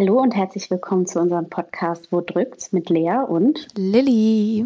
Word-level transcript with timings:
Hallo 0.00 0.20
und 0.20 0.36
herzlich 0.36 0.70
willkommen 0.70 1.08
zu 1.08 1.18
unserem 1.18 1.48
Podcast 1.50 2.12
Wo 2.12 2.20
drückt's 2.20 2.70
mit 2.70 2.88
Lea 2.88 3.24
und 3.26 3.66
Lilly. 3.76 4.64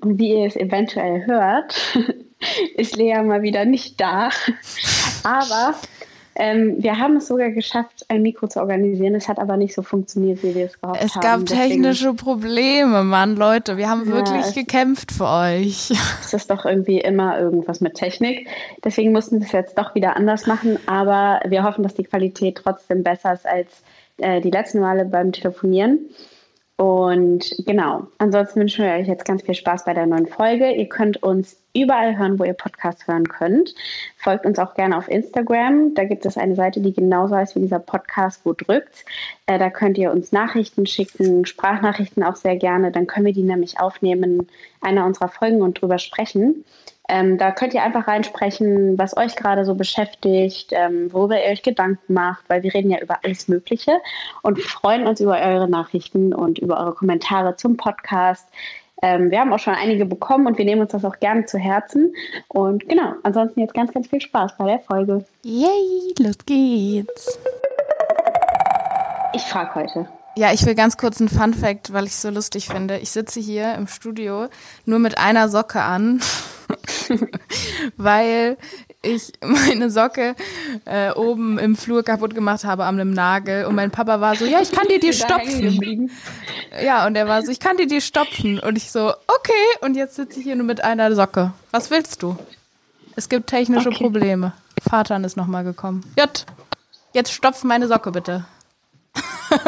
Und 0.00 0.18
wie 0.18 0.30
ihr 0.30 0.44
es 0.44 0.56
eventuell 0.56 1.24
hört, 1.24 1.96
ist 2.76 2.96
Lea 2.96 3.22
mal 3.22 3.42
wieder 3.42 3.64
nicht 3.64 4.00
da. 4.00 4.30
Aber 5.22 5.76
ähm, 6.34 6.82
wir 6.82 6.98
haben 6.98 7.18
es 7.18 7.28
sogar 7.28 7.50
geschafft, 7.50 8.06
ein 8.08 8.22
Mikro 8.22 8.48
zu 8.48 8.58
organisieren. 8.58 9.14
Es 9.14 9.28
hat 9.28 9.38
aber 9.38 9.56
nicht 9.56 9.72
so 9.72 9.82
funktioniert, 9.82 10.42
wie 10.42 10.52
wir 10.52 10.66
es 10.66 10.80
gehofft 10.80 11.00
es 11.00 11.14
haben. 11.14 11.20
Es 11.20 11.24
gab 11.24 11.40
Deswegen, 11.46 11.84
technische 11.84 12.12
Probleme, 12.14 13.04
Mann, 13.04 13.36
Leute. 13.36 13.76
Wir 13.76 13.88
haben 13.88 14.04
Ja, 14.08 14.16
wirklich 14.16 14.52
gekämpft 14.52 15.12
für 15.12 15.28
euch. 15.28 15.90
Es 16.24 16.34
ist 16.34 16.50
doch 16.50 16.64
irgendwie 16.64 16.98
immer 16.98 17.38
irgendwas 17.38 17.80
mit 17.80 17.94
Technik. 17.94 18.48
Deswegen 18.82 19.12
mussten 19.12 19.38
wir 19.38 19.46
es 19.46 19.52
jetzt 19.52 19.78
doch 19.78 19.94
wieder 19.94 20.16
anders 20.16 20.48
machen. 20.48 20.76
Aber 20.86 21.40
wir 21.46 21.62
hoffen, 21.62 21.84
dass 21.84 21.94
die 21.94 22.02
Qualität 22.02 22.56
trotzdem 22.64 23.04
besser 23.04 23.32
ist 23.32 23.46
als 23.46 23.84
äh, 24.18 24.40
die 24.40 24.50
letzten 24.50 24.80
Male 24.80 25.04
beim 25.04 25.32
Telefonieren. 25.32 26.10
Und 26.80 27.56
genau, 27.66 28.06
ansonsten 28.18 28.60
wünschen 28.60 28.84
wir 28.84 28.92
euch 28.92 29.08
jetzt 29.08 29.24
ganz 29.24 29.42
viel 29.42 29.54
Spaß 29.54 29.84
bei 29.84 29.94
der 29.94 30.06
neuen 30.06 30.28
Folge. 30.28 30.70
Ihr 30.70 30.88
könnt 30.88 31.20
uns 31.24 31.60
überall 31.74 32.16
hören, 32.16 32.38
wo 32.38 32.44
ihr 32.44 32.52
Podcast 32.52 33.08
hören 33.08 33.26
könnt. 33.26 33.74
Folgt 34.16 34.46
uns 34.46 34.60
auch 34.60 34.74
gerne 34.74 34.96
auf 34.96 35.08
Instagram. 35.08 35.94
Da 35.94 36.04
gibt 36.04 36.24
es 36.24 36.38
eine 36.38 36.54
Seite, 36.54 36.80
die 36.80 36.92
genauso 36.92 37.34
heißt 37.34 37.56
wie 37.56 37.60
dieser 37.60 37.80
Podcast, 37.80 38.42
wo 38.44 38.52
drückt. 38.52 39.04
Äh, 39.46 39.58
da 39.58 39.70
könnt 39.70 39.98
ihr 39.98 40.12
uns 40.12 40.30
Nachrichten 40.30 40.86
schicken, 40.86 41.46
Sprachnachrichten 41.46 42.22
auch 42.22 42.36
sehr 42.36 42.54
gerne. 42.54 42.92
Dann 42.92 43.08
können 43.08 43.26
wir 43.26 43.32
die 43.32 43.42
nämlich 43.42 43.80
aufnehmen 43.80 44.22
in 44.22 44.46
einer 44.80 45.04
unserer 45.04 45.28
Folgen 45.28 45.62
und 45.62 45.82
drüber 45.82 45.98
sprechen. 45.98 46.64
Ähm, 47.08 47.38
da 47.38 47.50
könnt 47.52 47.72
ihr 47.72 47.82
einfach 47.82 48.06
reinsprechen, 48.06 48.98
was 48.98 49.16
euch 49.16 49.34
gerade 49.34 49.64
so 49.64 49.74
beschäftigt, 49.74 50.72
ähm, 50.72 51.12
worüber 51.12 51.42
ihr 51.42 51.50
euch 51.50 51.62
Gedanken 51.62 52.12
macht, 52.12 52.44
weil 52.48 52.62
wir 52.62 52.74
reden 52.74 52.90
ja 52.90 53.00
über 53.00 53.18
alles 53.24 53.48
Mögliche 53.48 54.00
und 54.42 54.60
freuen 54.60 55.06
uns 55.06 55.20
über 55.20 55.40
eure 55.40 55.68
Nachrichten 55.68 56.34
und 56.34 56.58
über 56.58 56.78
eure 56.78 56.94
Kommentare 56.94 57.56
zum 57.56 57.78
Podcast. 57.78 58.46
Ähm, 59.00 59.30
wir 59.30 59.40
haben 59.40 59.52
auch 59.52 59.58
schon 59.58 59.74
einige 59.74 60.04
bekommen 60.04 60.46
und 60.46 60.58
wir 60.58 60.64
nehmen 60.64 60.82
uns 60.82 60.92
das 60.92 61.04
auch 61.04 61.18
gerne 61.18 61.46
zu 61.46 61.56
Herzen. 61.58 62.12
Und 62.48 62.88
genau, 62.88 63.14
ansonsten 63.22 63.60
jetzt 63.60 63.74
ganz, 63.74 63.92
ganz 63.92 64.08
viel 64.08 64.20
Spaß 64.20 64.56
bei 64.58 64.66
der 64.66 64.80
Folge. 64.80 65.24
Yay, 65.44 66.14
los 66.18 66.36
geht's. 66.44 67.38
Ich 69.32 69.42
frage 69.42 69.74
heute. 69.74 70.08
Ja, 70.36 70.52
ich 70.52 70.64
will 70.66 70.74
ganz 70.74 70.96
kurz 70.96 71.20
einen 71.20 71.28
Fun 71.28 71.54
Fact, 71.54 71.92
weil 71.92 72.04
ich 72.04 72.12
es 72.12 72.22
so 72.22 72.30
lustig 72.30 72.68
finde. 72.68 72.98
Ich 72.98 73.10
sitze 73.10 73.40
hier 73.40 73.74
im 73.74 73.86
Studio 73.86 74.48
nur 74.84 74.98
mit 74.98 75.18
einer 75.18 75.48
Socke 75.48 75.80
an, 75.80 76.20
weil 77.96 78.56
ich 79.02 79.32
meine 79.40 79.90
Socke 79.90 80.34
äh, 80.84 81.12
oben 81.12 81.58
im 81.58 81.76
Flur 81.76 82.02
kaputt 82.02 82.34
gemacht 82.34 82.64
habe 82.64 82.84
an 82.84 83.00
einem 83.00 83.12
Nagel 83.12 83.66
und 83.66 83.74
mein 83.74 83.90
Papa 83.90 84.20
war 84.20 84.36
so, 84.36 84.44
ja, 84.44 84.60
ich 84.60 84.72
kann 84.72 84.88
dir 84.88 85.00
die 85.00 85.12
stopfen. 85.12 86.10
Ja, 86.82 87.06
und 87.06 87.14
er 87.14 87.28
war 87.28 87.42
so, 87.42 87.50
ich 87.50 87.60
kann 87.60 87.76
dir 87.76 87.86
die 87.86 88.00
stopfen. 88.00 88.58
Und 88.58 88.76
ich 88.76 88.90
so, 88.90 89.12
okay. 89.26 89.52
Und 89.80 89.96
jetzt 89.96 90.16
sitze 90.16 90.40
ich 90.40 90.44
hier 90.44 90.56
nur 90.56 90.66
mit 90.66 90.82
einer 90.82 91.14
Socke. 91.14 91.52
Was 91.70 91.90
willst 91.90 92.22
du? 92.22 92.36
Es 93.16 93.28
gibt 93.28 93.48
technische 93.48 93.88
Okay. 93.88 93.98
Probleme. 93.98 94.52
Vater 94.88 95.22
ist 95.24 95.36
nochmal 95.36 95.64
gekommen. 95.64 96.04
Jott, 96.16 96.46
jetzt 97.12 97.32
stopf 97.32 97.64
meine 97.64 97.88
Socke 97.88 98.12
bitte. 98.12 98.44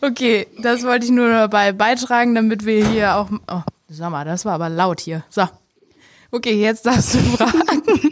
okay, 0.00 0.48
das 0.58 0.84
wollte 0.84 1.06
ich 1.06 1.12
nur 1.12 1.28
dabei 1.28 1.72
beitragen, 1.72 2.34
damit 2.34 2.66
wir 2.66 2.86
hier 2.86 3.16
auch. 3.16 3.28
Oh, 3.48 3.60
sag 3.92 4.10
mal, 4.10 4.24
das 4.24 4.44
war 4.44 4.54
aber 4.54 4.68
laut 4.68 5.00
hier. 5.00 5.24
So. 5.30 5.46
Okay, 6.30 6.60
jetzt 6.60 6.86
darfst 6.86 7.14
du 7.14 7.18
fragen. 7.18 7.82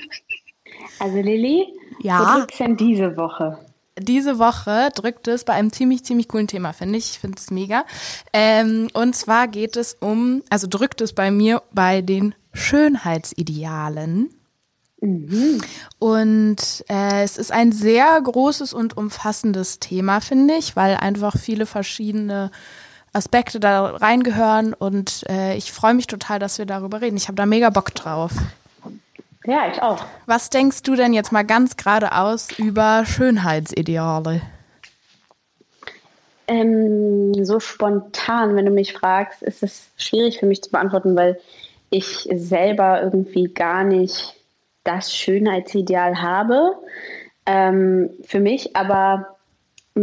Also 0.99 1.17
Lilly, 1.17 1.67
Ja. 2.03 2.21
wo 2.21 2.39
drückt's 2.41 2.59
denn 2.59 2.77
diese 2.77 3.17
Woche? 3.17 3.59
diese 3.99 4.39
Woche 4.39 4.91
drückt 4.95 5.29
es 5.29 5.45
bei 5.45 5.53
einem 5.55 5.73
ziemlich, 5.73 6.05
ziemlich 6.05 6.29
coolen 6.29 6.47
Thema, 6.47 6.73
finde 6.73 6.99
ich. 6.99 7.11
Ich 7.13 7.19
finde 7.19 7.39
es 7.39 7.51
mega. 7.51 7.85
Ähm, 8.33 8.89
und 8.95 9.15
zwar 9.17 9.49
geht 9.49 9.77
es 9.77 9.95
um, 9.95 10.43
also 10.51 10.67
drückt 10.69 11.01
es 11.03 11.13
bei 11.15 11.31
mir 11.31 11.63
bei 11.73 12.01
den 12.03 12.35
Schönheitsidealen. 12.53 14.31
Und 15.99 16.57
äh, 16.89 17.23
es 17.23 17.37
ist 17.39 17.53
ein 17.53 17.73
sehr 17.73 18.21
großes 18.21 18.73
und 18.75 18.97
umfassendes 18.97 19.79
Thema, 19.81 20.21
finde 20.21 20.55
ich, 20.55 20.77
weil 20.77 20.97
einfach 20.97 21.37
viele 21.39 21.67
verschiedene 21.67 22.51
Aspekte 23.13 23.59
da 23.61 23.87
reingehören 23.87 24.75
und 24.75 25.25
äh, 25.29 25.57
ich 25.57 25.73
freue 25.73 25.95
mich 25.95 26.07
total, 26.07 26.39
dass 26.39 26.59
wir 26.59 26.67
darüber 26.67 27.01
reden. 27.01 27.17
Ich 27.17 27.27
habe 27.27 27.37
da 27.37 27.47
mega 27.47 27.71
Bock 27.71 27.95
drauf. 27.95 28.33
Ja, 29.45 29.69
ich 29.73 29.81
auch. 29.83 30.05
Was 30.27 30.51
denkst 30.51 30.83
du 30.83 30.95
denn 30.95 31.13
jetzt 31.13 31.33
mal 31.33 31.45
ganz 31.45 31.77
geradeaus 31.77 32.57
über 32.59 33.05
Schönheitsideale? 33.07 34.43
Ähm, 36.47 37.45
so 37.45 37.59
spontan, 37.59 38.57
wenn 38.57 38.67
du 38.67 38.73
mich 38.73 38.93
fragst, 38.93 39.43
ist 39.43 39.63
es 39.63 39.91
schwierig 39.97 40.39
für 40.39 40.47
mich 40.47 40.63
zu 40.63 40.71
beantworten, 40.71 41.17
weil 41.17 41.41
ich 41.91 42.29
selber 42.33 43.03
irgendwie 43.03 43.45
gar 43.53 43.85
nicht 43.85 44.35
das 44.85 45.15
Schönheitsideal 45.15 46.21
habe 46.21 46.75
ähm, 47.47 48.11
für 48.25 48.41
mich, 48.41 48.77
aber 48.77 49.37
mh, 49.95 50.03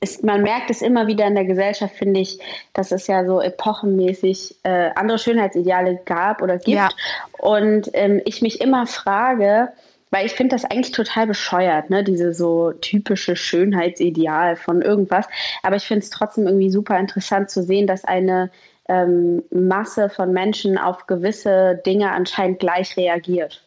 es, 0.00 0.22
man 0.22 0.42
merkt 0.42 0.70
es 0.70 0.82
immer 0.82 1.06
wieder 1.06 1.26
in 1.26 1.34
der 1.34 1.44
Gesellschaft, 1.44 1.94
finde 1.94 2.20
ich, 2.20 2.38
dass 2.72 2.92
es 2.92 3.06
ja 3.06 3.24
so 3.24 3.40
epochenmäßig 3.40 4.56
äh, 4.62 4.90
andere 4.94 5.18
Schönheitsideale 5.18 6.00
gab 6.04 6.42
oder 6.42 6.56
gibt. 6.58 6.76
Ja. 6.76 6.88
Und 7.38 7.90
ähm, 7.94 8.20
ich 8.24 8.42
mich 8.42 8.60
immer 8.60 8.86
frage, 8.86 9.70
weil 10.10 10.26
ich 10.26 10.32
finde 10.32 10.56
das 10.56 10.64
eigentlich 10.64 10.92
total 10.92 11.26
bescheuert, 11.26 11.90
ne? 11.90 12.02
diese 12.02 12.32
so 12.32 12.72
typische 12.72 13.36
Schönheitsideal 13.36 14.56
von 14.56 14.82
irgendwas. 14.82 15.26
Aber 15.62 15.76
ich 15.76 15.84
finde 15.84 16.04
es 16.04 16.10
trotzdem 16.10 16.46
irgendwie 16.46 16.70
super 16.70 16.98
interessant 16.98 17.50
zu 17.50 17.62
sehen, 17.62 17.86
dass 17.86 18.04
eine 18.04 18.50
ähm, 18.88 19.42
Masse 19.50 20.08
von 20.08 20.32
Menschen 20.32 20.78
auf 20.78 21.06
gewisse 21.06 21.80
Dinge 21.84 22.10
anscheinend 22.10 22.58
gleich 22.58 22.96
reagiert. 22.96 23.62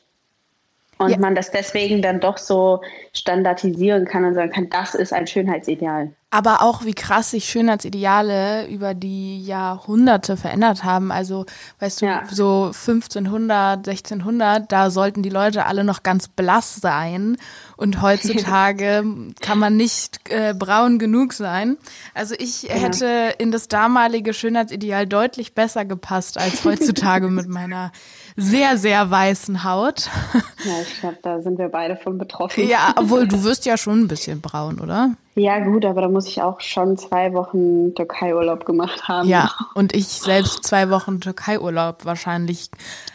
Und 1.01 1.11
Ja. 1.11 1.17
man 1.17 1.35
das 1.35 1.51
deswegen 1.51 2.01
dann 2.01 2.19
doch 2.19 2.37
so 2.37 2.81
standardisieren 3.13 4.05
kann 4.05 4.25
und 4.25 4.35
sagen 4.35 4.51
kann, 4.51 4.69
das 4.69 4.95
ist 4.95 5.13
ein 5.13 5.27
Schönheitsideal. 5.27 6.11
Aber 6.33 6.61
auch 6.61 6.85
wie 6.85 6.93
krass 6.93 7.31
sich 7.31 7.43
Schönheitsideale 7.49 8.65
über 8.67 8.93
die 8.93 9.43
Jahrhunderte 9.45 10.37
verändert 10.37 10.85
haben. 10.85 11.11
Also, 11.11 11.45
weißt 11.79 12.01
du, 12.01 12.05
Ja. 12.05 12.23
so 12.31 12.71
1500, 12.71 13.85
1600, 13.85 14.71
da 14.71 14.89
sollten 14.91 15.23
die 15.23 15.29
Leute 15.29 15.65
alle 15.65 15.83
noch 15.83 16.03
ganz 16.03 16.29
blass 16.29 16.75
sein. 16.77 17.35
Und 17.75 18.01
heutzutage 18.01 19.03
kann 19.41 19.59
man 19.59 19.75
nicht 19.75 20.19
äh, 20.29 20.53
braun 20.53 20.99
genug 20.99 21.33
sein. 21.33 21.77
Also 22.13 22.33
ich 22.37 22.63
hätte 22.69 23.33
in 23.37 23.51
das 23.51 23.67
damalige 23.67 24.33
Schönheitsideal 24.33 25.07
deutlich 25.07 25.53
besser 25.53 25.83
gepasst 25.83 26.37
als 26.37 26.63
heutzutage 26.63 27.27
mit 27.27 27.47
meiner 27.49 27.91
sehr, 28.35 28.77
sehr 28.77 29.09
weißen 29.09 29.63
Haut. 29.63 30.09
Ja, 30.63 30.73
ich 30.79 30.99
glaube, 30.99 31.17
da 31.23 31.41
sind 31.41 31.57
wir 31.57 31.69
beide 31.69 31.95
von 31.95 32.19
betroffen. 32.19 32.67
Ja, 32.67 32.93
obwohl 32.95 33.27
du 33.27 33.43
wirst 33.43 33.65
ja 33.65 33.77
schon 33.77 34.01
ein 34.01 34.07
bisschen 34.07 34.41
braun, 34.41 34.79
oder? 34.79 35.15
Ja, 35.33 35.57
gut, 35.57 35.85
aber 35.85 36.01
da 36.01 36.07
muss 36.07 36.27
ich 36.27 36.39
auch 36.43 36.61
schon 36.61 36.99
zwei 36.99 37.33
Wochen 37.33 37.95
Türkei-Urlaub 37.95 38.63
gemacht 38.63 39.07
haben. 39.07 39.27
Ja, 39.27 39.49
und 39.73 39.95
ich 39.95 40.05
selbst 40.05 40.63
zwei 40.63 40.91
Wochen 40.91 41.19
Türkei-Urlaub 41.19 42.05
wahrscheinlich 42.05 42.69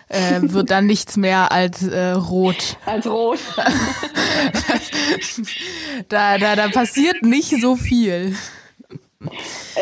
äh, 0.09 0.41
wird 0.43 0.73
dann 0.73 0.87
nichts 0.87 1.17
mehr 1.17 1.53
als 1.53 1.87
äh, 1.87 2.11
rot. 2.11 2.79
Als 2.85 3.07
rot. 3.07 3.39
Da, 6.09 6.39
da, 6.39 6.57
da 6.57 6.69
passiert 6.69 7.23
nicht 7.23 7.61
so 7.61 7.77
viel. 7.77 8.35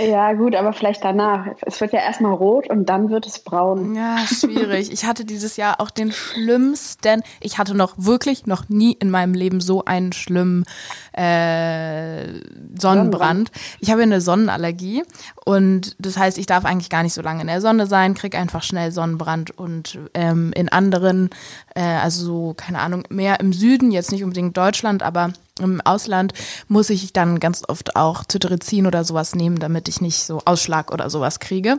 Ja, 0.02 0.32
gut, 0.32 0.54
aber 0.54 0.72
vielleicht 0.72 1.04
danach. 1.04 1.46
Es 1.62 1.80
wird 1.80 1.92
ja 1.92 2.00
erstmal 2.00 2.32
rot 2.32 2.68
und 2.68 2.88
dann 2.88 3.10
wird 3.10 3.26
es 3.26 3.38
braun. 3.38 3.94
Ja, 3.94 4.18
schwierig. 4.26 4.92
Ich 4.92 5.04
hatte 5.04 5.24
dieses 5.24 5.56
Jahr 5.56 5.80
auch 5.80 5.90
den 5.90 6.12
schlimmsten. 6.12 7.22
Ich 7.40 7.58
hatte 7.58 7.74
noch 7.74 7.94
wirklich 7.96 8.46
noch 8.46 8.68
nie 8.68 8.92
in 8.92 9.10
meinem 9.10 9.34
Leben 9.34 9.60
so 9.60 9.84
einen 9.84 10.12
schlimmen 10.12 10.64
äh, 11.12 12.40
Sonnenbrand. 12.78 13.50
Ich 13.80 13.90
habe 13.90 14.02
eine 14.02 14.20
Sonnenallergie 14.20 15.04
und 15.44 15.96
das 15.98 16.16
heißt, 16.16 16.38
ich 16.38 16.46
darf 16.46 16.64
eigentlich 16.64 16.90
gar 16.90 17.02
nicht 17.02 17.14
so 17.14 17.22
lange 17.22 17.42
in 17.42 17.46
der 17.46 17.60
Sonne 17.60 17.86
sein, 17.86 18.14
krieg 18.14 18.34
einfach 18.34 18.62
schnell 18.62 18.90
Sonnenbrand 18.92 19.56
und 19.56 19.98
ähm, 20.14 20.52
in 20.54 20.68
anderen, 20.68 21.30
äh, 21.74 21.82
also 21.82 22.24
so 22.24 22.54
keine 22.56 22.78
Ahnung, 22.80 23.04
mehr 23.08 23.40
im 23.40 23.52
Süden, 23.52 23.90
jetzt 23.90 24.12
nicht 24.12 24.24
unbedingt 24.24 24.56
Deutschland, 24.56 25.02
aber 25.02 25.32
im 25.60 25.80
Ausland 25.82 26.32
muss 26.68 26.90
ich 26.90 27.12
dann 27.12 27.38
ganz 27.38 27.62
oft 27.68 27.94
auch 27.96 28.24
Cetirizin 28.24 28.86
oder 28.86 29.04
sowas 29.04 29.34
nehmen, 29.34 29.58
damit 29.58 29.88
ich 29.88 30.00
nicht 30.00 30.24
so 30.24 30.42
Ausschlag 30.44 30.92
oder 30.92 31.10
sowas 31.10 31.38
kriege. 31.38 31.78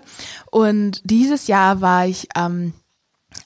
Und 0.49 1.01
dieses 1.03 1.47
Jahr 1.47 1.81
war 1.81 2.05
ich 2.05 2.29
am 2.35 2.73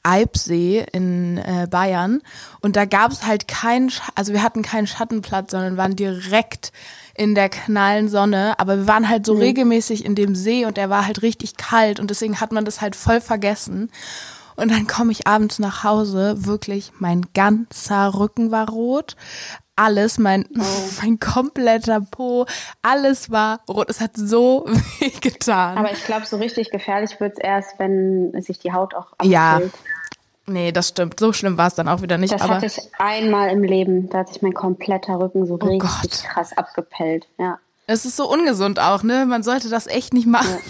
Eibsee 0.04 0.86
in 0.92 1.40
äh, 1.40 1.68
Bayern 1.70 2.22
und 2.62 2.76
da 2.76 2.86
gab 2.86 3.12
es 3.12 3.26
halt 3.26 3.48
keinen, 3.48 3.90
Sch- 3.90 4.02
also 4.16 4.34
wir 4.34 4.44
hatten 4.44 4.62
keinen 4.62 4.86
Schattenplatz, 4.88 5.52
sondern 5.52 5.78
waren 5.78 5.96
direkt 5.96 6.72
in 7.16 7.34
der 7.36 7.50
knallen 7.50 8.08
Sonne, 8.08 8.58
aber 8.60 8.78
wir 8.78 8.88
waren 8.88 9.10
halt 9.10 9.26
so 9.26 9.34
regelmäßig 9.34 10.06
in 10.06 10.16
dem 10.16 10.36
See 10.36 10.66
und 10.66 10.78
der 10.78 10.90
war 10.92 11.06
halt 11.08 11.22
richtig 11.24 11.58
kalt 11.58 12.00
und 12.00 12.10
deswegen 12.12 12.40
hat 12.40 12.52
man 12.52 12.66
das 12.66 12.82
halt 12.82 12.96
voll 12.96 13.20
vergessen. 13.20 13.90
Und 14.60 14.72
dann 14.72 14.88
komme 14.88 15.12
ich 15.12 15.28
abends 15.28 15.60
nach 15.60 15.84
Hause, 15.84 16.46
wirklich 16.46 16.92
mein 17.00 17.26
ganzer 17.34 18.14
Rücken 18.20 18.52
war 18.52 18.70
rot. 18.70 19.16
Alles, 19.76 20.18
mein, 20.18 20.46
oh. 20.58 20.62
mein 21.02 21.20
kompletter 21.20 22.02
Po, 22.02 22.46
alles 22.82 23.32
war 23.32 23.62
rot. 23.70 23.90
Es 23.90 24.02
hat 24.02 24.12
so 24.16 24.66
weh 25.00 25.10
getan. 25.22 25.78
Aber 25.78 25.92
ich 25.92 26.04
glaube, 26.04 26.26
so 26.26 26.38
richtig 26.38 26.72
gefährlich 26.72 27.20
wird 27.20 27.38
es 27.38 27.40
erst, 27.40 27.80
wenn 27.80 28.40
sich 28.42 28.60
die 28.60 28.74
Haut 28.74 28.94
auch 28.94 29.14
abkühlt. 29.14 29.32
Ja, 29.32 29.62
Nee, 30.50 30.72
das 30.72 30.90
stimmt. 30.90 31.20
So 31.20 31.32
schlimm 31.32 31.58
war 31.58 31.68
es 31.68 31.76
dann 31.76 31.88
auch 31.88 32.02
wieder 32.02 32.18
nicht. 32.18 32.34
Das 32.34 32.42
aber 32.42 32.56
hatte 32.56 32.66
ich 32.66 32.80
einmal 32.98 33.50
im 33.50 33.64
Leben. 33.64 34.10
Da 34.10 34.20
hat 34.20 34.30
sich 34.30 34.42
mein 34.42 34.54
kompletter 34.54 35.20
Rücken 35.20 35.46
so 35.46 35.60
oh 35.62 35.66
richtig 35.66 35.80
Gott. 35.80 36.24
krass 36.24 36.58
abgepellt. 36.58 37.28
Ja. 37.38 37.60
Es 37.92 38.06
ist 38.06 38.18
so 38.18 38.32
ungesund 38.32 38.78
auch, 38.80 39.02
ne? 39.02 39.26
Man 39.26 39.42
sollte 39.42 39.68
das 39.68 39.88
echt 39.88 40.14
nicht 40.14 40.28
machen. 40.28 40.48
Ja. 40.48 40.60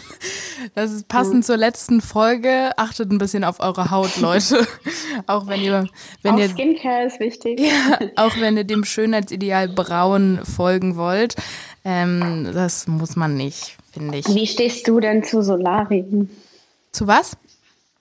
Das 0.76 0.92
ist 0.92 1.08
passend 1.08 1.36
ja. 1.36 1.42
zur 1.44 1.58
letzten 1.58 2.02
Folge. 2.02 2.72
Achtet 2.78 3.10
ein 3.12 3.18
bisschen 3.18 3.46
auf 3.46 3.62
eure 3.62 3.92
Haut, 3.92 4.18
Leute. 4.18 4.68
auch 5.26 5.48
wenn 5.48 5.62
ihr, 5.62 5.88
wenn 6.22 6.36
auch 6.36 6.40
ihr 6.40 6.50
Skincare 6.50 7.06
ist 7.06 7.22
wichtig. 7.22 7.62
Ja, 7.62 7.98
auch 8.18 8.36
wenn 8.42 8.58
ihr 8.58 8.66
dem 8.66 8.84
Schönheitsideal 8.84 9.70
braun 9.70 10.42
folgen 10.44 10.98
wollt, 10.98 11.36
ähm, 11.86 12.52
das 12.54 12.88
muss 12.88 13.16
man 13.16 13.36
nicht, 13.38 13.78
finde 13.94 14.18
ich. 14.18 14.28
Wie 14.28 14.46
stehst 14.46 14.86
du 14.90 15.00
denn 15.00 15.24
zu 15.24 15.42
Solarien? 15.42 16.30
Zu 16.92 17.08
was? 17.08 17.38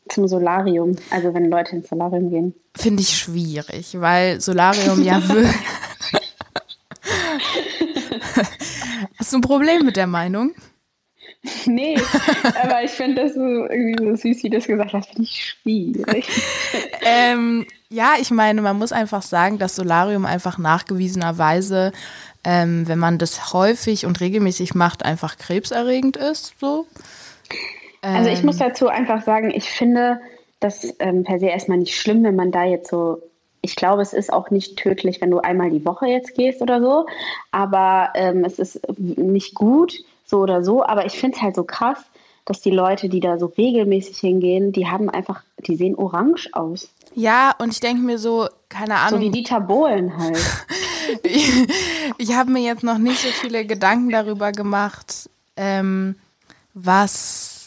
zum 0.08 0.26
Solarium, 0.26 0.96
also 1.10 1.34
wenn 1.34 1.50
Leute 1.50 1.76
ins 1.76 1.88
Solarium 1.88 2.30
gehen? 2.30 2.54
Finde 2.74 3.02
ich 3.02 3.16
schwierig, 3.16 4.00
weil 4.00 4.40
Solarium 4.40 5.02
ja 5.02 5.26
wirklich. 5.28 5.54
Hast 9.28 9.34
du 9.34 9.38
ein 9.40 9.42
Problem 9.42 9.84
mit 9.84 9.98
der 9.98 10.06
Meinung? 10.06 10.54
Nee, 11.66 11.96
aber 12.62 12.82
ich 12.82 12.90
finde 12.90 13.22
das 13.22 13.34
so 13.34 13.40
irgendwie 13.40 14.02
so 14.02 14.16
süß, 14.16 14.42
wie 14.42 14.48
du 14.48 14.56
das 14.56 14.66
gesagt 14.66 14.94
hast, 14.94 15.10
finde 15.10 15.22
ich 15.22 15.44
schwierig. 15.44 16.26
ähm, 17.02 17.66
ja, 17.90 18.14
ich 18.18 18.30
meine, 18.30 18.62
man 18.62 18.78
muss 18.78 18.90
einfach 18.90 19.20
sagen, 19.20 19.58
dass 19.58 19.76
Solarium 19.76 20.24
einfach 20.24 20.56
nachgewiesenerweise, 20.56 21.92
ähm, 22.42 22.88
wenn 22.88 22.98
man 22.98 23.18
das 23.18 23.52
häufig 23.52 24.06
und 24.06 24.20
regelmäßig 24.20 24.74
macht, 24.74 25.04
einfach 25.04 25.36
krebserregend 25.36 26.16
ist. 26.16 26.54
So. 26.58 26.86
Also 28.00 28.30
ich 28.30 28.42
muss 28.42 28.60
ähm. 28.60 28.68
dazu 28.68 28.88
einfach 28.88 29.22
sagen, 29.22 29.50
ich 29.50 29.68
finde 29.68 30.20
das 30.60 30.96
ähm, 30.98 31.22
per 31.22 31.38
se 31.38 31.46
erstmal 31.46 31.78
nicht 31.78 32.00
schlimm, 32.00 32.24
wenn 32.24 32.36
man 32.36 32.50
da 32.50 32.64
jetzt 32.64 32.88
so, 32.88 33.20
ich 33.60 33.76
glaube, 33.76 34.02
es 34.02 34.12
ist 34.12 34.32
auch 34.32 34.50
nicht 34.50 34.76
tödlich, 34.76 35.20
wenn 35.20 35.30
du 35.30 35.38
einmal 35.38 35.70
die 35.70 35.84
Woche 35.84 36.06
jetzt 36.06 36.34
gehst 36.34 36.62
oder 36.62 36.80
so, 36.80 37.06
aber 37.50 38.10
ähm, 38.14 38.44
es 38.44 38.58
ist 38.58 38.80
nicht 38.98 39.54
gut, 39.54 39.94
so 40.26 40.38
oder 40.38 40.62
so, 40.62 40.84
aber 40.84 41.06
ich 41.06 41.18
finde 41.18 41.36
es 41.36 41.42
halt 41.42 41.56
so 41.56 41.64
krass, 41.64 41.98
dass 42.44 42.60
die 42.60 42.70
Leute, 42.70 43.08
die 43.08 43.20
da 43.20 43.38
so 43.38 43.46
regelmäßig 43.46 44.18
hingehen, 44.18 44.72
die 44.72 44.86
haben 44.86 45.10
einfach, 45.10 45.42
die 45.66 45.76
sehen 45.76 45.94
orange 45.96 46.48
aus. 46.52 46.88
Ja, 47.14 47.54
und 47.58 47.72
ich 47.72 47.80
denke 47.80 48.02
mir 48.02 48.18
so, 48.18 48.48
keine 48.68 48.96
Ahnung. 48.96 49.20
So 49.20 49.26
wie 49.26 49.30
Dieter 49.30 49.60
Bohlen 49.60 50.16
halt. 50.16 50.38
ich, 51.24 51.50
ich 52.18 52.34
habe 52.34 52.50
mir 52.50 52.62
jetzt 52.62 52.84
noch 52.84 52.98
nicht 52.98 53.20
so 53.20 53.28
viele 53.28 53.66
Gedanken 53.66 54.10
darüber 54.10 54.52
gemacht, 54.52 55.28
ähm, 55.56 56.16
was 56.74 57.57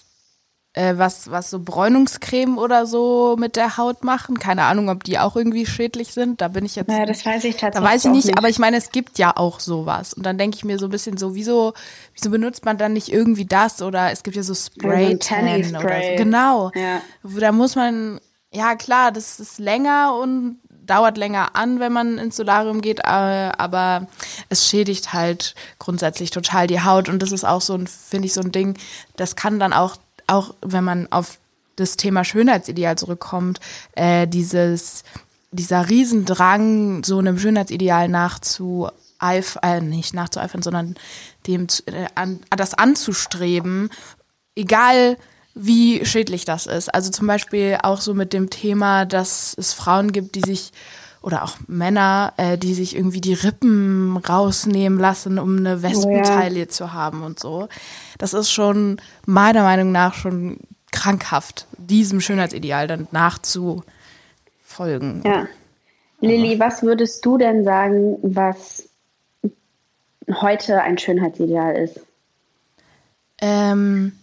äh, 0.74 0.98
was, 0.98 1.30
was 1.30 1.50
so 1.50 1.60
Bräunungscreme 1.60 2.58
oder 2.58 2.86
so 2.86 3.36
mit 3.38 3.56
der 3.56 3.78
Haut 3.78 4.04
machen. 4.04 4.40
Keine 4.40 4.64
Ahnung, 4.64 4.90
ob 4.90 5.04
die 5.04 5.20
auch 5.20 5.36
irgendwie 5.36 5.66
schädlich 5.66 6.14
sind. 6.14 6.40
Da 6.40 6.48
bin 6.48 6.66
ich 6.66 6.76
jetzt. 6.76 6.90
Ja, 6.90 7.06
das 7.06 7.26
weiß 7.26 7.44
ich 7.44 7.58
tatsächlich. 7.58 7.74
Da 7.74 7.84
weiß 7.84 8.06
ich 8.06 8.12
nicht, 8.12 8.26
nicht, 8.26 8.38
aber 8.38 8.48
ich 8.48 8.60
meine, 8.60 8.78
es 8.78 8.92
gibt 8.92 9.18
ja 9.18 9.36
auch 9.36 9.60
sowas. 9.60 10.14
Und 10.14 10.26
dann 10.26 10.38
denke 10.38 10.56
ich 10.56 10.64
mir 10.64 10.80
so 10.80 10.86
ein 10.86 10.92
bisschen 10.92 11.18
so, 11.18 11.36
wieso, 11.36 11.74
wieso 12.14 12.30
benutzt 12.30 12.64
man 12.64 12.78
dann 12.78 12.94
nicht 12.94 13.12
irgendwie 13.12 13.46
das? 13.46 13.82
Oder 13.82 14.12
es 14.12 14.24
gibt 14.24 14.38
ja 14.38 14.44
so 14.44 14.54
Spray. 14.54 15.18
Ja, 15.22 15.64
so 15.64 15.78
oder 15.78 16.02
so. 16.02 16.16
Genau. 16.18 16.72
Ja. 16.74 17.02
Da 17.24 17.52
muss 17.52 17.76
man, 17.76 18.22
ja 18.54 18.76
klar, 18.76 19.12
das 19.12 19.42
ist 19.42 19.60
länger 19.60 20.16
und 20.22 20.60
dauert 20.84 21.18
länger 21.18 21.56
an, 21.56 21.80
wenn 21.80 21.94
man 21.94 22.18
ins 22.18 22.36
Solarium 22.36 22.82
geht, 22.82 23.00
äh, 23.00 23.04
aber 23.04 24.08
es 24.50 24.68
schädigt 24.68 25.14
halt 25.14 25.56
grundsätzlich 25.80 26.32
total 26.32 26.68
die 26.68 26.82
Haut 26.82 27.08
und 27.08 27.22
das 27.22 27.32
ist 27.32 27.46
auch 27.46 27.62
so 27.62 27.76
ein, 27.76 27.88
finde 27.88 28.26
ich, 28.26 28.34
so 28.34 28.42
ein 28.42 28.52
Ding, 28.52 28.78
das 29.16 29.36
kann 29.36 29.60
dann 29.60 29.74
auch 29.74 29.96
auch 30.32 30.56
wenn 30.62 30.84
man 30.84 31.12
auf 31.12 31.40
das 31.76 31.98
Thema 31.98 32.24
Schönheitsideal 32.24 32.98
zurückkommt, 32.98 33.60
äh, 33.94 34.28
dieses, 34.28 35.04
dieser 35.52 35.90
Riesendrang, 35.90 37.04
so 37.04 37.20
einem 37.20 37.38
Schönheitsideal 37.38 38.08
nachzueifern, 38.08 38.92
äh, 39.64 39.82
nicht 39.82 40.14
nachzueifern, 40.14 40.62
sondern 40.62 40.96
dem 41.48 41.68
äh, 41.88 42.06
an, 42.16 42.40
das 42.50 42.74
anzustreben, 42.74 43.90
egal 44.56 45.18
wie 45.54 46.06
schädlich 46.06 46.46
das 46.46 46.66
ist. 46.66 46.94
Also 46.94 47.12
zum 47.12 47.28
Beispiel 47.28 47.78
auch 47.84 48.00
so 48.00 48.14
mit 48.14 48.32
dem 48.32 48.50
Thema, 48.50 49.06
dass 49.06 49.54
es 49.58 49.74
Frauen 49.74 50.14
gibt, 50.14 50.36
die 50.36 50.42
sich 50.42 50.72
oder 51.22 51.44
auch 51.44 51.58
Männer, 51.68 52.34
äh, 52.38 52.58
die 52.58 52.74
sich 52.74 52.96
irgendwie 52.96 53.22
die 53.22 53.34
Rippen 53.34 54.18
rausnehmen 54.18 54.98
lassen, 55.00 55.38
um 55.38 55.58
eine 55.58 55.84
Wespentaille 55.84 56.56
oh 56.56 56.60
ja. 56.60 56.68
zu 56.68 56.94
haben 56.94 57.24
und 57.24 57.40
so. 57.40 57.68
Das 58.18 58.34
ist 58.34 58.52
schon 58.52 58.98
meiner 59.26 59.64
Meinung 59.64 59.92
nach 59.92 60.16
schon 60.16 60.58
krankhaft, 60.92 61.68
diesem 61.78 62.22
Schönheitsideal 62.22 62.88
dann 62.88 63.08
nachzufolgen. 63.12 63.84
Ja. 65.26 65.48
Lilly, 66.22 66.60
was 66.60 66.84
würdest 66.84 67.26
du 67.26 67.38
denn 67.38 67.64
sagen, 67.64 68.18
was 68.22 68.90
heute 70.30 70.82
ein 70.82 70.98
Schönheitsideal 70.98 71.76
ist? 71.76 72.00
Ähm, 73.42 74.14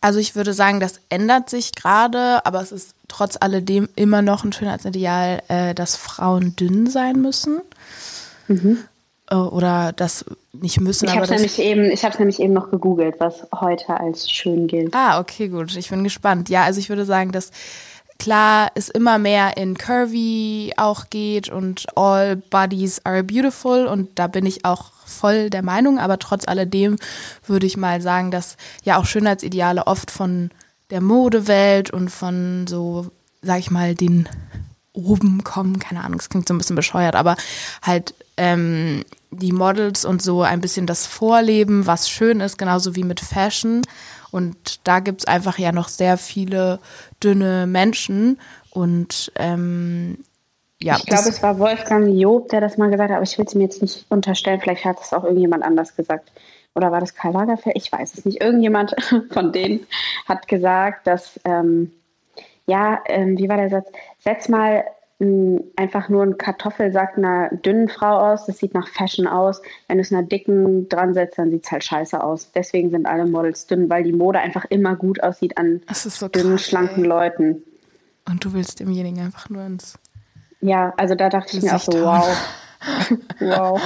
also 0.00 0.18
ich 0.18 0.34
würde 0.36 0.52
sagen, 0.52 0.80
das 0.80 1.00
ändert 1.08 1.50
sich 1.50 1.72
gerade, 1.72 2.44
aber 2.46 2.60
es 2.60 2.72
ist 2.72 2.94
trotz 3.08 3.36
alledem 3.40 3.88
immer 3.96 4.22
noch 4.22 4.44
ein 4.44 4.52
Schönheitsideal, 4.52 5.42
äh, 5.48 5.74
dass 5.74 5.96
Frauen 5.96 6.56
dünn 6.56 6.86
sein 6.88 7.20
müssen. 7.20 7.60
Mhm. 8.48 8.78
Äh, 9.30 9.34
oder 9.34 9.92
das 9.92 10.24
nicht 10.52 10.80
müssen. 10.80 11.06
Ich 11.06 11.12
habe 11.12 11.24
es 11.24 11.30
nämlich 11.30 11.58
eben, 11.58 11.82
nämlich 12.18 12.40
eben 12.40 12.52
noch 12.52 12.70
gegoogelt, 12.70 13.16
was 13.18 13.46
heute 13.54 13.98
als 14.00 14.30
schön 14.30 14.66
gilt. 14.66 14.94
Ah, 14.94 15.20
okay, 15.20 15.48
gut. 15.48 15.76
Ich 15.76 15.90
bin 15.90 16.04
gespannt. 16.04 16.48
Ja, 16.48 16.64
also 16.64 16.80
ich 16.80 16.88
würde 16.88 17.04
sagen, 17.04 17.32
dass 17.32 17.50
klar 18.18 18.70
es 18.74 18.88
immer 18.88 19.18
mehr 19.18 19.56
in 19.56 19.76
Curvy 19.76 20.72
auch 20.76 21.10
geht 21.10 21.48
und 21.48 21.86
all 21.96 22.36
bodies 22.36 23.04
are 23.04 23.22
beautiful 23.22 23.86
und 23.86 24.18
da 24.18 24.26
bin 24.26 24.46
ich 24.46 24.64
auch 24.64 24.92
voll 25.04 25.50
der 25.50 25.62
Meinung, 25.62 25.98
aber 25.98 26.18
trotz 26.18 26.48
alledem 26.48 26.96
würde 27.46 27.66
ich 27.66 27.76
mal 27.76 28.00
sagen, 28.00 28.30
dass 28.30 28.56
ja 28.84 28.98
auch 28.98 29.04
Schönheitsideale 29.04 29.86
oft 29.86 30.10
von 30.10 30.50
der 30.90 31.00
Modewelt 31.00 31.90
und 31.90 32.10
von 32.10 32.66
so, 32.66 33.06
sag 33.42 33.58
ich 33.58 33.70
mal, 33.70 33.94
den 33.94 34.28
oben 34.92 35.44
kommen, 35.44 35.78
keine 35.78 36.02
Ahnung, 36.02 36.18
es 36.18 36.28
klingt 36.28 36.48
so 36.48 36.54
ein 36.54 36.58
bisschen 36.58 36.76
bescheuert, 36.76 37.14
aber 37.14 37.36
halt 37.82 38.14
ähm, 38.36 39.04
die 39.30 39.52
Models 39.52 40.04
und 40.04 40.22
so 40.22 40.42
ein 40.42 40.60
bisschen 40.60 40.86
das 40.86 41.06
Vorleben, 41.06 41.86
was 41.86 42.08
schön 42.08 42.40
ist, 42.40 42.58
genauso 42.58 42.96
wie 42.96 43.04
mit 43.04 43.20
Fashion. 43.20 43.82
Und 44.30 44.80
da 44.84 45.00
gibt 45.00 45.20
es 45.20 45.26
einfach 45.26 45.58
ja 45.58 45.72
noch 45.72 45.88
sehr 45.88 46.18
viele 46.18 46.80
dünne 47.22 47.66
Menschen. 47.66 48.38
Und 48.70 49.32
ähm, 49.36 50.18
ja. 50.80 50.96
Ich 50.96 51.06
glaube, 51.06 51.28
es 51.28 51.42
war 51.42 51.58
Wolfgang 51.58 52.14
Job, 52.14 52.48
der 52.50 52.60
das 52.60 52.76
mal 52.76 52.90
gesagt 52.90 53.10
hat, 53.10 53.16
aber 53.16 53.24
ich 53.24 53.38
will 53.38 53.46
es 53.46 53.54
mir 53.54 53.64
jetzt 53.64 53.82
nicht 53.82 54.06
unterstellen. 54.08 54.60
Vielleicht 54.60 54.84
hat 54.84 55.00
es 55.00 55.12
auch 55.12 55.24
irgendjemand 55.24 55.64
anders 55.64 55.96
gesagt. 55.96 56.30
Oder 56.76 56.92
war 56.92 57.00
das 57.00 57.14
Karl 57.14 57.32
Lagerfeld? 57.32 57.76
Ich 57.76 57.90
weiß 57.90 58.14
es 58.14 58.24
nicht. 58.24 58.42
Irgendjemand 58.42 58.94
von 59.30 59.52
denen 59.52 59.86
hat 60.28 60.46
gesagt, 60.46 61.06
dass, 61.06 61.40
ähm, 61.44 61.90
ja, 62.66 63.00
ähm, 63.06 63.38
wie 63.38 63.48
war 63.48 63.56
der 63.56 63.70
Satz? 63.70 63.88
Setz 64.18 64.48
mal 64.48 64.84
einfach 65.76 66.10
nur 66.10 66.22
ein 66.22 66.36
Kartoffelsack 66.36 67.16
einer 67.16 67.48
dünnen 67.48 67.88
Frau 67.88 68.32
aus. 68.32 68.44
Das 68.44 68.58
sieht 68.58 68.74
nach 68.74 68.86
Fashion 68.88 69.26
aus. 69.26 69.62
Wenn 69.88 69.96
du 69.96 70.02
es 70.02 70.12
einer 70.12 70.22
dicken 70.22 70.90
dran 70.90 71.14
setzt, 71.14 71.38
dann 71.38 71.50
sieht 71.50 71.64
es 71.64 71.72
halt 71.72 71.84
scheiße 71.84 72.22
aus. 72.22 72.52
Deswegen 72.52 72.90
sind 72.90 73.06
alle 73.06 73.24
Models 73.24 73.66
dünn, 73.66 73.88
weil 73.88 74.02
die 74.02 74.12
Mode 74.12 74.40
einfach 74.40 74.66
immer 74.66 74.94
gut 74.94 75.22
aussieht 75.22 75.56
an 75.56 75.80
so 75.90 76.28
dünnen, 76.28 76.56
krass, 76.56 76.66
schlanken 76.66 77.04
ey. 77.04 77.08
Leuten. 77.08 77.62
Und 78.28 78.44
du 78.44 78.52
willst 78.52 78.78
demjenigen 78.80 79.20
einfach 79.20 79.48
nur 79.48 79.64
ins. 79.64 79.98
Ja, 80.60 80.92
also 80.98 81.14
da 81.14 81.30
dachte 81.30 81.56
ich 81.56 81.62
mir 81.62 81.74
auch 81.74 81.80
so, 81.80 81.92
wow. 81.92 82.58
wow. 83.40 83.80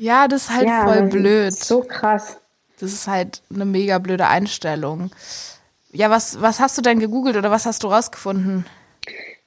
Ja, 0.00 0.28
das 0.28 0.44
ist 0.44 0.50
halt 0.56 0.66
ja, 0.66 0.86
voll 0.86 1.02
blöd. 1.08 1.52
So 1.52 1.82
krass. 1.82 2.38
Das 2.80 2.90
ist 2.90 3.06
halt 3.06 3.42
eine 3.54 3.66
mega 3.66 3.98
blöde 3.98 4.26
Einstellung. 4.28 5.10
Ja, 5.92 6.08
was, 6.08 6.40
was 6.40 6.58
hast 6.58 6.78
du 6.78 6.82
denn 6.82 7.00
gegoogelt 7.00 7.36
oder 7.36 7.50
was 7.50 7.66
hast 7.66 7.82
du 7.82 7.88
rausgefunden? 7.88 8.64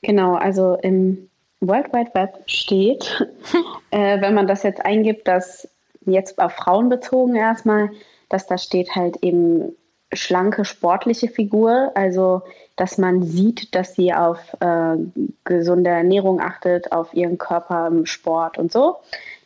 Genau, 0.03 0.35
also 0.35 0.75
im 0.75 1.27
World 1.59 1.91
Wide 1.91 2.11
Web 2.13 2.43
steht, 2.45 3.27
äh, 3.89 4.21
wenn 4.21 4.35
man 4.35 4.45
das 4.45 4.61
jetzt 4.61 4.85
eingibt, 4.85 5.27
dass 5.27 5.67
jetzt 6.05 6.37
auf 6.37 6.51
Frauen 6.51 6.87
bezogen 6.87 7.35
erstmal, 7.35 7.89
dass 8.29 8.45
da 8.45 8.59
steht 8.59 8.95
halt 8.95 9.17
eben 9.23 9.75
schlanke, 10.11 10.65
sportliche 10.65 11.29
Figur, 11.29 11.91
also 11.95 12.43
dass 12.75 12.99
man 12.99 13.23
sieht, 13.23 13.73
dass 13.73 13.95
sie 13.95 14.13
auf 14.13 14.39
äh, 14.59 14.97
gesunde 15.45 15.89
Ernährung 15.89 16.39
achtet, 16.39 16.91
auf 16.91 17.11
ihren 17.15 17.39
Körper 17.39 17.87
im 17.87 18.05
Sport 18.05 18.59
und 18.59 18.71
so, 18.71 18.97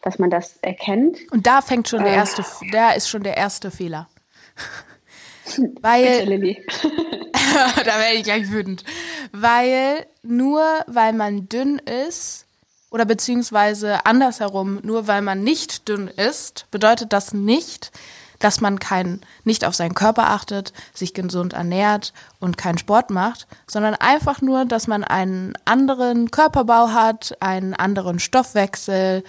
dass 0.07 0.19
man 0.19 0.29
das 0.29 0.55
erkennt. 0.61 1.17
Und 1.31 1.45
da 1.47 1.61
fängt 1.61 1.89
schon 1.89 2.01
der 2.01 2.13
äh. 2.13 2.15
erste, 2.15 2.41
äh, 2.41 2.71
da 2.71 2.91
ist 2.91 3.09
schon 3.09 3.23
der 3.23 3.35
erste 3.35 3.71
Fehler. 3.71 4.07
Weil, 5.81 6.25
Bitte, 6.25 6.61
da 7.85 7.99
werde 7.99 8.15
ich 8.15 8.23
gleich 8.23 8.49
wütend. 8.51 8.83
weil 9.31 10.05
nur 10.23 10.61
weil 10.87 11.13
man 11.13 11.47
dünn 11.47 11.79
ist, 11.79 12.45
oder 12.89 13.05
beziehungsweise 13.05 14.05
andersherum, 14.05 14.79
nur 14.83 15.07
weil 15.07 15.21
man 15.21 15.43
nicht 15.43 15.87
dünn 15.87 16.09
ist, 16.09 16.65
bedeutet 16.69 17.13
das 17.13 17.33
nicht, 17.33 17.91
dass 18.39 18.61
man 18.61 18.79
kein, 18.79 19.21
nicht 19.43 19.65
auf 19.65 19.75
seinen 19.75 19.95
Körper 19.95 20.29
achtet, 20.29 20.73
sich 20.93 21.13
gesund 21.13 21.53
ernährt 21.53 22.13
und 22.39 22.57
keinen 22.57 22.77
Sport 22.77 23.09
macht, 23.09 23.47
sondern 23.67 23.95
einfach 23.95 24.41
nur, 24.41 24.65
dass 24.65 24.87
man 24.87 25.03
einen 25.03 25.53
anderen 25.65 26.31
Körperbau 26.31 26.89
hat, 26.89 27.35
einen 27.39 27.73
anderen 27.73 28.19
Stoffwechsel 28.19 29.23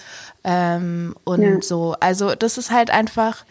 ähm, 0.44 1.14
und 1.24 1.42
ja. 1.42 1.62
so. 1.62 1.94
Also 2.00 2.34
das 2.34 2.58
ist 2.58 2.70
halt 2.70 2.90
einfach, 2.90 3.44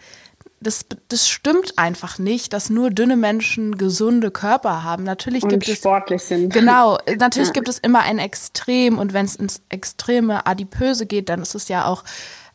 das, 0.60 0.86
das 1.08 1.28
stimmt 1.28 1.78
einfach 1.78 2.18
nicht, 2.18 2.52
dass 2.52 2.70
nur 2.70 2.90
dünne 2.90 3.16
Menschen 3.16 3.78
gesunde 3.78 4.30
Körper 4.30 4.82
haben. 4.82 5.04
Natürlich 5.04 5.44
und 5.44 5.50
gibt 5.50 5.66
sportlich 5.66 6.22
es 6.22 6.28
sind. 6.28 6.52
genau. 6.52 6.98
Natürlich 7.18 7.48
ja. 7.48 7.54
gibt 7.54 7.68
es 7.68 7.78
immer 7.78 8.00
ein 8.00 8.18
Extrem 8.18 8.98
und 8.98 9.12
wenn 9.12 9.26
es 9.26 9.36
ins 9.36 9.62
extreme 9.68 10.46
Adipöse 10.46 11.06
geht, 11.06 11.28
dann 11.28 11.42
ist 11.42 11.54
es 11.54 11.68
ja 11.68 11.86
auch 11.86 12.04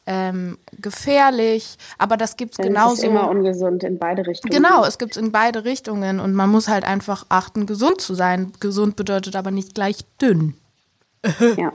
ähm, 0.06 0.58
gefährlich, 0.80 1.78
aber 1.98 2.18
das 2.18 2.36
gibt 2.36 2.54
es 2.54 2.58
genauso. 2.58 2.96
Ist 2.96 3.04
immer 3.04 3.30
ungesund 3.30 3.84
in 3.84 3.98
beide 4.00 4.28
Richtungen. 4.28 4.54
Genau, 4.54 4.84
es 4.86 4.98
gibt 4.98 5.16
es 5.16 5.18
in 5.18 5.32
beide 5.32 5.64
Richtungen 5.64 6.20
und 6.20 6.34
man 6.34 6.50
muss 6.50 6.68
halt 6.68 6.84
einfach 6.84 7.26
achten, 7.30 7.66
gesund 7.66 8.02
zu 8.02 8.14
sein. 8.14 8.52
Gesund 8.60 8.96
bedeutet 8.96 9.36
aber 9.36 9.52
nicht 9.52 9.76
gleich 9.76 9.98
dünn. 10.22 10.56
ja. 11.58 11.72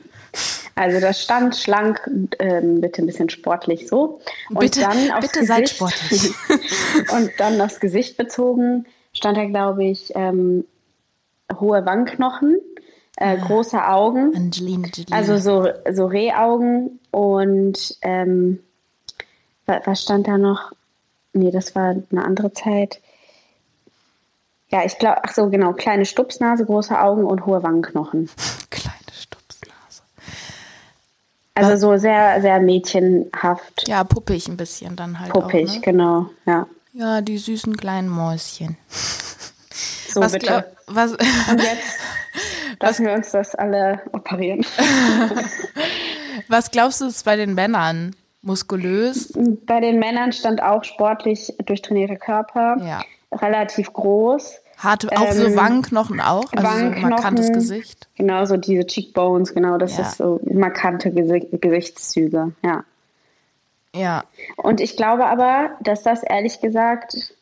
Also 0.74 1.00
das 1.00 1.22
stand 1.22 1.56
schlank, 1.56 2.00
ähm, 2.38 2.80
bitte 2.80 3.02
ein 3.02 3.06
bisschen 3.06 3.30
sportlich 3.30 3.88
so. 3.88 4.20
Und 4.50 4.60
bitte, 4.60 4.80
dann 4.80 5.10
aufs 5.10 5.26
bitte 5.26 5.40
Gesicht, 5.40 5.48
seid 5.48 5.68
sportlich. 5.70 6.34
und 7.12 7.30
dann 7.38 7.60
aufs 7.60 7.80
Gesicht 7.80 8.16
bezogen 8.16 8.86
stand 9.12 9.36
da, 9.36 9.44
glaube 9.46 9.84
ich, 9.84 10.12
ähm, 10.14 10.64
hohe 11.58 11.84
Wangenknochen 11.84 12.60
äh, 13.20 13.36
große 13.36 13.84
Augen. 13.84 14.34
Angelina, 14.34 14.86
Angelina. 14.86 15.16
Also 15.16 15.38
so, 15.38 15.68
so 15.92 16.06
Rehaugen 16.06 17.00
und 17.10 17.96
ähm, 18.02 18.60
was 19.66 20.02
stand 20.02 20.28
da 20.28 20.38
noch? 20.38 20.72
Nee, 21.32 21.50
das 21.50 21.74
war 21.74 21.96
eine 22.10 22.24
andere 22.24 22.52
Zeit. 22.52 23.00
Ja, 24.70 24.84
ich 24.84 24.98
glaube, 24.98 25.24
ach 25.24 25.32
so, 25.34 25.48
genau, 25.48 25.72
kleine 25.72 26.04
Stupsnase, 26.04 26.64
große 26.64 26.98
Augen 26.98 27.24
und 27.24 27.44
hohe 27.44 27.62
Wangenknochen. 27.62 28.30
Kleine 28.70 28.94
Stupsnase. 29.12 30.02
Also 31.54 31.76
so 31.76 31.96
sehr, 31.98 32.40
sehr 32.40 32.60
mädchenhaft. 32.60 33.88
Ja, 33.88 34.04
puppig 34.04 34.46
ein 34.48 34.56
bisschen 34.56 34.94
dann 34.94 35.18
halt. 35.18 35.32
Puppig, 35.32 35.68
auch, 35.68 35.74
ne? 35.74 35.80
genau, 35.80 36.26
ja. 36.46 36.66
Ja, 36.92 37.20
die 37.20 37.38
süßen 37.38 37.76
kleinen 37.76 38.08
Mäuschen. 38.08 38.76
So 40.08 40.20
was 40.20 40.32
bitte. 40.32 40.64
Was, 40.86 41.12
und 41.12 41.62
jetzt 41.62 41.82
Lassen 42.80 43.06
wir 43.06 43.12
uns 43.14 43.30
das 43.32 43.54
alle 43.54 44.02
operieren. 44.12 44.64
Was 46.48 46.70
glaubst 46.70 47.00
du, 47.00 47.06
ist 47.06 47.24
bei 47.24 47.36
den 47.36 47.54
Männern? 47.54 48.14
Muskulös? 48.42 49.32
Bei 49.66 49.80
den 49.80 49.98
Männern 49.98 50.32
stand 50.32 50.62
auch 50.62 50.84
sportlich 50.84 51.52
durchtrainierter 51.64 52.16
Körper. 52.16 52.76
Ja. 52.80 53.02
Relativ 53.32 53.92
groß. 53.92 54.60
Harte, 54.78 55.08
auch 55.10 55.26
ähm, 55.26 55.32
so 55.32 55.56
Wangenknochen 55.56 56.20
auch, 56.20 56.52
also 56.52 56.64
Wangenknochen, 56.64 57.02
so 57.02 57.08
markantes 57.08 57.52
Gesicht. 57.52 58.08
Genau, 58.14 58.44
so 58.44 58.56
diese 58.56 58.86
Cheekbones, 58.86 59.52
genau, 59.52 59.76
das 59.76 59.96
ja. 59.96 60.04
ist 60.04 60.18
so 60.18 60.40
markante 60.44 61.10
Gesicht, 61.10 61.48
Gesichtszüge, 61.50 62.52
ja. 62.62 62.84
Ja. 63.94 64.24
Und 64.56 64.80
ich 64.80 64.96
glaube 64.96 65.26
aber, 65.26 65.70
dass 65.80 66.04
das 66.04 66.22
ehrlich 66.22 66.60
gesagt 66.60 67.34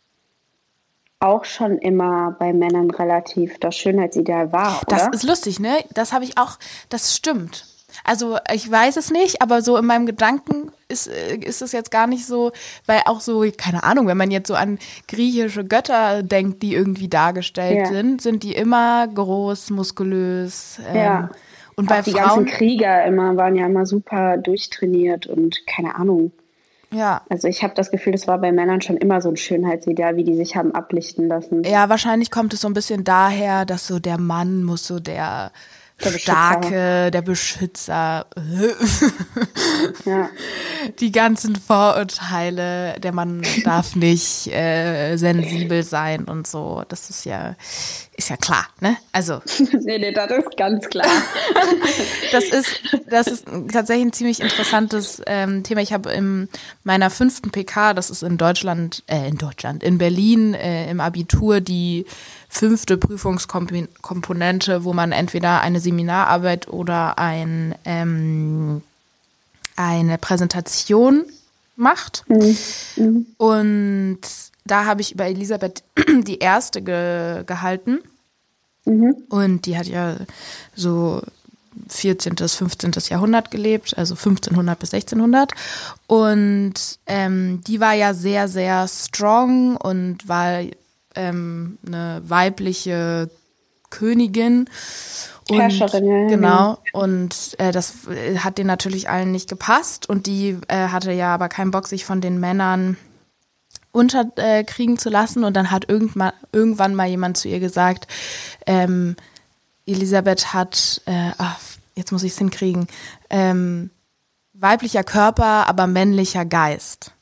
auch 1.26 1.45
schon 1.45 1.78
immer 1.78 2.37
bei 2.38 2.52
Männern 2.52 2.90
relativ 2.90 3.59
das 3.59 3.76
Schönheitsideal 3.76 4.52
war, 4.52 4.80
oder? 4.87 4.97
Das 4.97 5.09
ist 5.09 5.25
lustig, 5.25 5.61
ne? 5.61 5.85
Das 5.92 6.12
habe 6.12 6.25
ich 6.25 6.38
auch, 6.38 6.59
das 6.88 7.14
stimmt. 7.14 7.66
Also 8.04 8.37
ich 8.52 8.71
weiß 8.71 8.97
es 8.97 9.11
nicht, 9.11 9.42
aber 9.42 9.62
so 9.62 9.76
in 9.76 9.87
meinem 9.87 10.06
Gedanken 10.06 10.71
ist, 10.88 11.09
äh, 11.09 11.37
ist 11.37 11.62
es 11.62 11.73
jetzt 11.73 11.90
gar 11.90 12.06
nicht 12.06 12.26
so, 12.26 12.52
weil 12.87 13.00
auch 13.06 13.21
so, 13.21 13.45
keine 13.56 13.85
Ahnung, 13.85 14.06
wenn 14.06 14.16
man 14.16 14.30
jetzt 14.30 14.49
so 14.49 14.54
an 14.54 14.78
griechische 15.09 15.64
Götter 15.64 16.23
denkt, 16.23 16.62
die 16.62 16.75
irgendwie 16.75 17.09
dargestellt 17.09 17.78
ja. 17.78 17.87
sind, 17.87 18.23
sind 18.23 18.42
die 18.42 18.54
immer 18.54 19.09
groß, 19.09 19.71
muskulös. 19.71 20.78
Ähm, 20.88 20.97
ja. 20.97 21.30
Und 21.76 21.90
auch 21.90 21.97
bei 21.97 22.02
die 22.02 22.12
Frauen, 22.12 22.45
ganzen 22.45 22.47
Krieger 22.47 23.04
immer 23.04 23.37
waren 23.37 23.56
ja 23.56 23.66
immer 23.66 23.87
super 23.87 24.37
durchtrainiert 24.38 25.26
und 25.26 25.66
keine 25.66 25.95
Ahnung. 25.95 26.33
Ja. 26.93 27.23
Also 27.28 27.49
ich 27.49 27.62
habe 27.62 27.75
das 27.75 27.90
Gefühl, 27.90 28.12
das 28.12 28.26
war 28.26 28.38
bei 28.38 28.52
Männern 28.52 28.81
schon 28.81 28.97
immer 28.97 29.21
so 29.21 29.28
ein 29.28 29.37
Schönheitsideal, 29.37 30.16
wie 30.16 30.25
die 30.25 30.37
sich 30.37 30.57
haben 30.57 30.75
ablichten 30.75 31.28
lassen. 31.28 31.64
Ja, 31.64 31.88
wahrscheinlich 31.88 32.31
kommt 32.31 32.55
es 32.55 32.61
so 32.61 32.69
ein 32.69 32.75
bisschen 32.75 33.05
daher, 33.05 33.64
dass 33.64 33.87
so 33.87 33.99
der 33.99 34.19
Mann 34.19 34.62
muss 34.62 34.87
so 34.87 35.00
der 35.00 35.50
der 36.05 36.19
Starke, 36.19 37.11
der 37.11 37.23
Beschützer. 37.23 38.26
ja. 40.05 40.29
Die 41.00 41.11
ganzen 41.11 41.57
Vorurteile, 41.57 43.00
der 43.00 43.12
Mann 43.12 43.43
darf 43.65 43.97
nicht 43.97 44.47
äh, 44.49 45.17
sensibel 45.17 45.83
sein 45.83 46.25
und 46.25 46.47
so. 46.47 46.85
Das 46.88 47.11
ist 47.11 47.25
ja, 47.25 47.57
ist 48.17 48.29
ja 48.29 48.37
klar, 48.37 48.67
ne? 48.81 48.97
Also. 49.12 49.41
nee, 49.59 49.99
nee, 49.99 50.12
das 50.12 50.31
ist 50.31 50.57
ganz 50.57 50.87
klar. 50.88 51.07
das 52.33 52.45
ist, 52.45 52.81
das 53.09 53.26
ist 53.26 53.47
tatsächlich 53.73 54.07
ein 54.07 54.12
ziemlich 54.12 54.41
interessantes 54.41 55.23
ähm, 55.26 55.65
Thema. 55.65 55.81
Ich 55.81 55.93
habe 55.93 56.12
in 56.12 56.49
meiner 56.85 57.11
fünften 57.11 57.50
PK, 57.50 57.95
das 57.95 58.11
ist 58.11 58.23
in 58.23 58.37
Deutschland, 58.37 59.03
äh, 59.07 59.29
in 59.29 59.38
Deutschland, 59.38 59.83
in 59.83 59.99
Berlin 59.99 60.55
äh, 60.55 60.91
im 60.91 61.00
Abitur 61.00 61.61
die 61.61 62.07
fünfte 62.56 62.96
Prüfungskomponente, 62.96 64.84
wo 64.84 64.92
man 64.94 65.12
entweder 65.12 65.60
eine 65.60 65.78
Seminararbeit 65.78 66.68
oder 66.68 67.18
ein, 67.18 67.75
ähm, 67.84 68.82
eine 69.76 70.16
Präsentation 70.16 71.25
macht. 71.76 72.25
Mhm. 72.28 73.26
Und 73.36 74.20
da 74.64 74.86
habe 74.86 75.02
ich 75.02 75.12
über 75.12 75.26
Elisabeth 75.26 75.82
die 76.22 76.38
erste 76.38 76.80
ge 76.80 77.44
gehalten. 77.46 77.98
Mhm. 78.86 79.16
Und 79.28 79.66
die 79.66 79.76
hat 79.76 79.86
ja 79.86 80.16
so 80.75 81.20
14., 81.88 82.36
15. 82.36 82.92
Jahrhundert 83.10 83.50
gelebt, 83.50 83.98
also 83.98 84.14
1500 84.14 84.78
bis 84.78 84.94
1600. 84.94 85.52
Und 86.06 86.75
ähm, 87.06 87.60
die 87.66 87.80
war 87.80 87.92
ja 87.92 88.14
sehr, 88.14 88.48
sehr 88.48 88.88
strong 88.88 89.76
und 89.76 90.26
war 90.26 90.62
ähm, 91.16 91.78
eine 91.87 92.23
weibliche 92.25 93.30
Königin. 93.90 94.68
Und, 95.49 95.61
Herrscherin, 95.61 96.06
ja. 96.06 96.28
Genau. 96.28 96.78
Und 96.92 97.54
äh, 97.58 97.73
das 97.73 98.06
äh, 98.08 98.38
hat 98.38 98.58
den 98.58 98.66
natürlich 98.66 99.08
allen 99.08 99.32
nicht 99.32 99.49
gepasst. 99.49 100.08
Und 100.08 100.26
die 100.26 100.58
äh, 100.68 100.88
hatte 100.88 101.12
ja 101.12 101.35
aber 101.35 101.49
keinen 101.49 101.70
Bock, 101.70 101.87
sich 101.87 102.04
von 102.04 102.20
den 102.20 102.40
Männern 102.40 102.96
unterkriegen 103.92 104.96
äh, 104.96 104.99
zu 104.99 105.08
lassen. 105.08 105.44
Und 105.44 105.54
dann 105.54 105.70
hat 105.70 105.88
irgendwann, 105.88 106.32
irgendwann 106.52 106.94
mal 106.94 107.08
jemand 107.08 107.37
zu 107.37 107.49
ihr 107.49 107.61
gesagt, 107.61 108.08
ähm, 108.66 109.16
Elisabeth 109.87 110.52
hat, 110.52 111.00
äh, 111.06 111.30
ach, 111.38 111.58
jetzt 111.94 112.12
muss 112.12 112.25
ich 112.25 112.32
es 112.32 112.38
hinkriegen, 112.38 112.88
ähm, 113.30 113.90
weiblicher 114.52 115.04
Körper, 115.04 115.68
aber 115.68 115.87
männlicher 115.87 116.44
Geist. 116.44 117.12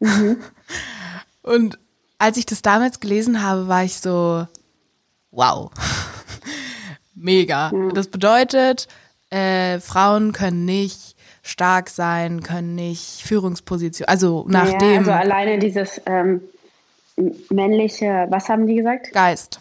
Mhm. 0.00 0.38
Und 1.42 1.78
als 2.22 2.36
ich 2.36 2.46
das 2.46 2.62
damals 2.62 3.00
gelesen 3.00 3.42
habe, 3.42 3.66
war 3.66 3.82
ich 3.82 3.96
so, 3.96 4.46
wow, 5.32 5.72
mega. 7.16 7.72
Ja. 7.72 7.88
Das 7.88 8.06
bedeutet, 8.06 8.86
äh, 9.30 9.80
Frauen 9.80 10.32
können 10.32 10.64
nicht 10.64 11.16
stark 11.42 11.90
sein, 11.90 12.40
können 12.44 12.76
nicht 12.76 13.22
Führungsposition, 13.22 14.06
also 14.06 14.44
nach 14.46 14.70
ja, 14.70 14.78
dem. 14.78 14.98
Also 14.98 15.10
alleine 15.10 15.58
dieses 15.58 16.00
ähm, 16.06 16.42
männliche, 17.50 18.28
was 18.30 18.48
haben 18.48 18.68
die 18.68 18.76
gesagt? 18.76 19.12
Geist. 19.12 19.58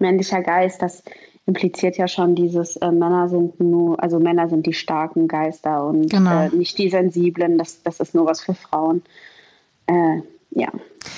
Männlicher 0.00 0.42
Geist, 0.42 0.82
das 0.82 1.04
impliziert 1.46 1.96
ja 1.96 2.08
schon 2.08 2.34
dieses 2.34 2.74
äh, 2.78 2.90
Männer 2.90 3.28
sind 3.28 3.60
nur, 3.60 4.02
also 4.02 4.18
Männer 4.18 4.48
sind 4.48 4.66
die 4.66 4.72
starken 4.72 5.28
Geister 5.28 5.86
und 5.86 6.10
genau. 6.10 6.46
äh, 6.46 6.48
nicht 6.48 6.76
die 6.78 6.90
sensiblen, 6.90 7.58
das, 7.58 7.80
das 7.84 8.00
ist 8.00 8.12
nur 8.12 8.26
was 8.26 8.40
für 8.40 8.54
Frauen. 8.54 9.04
Äh, 9.86 10.22
ja, 10.50 10.72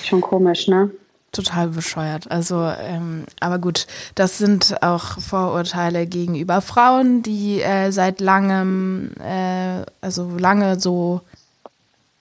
schon 0.05 0.21
komisch, 0.21 0.69
ne? 0.69 0.91
Total 1.33 1.69
bescheuert. 1.69 2.31
Also, 2.31 2.63
ähm, 2.63 3.27
aber 3.41 3.59
gut, 3.59 3.87
das 4.15 4.39
sind 4.39 4.83
auch 4.83 5.21
Vorurteile 5.21 6.07
gegenüber 6.07 6.63
Frauen, 6.63 7.23
die 7.23 7.61
äh, 7.61 7.91
seit 7.91 8.21
langem, 8.21 9.11
äh, 9.21 9.85
also 10.01 10.31
lange 10.39 10.81
so 10.81 11.21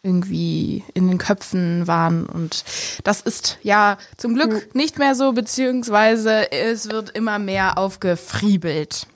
irgendwie 0.06 0.84
in 0.94 1.08
den 1.08 1.18
Köpfen 1.18 1.88
waren. 1.88 2.26
Und 2.26 2.64
das 3.04 3.22
ist 3.22 3.58
ja 3.64 3.98
zum 4.18 4.36
Glück 4.36 4.76
nicht 4.76 5.00
mehr 5.00 5.16
so, 5.16 5.34
beziehungsweise 5.34 6.52
es 6.52 6.90
wird 6.90 7.10
immer 7.12 7.40
mehr 7.40 7.78
aufgefriebelt. 7.78 9.08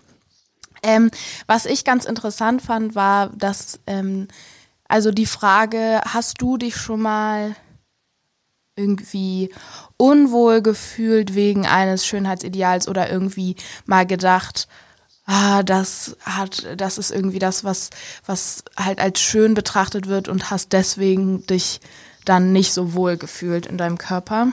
Ähm, 0.82 1.12
was 1.46 1.66
ich 1.66 1.84
ganz 1.84 2.06
interessant 2.06 2.62
fand, 2.62 2.96
war, 2.96 3.30
dass, 3.36 3.80
ähm, 3.86 4.28
also 4.88 5.12
die 5.12 5.26
Frage, 5.26 6.02
hast 6.06 6.42
du 6.42 6.58
dich 6.58 6.76
schon 6.76 7.02
mal 7.02 7.56
irgendwie 8.80 9.50
unwohl 9.98 10.62
gefühlt 10.62 11.36
wegen 11.36 11.66
eines 11.66 12.06
Schönheitsideals 12.06 12.88
oder 12.88 13.12
irgendwie 13.12 13.56
mal 13.86 14.06
gedacht, 14.06 14.68
ah, 15.26 15.62
das 15.62 16.18
hat, 16.22 16.66
das 16.78 16.98
ist 16.98 17.12
irgendwie 17.12 17.40
das, 17.40 17.64
was, 17.64 17.90
was 18.26 18.64
halt 18.78 19.00
als 19.00 19.20
schön 19.20 19.54
betrachtet 19.54 20.08
wird 20.08 20.28
und 20.28 20.50
hast 20.50 20.74
deswegen 20.74 21.46
dich 21.46 21.82
dann 22.26 22.54
nicht 22.54 22.74
so 22.74 22.94
wohl 22.94 23.18
gefühlt 23.18 23.66
in 23.66 23.78
deinem 23.78 23.98
Körper? 23.98 24.48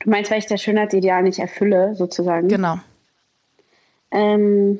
Du 0.00 0.10
meinst, 0.10 0.30
weil 0.30 0.38
ich 0.38 0.46
das 0.46 0.62
Schönheitsideal 0.62 1.22
nicht 1.22 1.38
erfülle, 1.38 1.94
sozusagen? 1.94 2.48
Genau. 2.48 2.78
Ähm, 4.10 4.78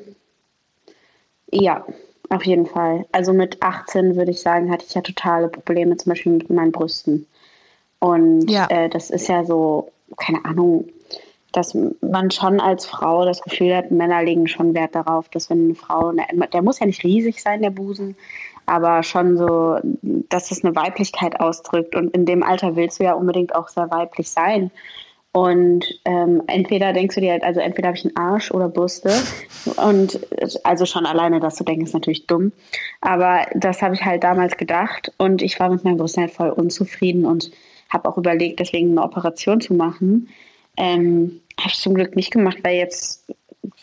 ja, 1.51 1.85
auf 2.29 2.45
jeden 2.45 2.65
Fall. 2.65 3.05
Also 3.11 3.33
mit 3.33 3.61
18 3.61 4.15
würde 4.15 4.31
ich 4.31 4.41
sagen, 4.41 4.71
hatte 4.71 4.85
ich 4.87 4.93
ja 4.93 5.01
totale 5.01 5.47
Probleme, 5.47 5.97
zum 5.97 6.11
Beispiel 6.11 6.33
mit 6.33 6.49
meinen 6.49 6.71
Brüsten. 6.71 7.27
Und 7.99 8.49
ja. 8.49 8.67
äh, 8.69 8.89
das 8.89 9.09
ist 9.09 9.27
ja 9.27 9.43
so, 9.45 9.91
keine 10.17 10.43
Ahnung, 10.45 10.85
dass 11.51 11.75
man 12.01 12.31
schon 12.31 12.59
als 12.59 12.85
Frau 12.85 13.23
das 13.23 13.41
Gefühl 13.41 13.75
hat, 13.75 13.89
Männer 13.89 14.23
legen 14.23 14.47
schon 14.47 14.73
Wert 14.73 14.93
darauf, 14.93 15.29
dass 15.29 15.49
wenn 15.49 15.65
eine 15.65 15.75
Frau, 15.75 16.11
der 16.11 16.61
muss 16.61 16.79
ja 16.79 16.85
nicht 16.85 17.03
riesig 17.03 17.41
sein, 17.41 17.61
der 17.61 17.69
Busen, 17.69 18.17
aber 18.65 19.03
schon 19.03 19.37
so, 19.37 19.77
dass 20.01 20.51
es 20.51 20.65
eine 20.65 20.75
Weiblichkeit 20.75 21.39
ausdrückt. 21.39 21.95
Und 21.95 22.13
in 22.15 22.25
dem 22.25 22.43
Alter 22.43 22.75
willst 22.75 22.99
du 22.99 23.05
ja 23.05 23.13
unbedingt 23.13 23.55
auch 23.55 23.69
sehr 23.69 23.89
weiblich 23.89 24.29
sein. 24.29 24.71
Und 25.35 25.99
ähm, 26.05 26.43
entweder 26.47 26.93
denkst 26.93 27.15
du 27.15 27.19
dir 27.19 27.33
halt, 27.33 27.43
also 27.43 27.59
entweder 27.59 27.89
habe 27.89 27.97
ich 27.97 28.05
einen 28.05 28.15
Arsch 28.15 28.51
oder 28.51 28.69
Brüste. 28.69 29.11
Und 29.75 30.17
also 30.63 30.85
schon 30.85 31.05
alleine 31.05 31.41
das 31.41 31.55
zu 31.55 31.65
denken, 31.65 31.83
ist 31.83 31.93
natürlich 31.93 32.25
dumm. 32.25 32.53
Aber 33.01 33.45
das 33.53 33.81
habe 33.81 33.95
ich 33.95 34.05
halt 34.05 34.23
damals 34.23 34.55
gedacht. 34.55 35.11
Und 35.17 35.41
ich 35.41 35.59
war 35.59 35.69
mit 35.69 35.83
meinen 35.83 35.97
Brüsten 35.97 36.23
halt 36.23 36.31
voll 36.31 36.51
unzufrieden 36.51 37.25
und 37.25 37.51
habe 37.89 38.07
auch 38.07 38.17
überlegt, 38.17 38.61
deswegen 38.61 38.91
eine 38.91 39.03
Operation 39.03 39.59
zu 39.59 39.73
machen. 39.73 40.29
Ähm, 40.77 41.41
habe 41.59 41.69
ich 41.69 41.79
zum 41.79 41.95
Glück 41.95 42.15
nicht 42.15 42.31
gemacht, 42.31 42.59
weil 42.63 42.77
jetzt 42.77 43.25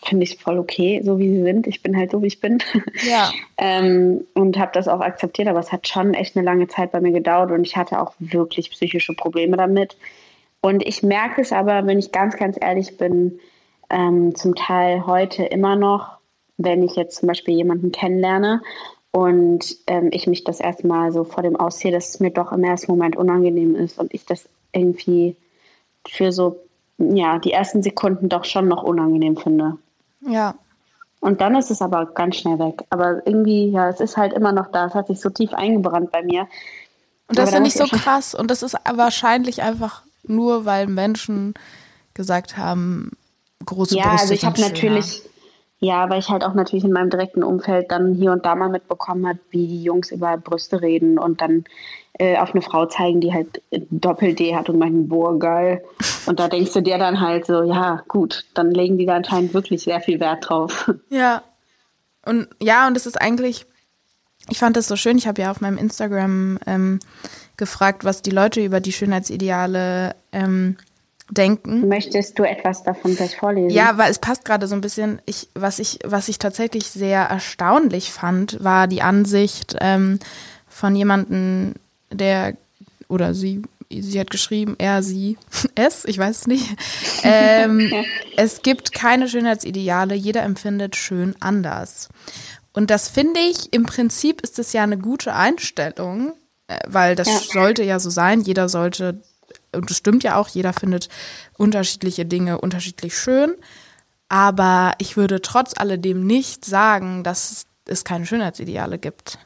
finde 0.03 0.23
ich 0.23 0.33
es 0.33 0.41
voll 0.41 0.57
okay, 0.57 1.01
so 1.03 1.19
wie 1.19 1.29
sie 1.29 1.43
sind. 1.43 1.67
Ich 1.67 1.83
bin 1.83 1.95
halt 1.95 2.09
so, 2.09 2.23
wie 2.23 2.27
ich 2.27 2.39
bin. 2.39 2.63
Ja. 3.07 3.31
ähm, 3.59 4.25
und 4.33 4.57
habe 4.57 4.71
das 4.73 4.87
auch 4.87 5.01
akzeptiert, 5.01 5.47
aber 5.47 5.59
es 5.59 5.71
hat 5.71 5.87
schon 5.87 6.15
echt 6.15 6.35
eine 6.35 6.43
lange 6.43 6.67
Zeit 6.67 6.91
bei 6.91 6.99
mir 6.99 7.11
gedauert 7.11 7.51
und 7.51 7.63
ich 7.63 7.77
hatte 7.77 8.01
auch 8.01 8.13
wirklich 8.17 8.71
psychische 8.71 9.13
Probleme 9.13 9.55
damit. 9.55 9.95
Und 10.65 10.81
ich 10.87 11.03
merke 11.03 11.41
es 11.41 11.51
aber, 11.51 11.85
wenn 11.85 11.99
ich 11.99 12.13
ganz, 12.13 12.37
ganz 12.37 12.57
ehrlich 12.59 12.97
bin, 12.97 13.37
ähm, 13.89 14.33
zum 14.33 14.55
Teil 14.55 15.05
heute 15.05 15.43
immer 15.43 15.75
noch, 15.75 16.19
wenn 16.55 16.83
ich 16.83 16.95
jetzt 16.95 17.17
zum 17.17 17.27
Beispiel 17.27 17.53
jemanden 17.53 17.91
kennenlerne 17.91 18.61
und 19.11 19.75
ähm, 19.87 20.07
ich 20.13 20.25
mich 20.25 20.45
das 20.45 20.61
erstmal 20.61 21.11
so 21.11 21.25
vor 21.25 21.43
dem 21.43 21.57
ausziehe, 21.57 21.91
dass 21.91 22.09
es 22.09 22.21
mir 22.21 22.31
doch 22.31 22.53
im 22.53 22.63
ersten 22.63 22.93
Moment 22.93 23.17
unangenehm 23.17 23.75
ist 23.75 23.99
und 23.99 24.13
ich 24.13 24.25
das 24.25 24.47
irgendwie 24.71 25.35
für 26.07 26.31
so, 26.31 26.61
ja, 26.97 27.39
die 27.39 27.51
ersten 27.51 27.83
Sekunden 27.83 28.29
doch 28.29 28.45
schon 28.45 28.69
noch 28.69 28.83
unangenehm 28.83 29.35
finde. 29.35 29.77
Ja. 30.21 30.55
Und 31.19 31.41
dann 31.41 31.57
ist 31.57 31.71
es 31.71 31.81
aber 31.81 32.05
ganz 32.05 32.37
schnell 32.37 32.57
weg. 32.59 32.85
Aber 32.89 33.27
irgendwie, 33.27 33.69
ja, 33.69 33.89
es 33.89 33.99
ist 33.99 34.15
halt 34.15 34.31
immer 34.31 34.53
noch 34.53 34.71
da. 34.71 34.85
Es 34.85 34.93
hat 34.93 35.07
sich 35.07 35.19
so 35.19 35.29
tief 35.29 35.53
eingebrannt 35.53 36.09
bei 36.09 36.23
mir. 36.23 36.47
Und 37.27 37.37
das 37.37 37.51
finde 37.51 37.67
ich 37.67 37.73
so 37.73 37.83
krass. 37.85 38.33
Und 38.33 38.49
das 38.49 38.63
ist 38.63 38.77
wahrscheinlich 38.95 39.61
einfach 39.61 40.03
nur 40.23 40.65
weil 40.65 40.87
Menschen 40.87 41.53
gesagt 42.13 42.57
haben, 42.57 43.11
große 43.65 43.97
ja, 43.97 44.03
Brüste 44.03 44.21
also 44.21 44.33
ich 44.33 44.45
habe 44.45 44.61
natürlich, 44.61 45.23
ja, 45.79 46.09
weil 46.09 46.19
ich 46.19 46.29
halt 46.29 46.43
auch 46.43 46.53
natürlich 46.53 46.85
in 46.85 46.91
meinem 46.91 47.09
direkten 47.09 47.43
Umfeld 47.43 47.91
dann 47.91 48.13
hier 48.13 48.31
und 48.31 48.45
da 48.45 48.55
mal 48.55 48.69
mitbekommen 48.69 49.27
habe, 49.27 49.39
wie 49.49 49.67
die 49.67 49.83
Jungs 49.83 50.11
über 50.11 50.37
Brüste 50.37 50.81
reden 50.81 51.17
und 51.17 51.41
dann 51.41 51.65
äh, 52.19 52.37
auf 52.37 52.53
eine 52.53 52.61
Frau 52.61 52.85
zeigen, 52.85 53.21
die 53.21 53.33
halt 53.33 53.61
Doppel-D 53.71 54.55
hat 54.55 54.69
und 54.69 54.77
meinen, 54.77 55.07
boah, 55.07 55.37
geil. 55.37 55.83
Und 56.25 56.39
da 56.39 56.47
denkst 56.47 56.73
du 56.73 56.81
dir 56.81 56.97
dann 56.97 57.19
halt 57.19 57.45
so, 57.45 57.63
ja, 57.63 58.03
gut, 58.07 58.45
dann 58.53 58.71
legen 58.71 58.97
die 58.97 59.05
da 59.05 59.15
anscheinend 59.15 59.53
wirklich 59.53 59.83
sehr 59.83 59.99
viel 59.99 60.19
Wert 60.19 60.47
drauf. 60.47 60.91
Ja. 61.09 61.43
Und 62.25 62.47
ja, 62.61 62.87
und 62.87 62.95
es 62.95 63.05
ist 63.05 63.19
eigentlich, 63.19 63.65
ich 64.49 64.59
fand 64.59 64.75
das 64.77 64.87
so 64.87 64.95
schön, 64.95 65.17
ich 65.17 65.27
habe 65.27 65.41
ja 65.41 65.51
auf 65.51 65.61
meinem 65.61 65.77
Instagram 65.77 66.59
ähm, 66.67 66.99
gefragt, 67.57 68.03
was 68.03 68.21
die 68.21 68.31
Leute 68.31 68.63
über 68.63 68.79
die 68.79 68.91
Schönheitsideale 68.91 70.15
ähm, 70.31 70.77
denken. 71.29 71.87
Möchtest 71.87 72.37
du 72.37 72.43
etwas 72.43 72.83
davon 72.83 73.15
gleich 73.15 73.37
vorlesen? 73.37 73.69
Ja, 73.69 73.97
weil 73.97 74.11
es 74.11 74.19
passt 74.19 74.45
gerade 74.45 74.67
so 74.67 74.75
ein 74.75 74.81
bisschen. 74.81 75.21
Ich, 75.25 75.47
was, 75.53 75.79
ich, 75.79 75.99
was 76.03 76.27
ich 76.27 76.39
tatsächlich 76.39 76.87
sehr 76.87 77.21
erstaunlich 77.21 78.11
fand, 78.11 78.63
war 78.63 78.87
die 78.87 79.01
Ansicht 79.01 79.75
ähm, 79.79 80.19
von 80.67 80.95
jemandem, 80.95 81.73
der 82.11 82.55
oder 83.07 83.33
sie, 83.33 83.61
sie 83.89 84.19
hat 84.19 84.31
geschrieben, 84.31 84.75
er, 84.77 85.03
sie, 85.03 85.37
es, 85.75 86.05
ich 86.05 86.17
weiß 86.17 86.41
es 86.41 86.47
nicht. 86.47 86.67
Ähm, 87.23 87.91
es 88.37 88.61
gibt 88.61 88.91
keine 88.91 89.29
Schönheitsideale, 89.29 90.15
jeder 90.15 90.43
empfindet 90.43 90.95
schön 90.95 91.35
anders. 91.39 92.09
Und 92.73 92.89
das 92.89 93.07
finde 93.07 93.39
ich, 93.39 93.71
im 93.71 93.83
Prinzip 93.83 94.41
ist 94.41 94.59
es 94.59 94.73
ja 94.73 94.83
eine 94.83 94.97
gute 94.97 95.33
Einstellung, 95.33 96.33
äh, 96.67 96.79
weil 96.87 97.15
das 97.15 97.27
ja. 97.27 97.39
sollte 97.39 97.83
ja 97.83 97.99
so 97.99 98.09
sein. 98.09 98.41
Jeder 98.41 98.67
sollte, 98.67 99.21
und 99.73 99.89
das 99.89 99.97
stimmt 99.97 100.23
ja 100.23 100.37
auch, 100.37 100.47
jeder 100.47 100.73
findet 100.73 101.09
unterschiedliche 101.57 102.25
Dinge 102.25 102.59
unterschiedlich 102.59 103.17
schön. 103.17 103.55
Aber 104.27 104.93
ich 104.97 105.15
würde 105.15 105.41
trotz 105.41 105.77
alledem 105.77 106.25
nicht 106.25 106.65
sagen, 106.65 107.23
dass 107.23 107.67
es 107.85 108.03
keine 108.03 108.25
Schönheitsideale 108.25 108.97
gibt. 108.97 109.37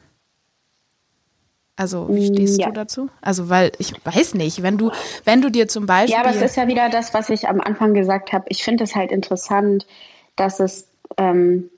Also, 1.76 2.08
wie 2.08 2.28
mm, 2.28 2.34
stehst 2.34 2.58
ja. 2.58 2.66
du 2.68 2.72
dazu? 2.72 3.08
Also, 3.20 3.48
weil 3.48 3.70
ich 3.78 3.92
weiß 4.04 4.34
nicht, 4.34 4.62
wenn 4.62 4.78
du, 4.78 4.90
wenn 5.24 5.42
du 5.42 5.50
dir 5.50 5.68
zum 5.68 5.86
Beispiel. 5.86 6.14
Ja, 6.14 6.20
aber 6.20 6.30
es 6.30 6.42
ist 6.42 6.56
ja 6.56 6.66
wieder 6.66 6.88
das, 6.88 7.14
was 7.14 7.28
ich 7.28 7.48
am 7.48 7.60
Anfang 7.60 7.94
gesagt 7.94 8.32
habe. 8.32 8.46
Ich 8.48 8.64
finde 8.64 8.82
es 8.82 8.96
halt 8.96 9.12
interessant, 9.12 9.86
dass 10.34 10.58
es 10.58 10.88
ähm, 11.18 11.70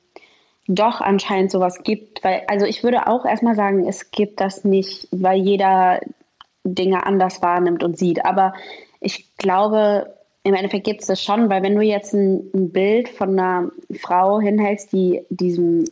doch 0.71 1.01
anscheinend 1.01 1.51
sowas 1.51 1.83
gibt, 1.83 2.23
weil, 2.23 2.43
also 2.47 2.65
ich 2.65 2.85
würde 2.85 3.09
auch 3.09 3.25
erstmal 3.25 3.57
sagen, 3.57 3.87
es 3.87 4.11
gibt 4.13 4.41
das 4.41 4.65
nicht, 4.65 5.09
weil 5.11 5.41
jeder 5.41 6.01
Dinge 6.65 7.05
anders 7.05 7.43
wahrnimmt 7.43 7.83
und 7.83 7.99
sieht. 7.99 8.25
Aber 8.25 8.55
ich 9.01 9.37
glaube, 9.37 10.15
im 10.45 10.55
Endeffekt 10.55 10.85
gibt 10.85 11.01
es 11.01 11.09
das 11.09 11.23
schon, 11.23 11.51
weil 11.51 11.63
wenn 11.63 11.75
du 11.75 11.83
jetzt 11.83 12.15
ein, 12.15 12.51
ein, 12.55 12.71
Bild 12.71 13.09
von 13.09 13.31
einer 13.39 13.71
Frau 13.99 14.41
hinhältst, 14.41 14.93
die 14.93 15.23
diesem 15.29 15.85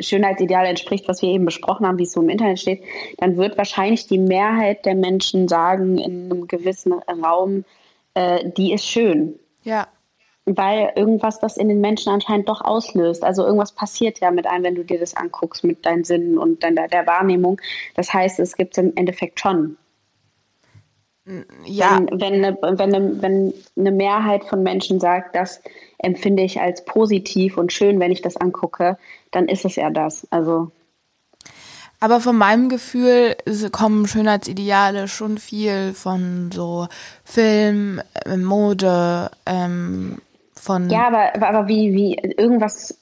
Schönheitsideal 0.00 0.66
entspricht, 0.66 1.08
was 1.08 1.20
wir 1.20 1.30
eben 1.30 1.44
besprochen 1.44 1.86
haben, 1.86 1.98
wie 1.98 2.04
es 2.04 2.12
so 2.12 2.22
im 2.22 2.28
Internet 2.28 2.60
steht, 2.60 2.82
dann 3.18 3.36
wird 3.36 3.58
wahrscheinlich 3.58 4.06
die 4.06 4.18
Mehrheit 4.18 4.86
der 4.86 4.94
Menschen 4.94 5.48
sagen 5.48 5.98
in 5.98 6.30
einem 6.30 6.46
gewissen 6.46 6.92
Raum, 6.92 7.64
äh, 8.14 8.48
die 8.56 8.72
ist 8.72 8.86
schön. 8.86 9.38
Ja 9.64 9.88
weil 10.44 10.92
irgendwas 10.96 11.38
das 11.38 11.56
in 11.56 11.68
den 11.68 11.80
Menschen 11.80 12.12
anscheinend 12.12 12.48
doch 12.48 12.60
auslöst. 12.60 13.22
Also 13.22 13.44
irgendwas 13.44 13.72
passiert 13.72 14.20
ja 14.20 14.30
mit 14.30 14.46
einem, 14.46 14.64
wenn 14.64 14.74
du 14.74 14.84
dir 14.84 14.98
das 14.98 15.16
anguckst, 15.16 15.64
mit 15.64 15.86
deinen 15.86 16.04
Sinnen 16.04 16.38
und 16.38 16.62
deiner, 16.62 16.88
der 16.88 17.06
Wahrnehmung. 17.06 17.60
Das 17.94 18.12
heißt, 18.12 18.40
es 18.40 18.56
gibt 18.56 18.76
es 18.76 18.84
im 18.84 18.92
Endeffekt 18.96 19.38
schon. 19.40 19.76
Ja. 21.64 22.00
Wenn, 22.10 22.20
wenn, 22.20 22.44
eine, 22.44 22.58
wenn, 22.60 22.94
eine, 22.94 23.22
wenn 23.22 23.54
eine 23.78 23.92
Mehrheit 23.92 24.44
von 24.44 24.62
Menschen 24.64 24.98
sagt, 24.98 25.36
das 25.36 25.62
empfinde 25.98 26.42
ich 26.42 26.60
als 26.60 26.84
positiv 26.84 27.56
und 27.58 27.72
schön, 27.72 28.00
wenn 28.00 28.10
ich 28.10 28.22
das 28.22 28.36
angucke, 28.36 28.98
dann 29.30 29.46
ist 29.46 29.64
es 29.64 29.76
ja 29.76 29.90
das. 29.90 30.26
Also. 30.30 30.72
Aber 32.00 32.18
von 32.18 32.36
meinem 32.36 32.68
Gefühl 32.68 33.36
kommen 33.70 34.08
Schönheitsideale 34.08 35.06
schon 35.06 35.38
viel 35.38 35.92
von 35.94 36.50
so 36.52 36.88
Film, 37.24 38.02
äh, 38.24 38.36
Mode, 38.36 39.30
ähm, 39.46 40.18
von. 40.62 40.88
Ja, 40.90 41.08
aber, 41.08 41.46
aber 41.46 41.68
wie, 41.68 41.92
wie 41.92 42.14
irgendwas. 42.14 42.98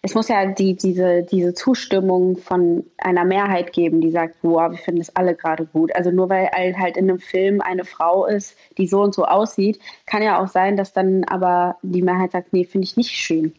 Es 0.00 0.14
muss 0.14 0.28
ja 0.28 0.46
die, 0.46 0.76
diese, 0.76 1.24
diese 1.24 1.54
Zustimmung 1.54 2.36
von 2.36 2.86
einer 2.98 3.24
Mehrheit 3.24 3.72
geben, 3.72 4.00
die 4.00 4.12
sagt, 4.12 4.36
wow, 4.42 4.70
wir 4.70 4.78
finden 4.78 5.00
das 5.00 5.14
alle 5.16 5.34
gerade 5.34 5.66
gut. 5.66 5.94
Also 5.94 6.12
nur 6.12 6.30
weil 6.30 6.48
halt 6.52 6.96
in 6.96 7.10
einem 7.10 7.18
Film 7.18 7.60
eine 7.60 7.84
Frau 7.84 8.24
ist, 8.24 8.56
die 8.78 8.86
so 8.86 9.02
und 9.02 9.12
so 9.12 9.24
aussieht, 9.24 9.80
kann 10.06 10.22
ja 10.22 10.40
auch 10.40 10.46
sein, 10.46 10.76
dass 10.76 10.92
dann 10.92 11.24
aber 11.24 11.76
die 11.82 12.00
Mehrheit 12.00 12.30
sagt, 12.30 12.52
nee, 12.52 12.64
finde 12.64 12.84
ich 12.84 12.96
nicht 12.96 13.10
schön. 13.10 13.52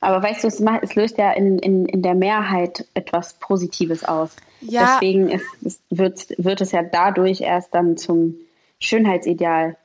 Aber 0.00 0.22
weißt 0.22 0.44
du, 0.44 0.48
es, 0.48 0.60
macht, 0.60 0.84
es 0.84 0.94
löst 0.94 1.18
ja 1.18 1.32
in, 1.32 1.58
in, 1.58 1.86
in 1.86 2.00
der 2.00 2.14
Mehrheit 2.14 2.86
etwas 2.94 3.34
Positives 3.34 4.04
aus. 4.04 4.36
Ja. 4.60 4.98
Deswegen 5.00 5.28
ist, 5.30 5.46
ist, 5.62 5.82
wird, 5.90 6.28
wird 6.38 6.60
es 6.60 6.70
ja 6.70 6.84
dadurch 6.84 7.40
erst 7.40 7.74
dann 7.74 7.96
zum 7.96 8.36
Schönheitsideal 8.78 9.76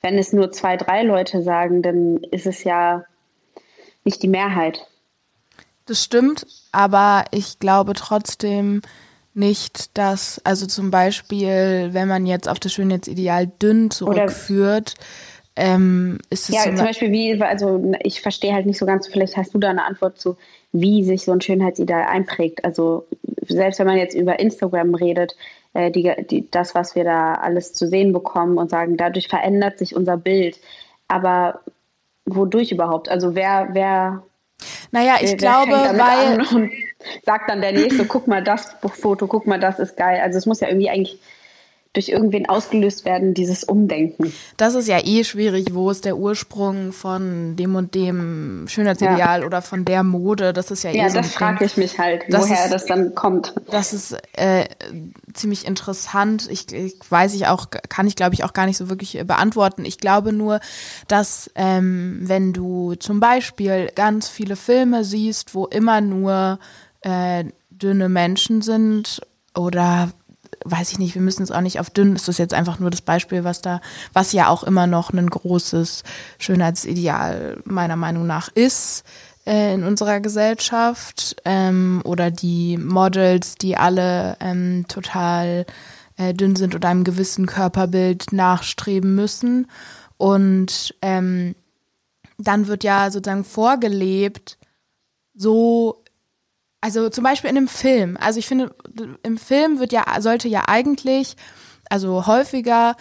wenn 0.00 0.18
es 0.18 0.32
nur 0.32 0.52
zwei, 0.52 0.76
drei 0.76 1.02
Leute 1.02 1.42
sagen, 1.42 1.82
dann 1.82 2.18
ist 2.30 2.46
es 2.46 2.64
ja 2.64 3.04
nicht 4.04 4.22
die 4.22 4.28
Mehrheit. 4.28 4.86
Das 5.86 6.04
stimmt, 6.04 6.46
aber 6.70 7.24
ich 7.30 7.58
glaube 7.58 7.94
trotzdem 7.94 8.82
nicht, 9.34 9.96
dass, 9.96 10.40
also 10.44 10.66
zum 10.66 10.90
Beispiel, 10.90 11.90
wenn 11.92 12.08
man 12.08 12.26
jetzt 12.26 12.48
auf 12.48 12.58
das 12.58 12.72
Schönheitsideal 12.72 13.46
dünn 13.46 13.90
zurückführt, 13.90 14.94
ähm, 15.56 16.18
ist 16.30 16.48
es 16.48 16.54
ja 16.54 16.64
zum 16.64 16.84
Beispiel 16.84 17.10
wie, 17.10 17.40
also 17.42 17.92
ich 18.02 18.20
verstehe 18.20 18.52
halt 18.52 18.66
nicht 18.66 18.78
so 18.78 18.86
ganz, 18.86 19.08
vielleicht 19.08 19.36
hast 19.36 19.54
du 19.54 19.58
da 19.58 19.70
eine 19.70 19.84
Antwort 19.84 20.18
zu, 20.18 20.36
wie 20.72 21.04
sich 21.04 21.24
so 21.24 21.32
ein 21.32 21.40
Schönheitsideal 21.40 22.04
einprägt. 22.04 22.64
Also 22.64 23.06
selbst 23.48 23.78
wenn 23.78 23.86
man 23.86 23.96
jetzt 23.96 24.14
über 24.14 24.38
Instagram 24.38 24.94
redet, 24.94 25.36
äh, 25.74 25.90
die, 25.90 26.12
die, 26.30 26.50
das, 26.50 26.74
was 26.74 26.94
wir 26.94 27.04
da 27.04 27.34
alles 27.34 27.72
zu 27.72 27.86
sehen 27.86 28.12
bekommen 28.12 28.58
und 28.58 28.70
sagen, 28.70 28.96
dadurch 28.96 29.28
verändert 29.28 29.78
sich 29.78 29.94
unser 29.94 30.16
Bild. 30.16 30.58
Aber 31.08 31.60
wodurch 32.26 32.72
überhaupt? 32.72 33.08
Also 33.08 33.34
wer, 33.34 33.68
wer 33.72 34.22
naja, 34.90 35.16
ich 35.20 35.30
wer, 35.30 35.36
glaube, 35.36 35.72
weil. 35.72 36.70
Sagt 37.24 37.48
dann 37.48 37.60
der 37.60 37.72
Nächste, 37.72 38.04
guck 38.06 38.26
mal 38.26 38.42
das 38.42 38.74
Foto, 38.82 39.28
guck 39.28 39.46
mal, 39.46 39.60
das 39.60 39.78
ist 39.78 39.96
geil. 39.96 40.20
Also 40.20 40.36
es 40.36 40.46
muss 40.46 40.60
ja 40.60 40.66
irgendwie 40.66 40.90
eigentlich 40.90 41.20
durch 41.94 42.10
irgendwen 42.10 42.48
ausgelöst 42.48 43.04
werden, 43.04 43.34
dieses 43.34 43.64
Umdenken. 43.64 44.32
Das 44.56 44.74
ist 44.74 44.88
ja 44.88 44.98
eh 45.02 45.24
schwierig, 45.24 45.74
wo 45.74 45.90
ist 45.90 46.04
der 46.04 46.16
Ursprung 46.16 46.92
von 46.92 47.56
dem 47.56 47.74
und 47.74 47.94
dem 47.94 48.66
Schönheitsideal 48.68 49.40
ja. 49.40 49.46
oder 49.46 49.62
von 49.62 49.84
der 49.84 50.02
Mode, 50.02 50.52
das 50.52 50.70
ist 50.70 50.84
ja, 50.84 50.90
ja 50.90 51.06
eh 51.06 51.08
so 51.08 51.18
das 51.18 51.32
frage 51.32 51.64
ich 51.64 51.76
mich 51.76 51.98
halt, 51.98 52.24
das 52.28 52.42
woher 52.42 52.64
ist, 52.64 52.72
das 52.72 52.86
dann 52.86 53.14
kommt. 53.14 53.54
Das 53.70 53.92
ist 53.92 54.16
äh, 54.34 54.66
ziemlich 55.32 55.66
interessant. 55.66 56.48
Ich, 56.50 56.70
ich, 56.72 56.94
weiß 57.08 57.34
ich 57.34 57.46
auch, 57.46 57.66
kann 57.70 58.06
ich 58.06 58.16
glaube 58.16 58.34
ich 58.34 58.44
auch 58.44 58.52
gar 58.52 58.66
nicht 58.66 58.76
so 58.76 58.90
wirklich 58.90 59.20
beantworten. 59.26 59.84
Ich 59.84 59.98
glaube 59.98 60.32
nur, 60.32 60.60
dass 61.08 61.50
ähm, 61.54 62.20
wenn 62.22 62.52
du 62.52 62.94
zum 62.96 63.18
Beispiel 63.18 63.90
ganz 63.94 64.28
viele 64.28 64.56
Filme 64.56 65.04
siehst, 65.04 65.54
wo 65.54 65.66
immer 65.66 66.00
nur 66.00 66.58
äh, 67.00 67.44
dünne 67.70 68.08
Menschen 68.08 68.62
sind 68.62 69.20
oder 69.54 70.10
weiß 70.64 70.92
ich 70.92 70.98
nicht, 70.98 71.14
wir 71.14 71.22
müssen 71.22 71.42
es 71.42 71.50
auch 71.50 71.60
nicht 71.60 71.80
auf 71.80 71.90
dünn, 71.90 72.16
ist 72.16 72.28
das 72.28 72.38
jetzt 72.38 72.54
einfach 72.54 72.78
nur 72.78 72.90
das 72.90 73.00
Beispiel, 73.00 73.44
was 73.44 73.62
da, 73.62 73.80
was 74.12 74.32
ja 74.32 74.48
auch 74.48 74.64
immer 74.64 74.86
noch 74.86 75.12
ein 75.12 75.28
großes 75.28 76.02
Schönheitsideal 76.38 77.60
meiner 77.64 77.96
Meinung 77.96 78.26
nach 78.26 78.48
ist 78.48 79.04
äh, 79.46 79.74
in 79.74 79.84
unserer 79.84 80.20
Gesellschaft 80.20 81.36
ähm, 81.44 82.02
oder 82.04 82.30
die 82.30 82.76
Models, 82.76 83.54
die 83.56 83.76
alle 83.76 84.36
ähm, 84.40 84.84
total 84.88 85.64
äh, 86.16 86.34
dünn 86.34 86.54
sind 86.56 86.74
oder 86.74 86.88
einem 86.88 87.04
gewissen 87.04 87.46
Körperbild 87.46 88.32
nachstreben 88.32 89.14
müssen. 89.14 89.66
Und 90.18 90.94
ähm, 91.00 91.54
dann 92.36 92.66
wird 92.66 92.84
ja 92.84 93.10
sozusagen 93.10 93.44
vorgelebt, 93.44 94.58
so 95.34 96.02
also 96.80 97.08
zum 97.08 97.24
Beispiel 97.24 97.50
in 97.50 97.56
einem 97.56 97.68
Film. 97.68 98.16
Also 98.20 98.38
ich 98.38 98.46
finde, 98.46 98.74
im 99.22 99.38
Film 99.38 99.80
wird 99.80 99.92
ja, 99.92 100.04
sollte 100.20 100.48
ja 100.48 100.64
eigentlich, 100.66 101.36
also 101.90 102.26
häufiger 102.26 102.96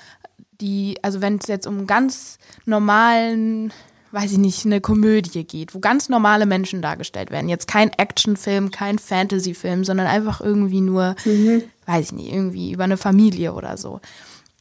die, 0.59 0.97
also 1.03 1.21
wenn 1.21 1.35
es 1.37 1.47
jetzt 1.47 1.67
um 1.67 1.85
ganz 1.85 2.39
normalen, 2.65 3.71
weiß 4.11 4.31
ich 4.31 4.37
nicht, 4.39 4.65
eine 4.65 4.81
Komödie 4.81 5.43
geht, 5.43 5.75
wo 5.75 5.79
ganz 5.79 6.09
normale 6.09 6.45
Menschen 6.45 6.81
dargestellt 6.81 7.29
werden. 7.29 7.49
Jetzt 7.49 7.67
kein 7.67 7.91
Actionfilm, 7.93 8.71
kein 8.71 8.97
Fantasyfilm, 8.97 9.83
sondern 9.83 10.07
einfach 10.07 10.41
irgendwie 10.41 10.81
nur, 10.81 11.15
mhm. 11.25 11.63
weiß 11.85 12.07
ich 12.07 12.11
nicht, 12.13 12.31
irgendwie 12.31 12.71
über 12.71 12.85
eine 12.85 12.97
Familie 12.97 13.53
oder 13.53 13.77
so. 13.77 14.01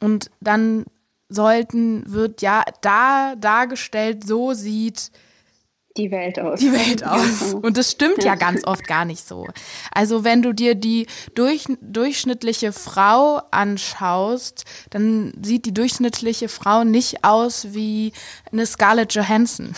Und 0.01 0.31
dann 0.41 0.85
sollten, 1.29 2.05
wird 2.13 2.43
ja 2.43 2.63
da 2.83 3.35
dargestellt, 3.37 4.27
so 4.27 4.53
sieht 4.53 5.11
die 5.99 6.11
Welt 6.11 6.39
aus. 6.39 6.61
Die 6.61 6.73
Welt 6.73 7.05
aus. 7.05 7.55
Und 7.55 7.77
das 7.77 7.93
stimmt 7.93 8.23
ja 8.25 8.35
ganz 8.35 8.65
oft 8.65 8.87
gar 8.87 9.05
nicht 9.05 9.27
so. 9.27 9.47
Also 9.93 10.25
wenn 10.25 10.43
du 10.43 10.53
dir 10.53 10.75
die 10.75 11.07
durch, 11.35 11.67
durchschnittliche 11.81 12.73
Frau 12.73 13.41
anschaust, 13.51 14.65
dann 14.91 15.33
sieht 15.43 15.67
die 15.67 15.75
durchschnittliche 15.75 16.49
Frau 16.49 16.85
nicht 16.85 17.25
aus 17.25 17.69
wie 17.73 18.13
eine 18.53 18.67
Scarlett 18.67 19.15
Johansson. 19.15 19.73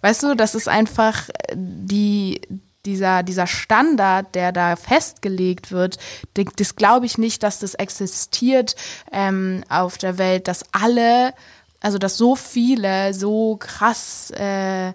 Weißt 0.00 0.22
du, 0.24 0.34
das 0.34 0.54
ist 0.54 0.68
einfach 0.68 1.28
die, 1.54 2.40
dieser, 2.84 3.22
dieser 3.22 3.46
Standard, 3.46 4.34
der 4.34 4.52
da 4.52 4.76
festgelegt 4.76 5.70
wird, 5.70 5.98
das, 6.34 6.46
das 6.56 6.76
glaube 6.76 7.06
ich 7.06 7.18
nicht, 7.18 7.42
dass 7.42 7.60
das 7.60 7.74
existiert 7.74 8.74
ähm, 9.12 9.62
auf 9.68 9.98
der 9.98 10.18
Welt, 10.18 10.48
dass 10.48 10.64
alle 10.72 11.34
also, 11.82 11.98
dass 11.98 12.16
so 12.16 12.36
viele 12.36 13.12
so 13.12 13.56
krass 13.56 14.30
äh, 14.30 14.92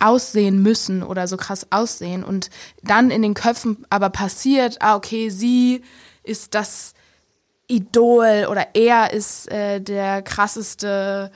aussehen 0.00 0.62
müssen 0.62 1.02
oder 1.02 1.28
so 1.28 1.36
krass 1.36 1.66
aussehen 1.70 2.24
und 2.24 2.50
dann 2.82 3.10
in 3.10 3.22
den 3.22 3.34
Köpfen 3.34 3.86
aber 3.90 4.10
passiert, 4.10 4.78
ah, 4.80 4.96
okay, 4.96 5.30
sie 5.30 5.82
ist 6.22 6.54
das 6.54 6.94
Idol 7.68 8.46
oder 8.50 8.68
er 8.74 9.12
ist 9.12 9.50
äh, 9.50 9.80
der 9.80 10.22
krasseste 10.22 11.30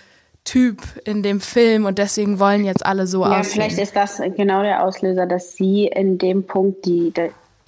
Typ 0.44 0.82
in 1.04 1.22
dem 1.22 1.40
Film 1.40 1.84
und 1.84 1.98
deswegen 1.98 2.38
wollen 2.38 2.64
jetzt 2.64 2.84
alle 2.84 3.06
so 3.06 3.24
ja, 3.24 3.40
aussehen. 3.40 3.62
Vielleicht 3.62 3.78
ist 3.78 3.96
das 3.96 4.20
genau 4.36 4.62
der 4.62 4.84
Auslöser, 4.84 5.26
dass 5.26 5.56
sie 5.56 5.86
in 5.86 6.18
dem 6.18 6.46
Punkt 6.46 6.86
die, 6.86 7.12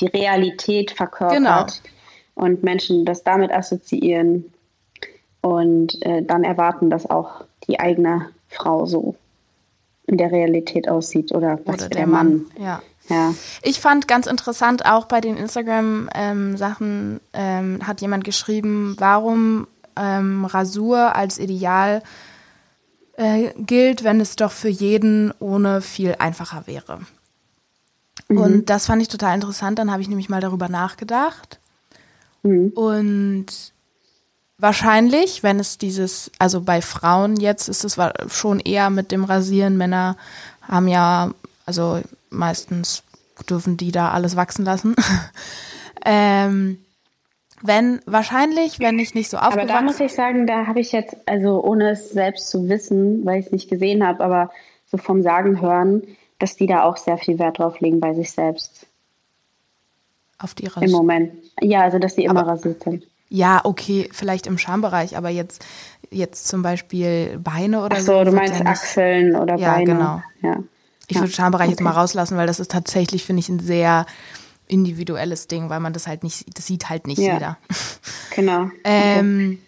die, 0.01 0.07
Realität 0.07 0.91
verkörpert 0.91 1.39
genau. 1.39 1.67
und 2.35 2.63
Menschen 2.63 3.05
das 3.05 3.23
damit 3.23 3.53
assoziieren 3.53 4.53
und 5.43 6.01
äh, 6.07 6.23
dann 6.23 6.45
erwarten, 6.45 6.89
dass 6.89 7.09
auch 7.11 7.45
die 7.69 7.79
eigene 7.79 8.31
Frau 8.49 8.87
so 8.87 9.17
in 10.07 10.17
der 10.17 10.33
Realität 10.33 10.89
aussieht 10.89 11.33
oder 11.33 11.59
was 11.65 11.77
oder 11.77 11.89
der, 11.89 11.99
der 11.99 12.07
Mann. 12.07 12.47
Mann. 12.57 12.65
Ja. 12.65 12.83
ja. 13.09 13.35
Ich 13.63 13.81
fand 13.81 14.09
ganz 14.09 14.27
interessant, 14.27 14.87
auch 14.87 15.07
bei 15.07 15.21
den 15.21 15.37
Instagram-Sachen 15.37 17.21
ähm, 17.35 17.77
ähm, 17.79 17.87
hat 17.87 18.01
jemand 18.01 18.25
geschrieben, 18.25 18.97
warum 18.99 19.67
ähm, 19.97 20.45
Rasur 20.45 21.15
als 21.15 21.39
Ideal 21.39 22.03
äh, 23.17 23.51
gilt, 23.59 24.05
wenn 24.05 24.21
es 24.21 24.37
doch 24.37 24.53
für 24.53 24.69
jeden 24.69 25.33
ohne 25.39 25.81
viel 25.81 26.17
einfacher 26.19 26.67
wäre. 26.67 27.01
Mhm. 28.29 28.39
Und 28.39 28.71
das 28.71 28.87
fand 28.87 29.03
ich 29.03 29.09
total 29.09 29.35
interessant. 29.35 29.79
Dann 29.79 29.91
habe 29.91 30.03
ich 30.03 30.09
nämlich 30.09 30.29
mal 30.29 30.41
darüber 30.41 30.69
nachgedacht. 30.69 31.61
Mhm. 32.43 32.71
Und 32.75 33.73
Wahrscheinlich, 34.63 35.43
wenn 35.43 35.59
es 35.59 35.77
dieses, 35.77 36.31
also 36.39 36.61
bei 36.61 36.83
Frauen 36.83 37.35
jetzt 37.35 37.67
ist 37.67 37.83
es 37.83 37.99
schon 38.29 38.61
eher 38.61 38.91
mit 38.91 39.11
dem 39.11 39.25
Rasieren. 39.25 39.77
Männer 39.77 40.17
haben 40.63 40.87
ja, 40.87 41.33
also 41.67 42.01
meistens 42.31 43.03
dürfen 43.51 43.77
die 43.77 43.91
da 43.91 44.13
alles 44.13 44.37
wachsen 44.37 44.65
lassen. 44.65 44.95
ähm, 46.07 46.79
wenn, 47.61 48.03
wahrscheinlich, 48.07 48.79
wenn 48.79 49.01
ich 49.01 49.17
nicht 49.17 49.31
so 49.31 49.37
aufgewachsen 49.39 49.69
Aber 49.69 49.81
da 49.81 49.83
muss 49.83 49.99
ich 49.99 50.15
sagen, 50.15 50.47
da 50.47 50.69
habe 50.69 50.79
ich 50.79 50.93
jetzt, 50.93 51.17
also 51.27 51.61
ohne 51.65 51.91
es 51.91 52.11
selbst 52.11 52.49
zu 52.49 52.69
wissen, 52.69 53.27
weil 53.27 53.41
ich 53.41 53.47
es 53.47 53.53
nicht 53.53 53.69
gesehen 53.69 54.07
habe, 54.07 54.23
aber 54.23 54.53
so 54.87 54.97
vom 54.97 55.25
Sagen 55.25 55.61
hören, 55.61 56.05
dass 56.39 56.55
die 56.55 56.69
da 56.69 56.85
auch 56.85 56.99
sehr 56.99 57.19
viel 57.19 57.41
Wert 57.41 57.59
drauf 57.59 57.81
legen 57.81 57.99
bei 57.99 58.15
sich 58.15 58.31
selbst. 58.31 58.87
Auf 60.39 60.55
die 60.55 60.67
Rasur? 60.67 60.85
Im 60.85 60.93
Moment. 60.93 61.33
Ja, 61.61 61.81
also 61.81 61.99
dass 61.99 62.15
die 62.15 62.27
immer 62.27 62.43
aber, 62.43 62.53
rasiert 62.53 62.85
sind. 62.85 63.09
Ja, 63.35 63.63
okay, 63.65 64.11
vielleicht 64.13 64.47
im 64.47 64.59
Schambereich, 64.59 65.17
aber 65.17 65.31
jetzt, 65.31 65.65
jetzt 66.11 66.49
zum 66.49 66.61
Beispiel 66.61 67.39
Beine 67.43 67.83
oder 67.83 67.97
Ach 67.97 68.03
so. 68.03 68.19
so 68.19 68.25
du 68.25 68.33
meinst 68.33 68.61
ja 68.61 68.67
Achseln 68.67 69.35
oder 69.37 69.57
ja, 69.57 69.73
Beine. 69.73 69.85
Genau. 69.87 70.01
Ja, 70.03 70.23
genau. 70.43 70.65
Ich 71.09 71.17
ja. 71.17 71.23
würde 71.23 71.33
Schambereich 71.33 71.69
okay. 71.69 71.71
jetzt 71.71 71.81
mal 71.81 71.93
rauslassen, 71.93 72.37
weil 72.37 72.47
das 72.47 72.61
ist 72.61 72.71
tatsächlich, 72.71 73.25
finde 73.25 73.41
ich, 73.41 73.49
ein 73.49 73.59
sehr 73.59 74.05
individuelles 74.69 75.49
Ding, 75.49 75.71
weil 75.71 75.81
man 75.81 75.95
das 75.95 76.07
halt 76.07 76.25
nicht, 76.25 76.45
das 76.59 76.67
sieht 76.67 76.91
halt 76.91 77.07
nicht 77.07 77.21
ja. 77.21 77.33
jeder. 77.33 77.59
Genau. 78.37 78.71
ähm, 78.85 79.59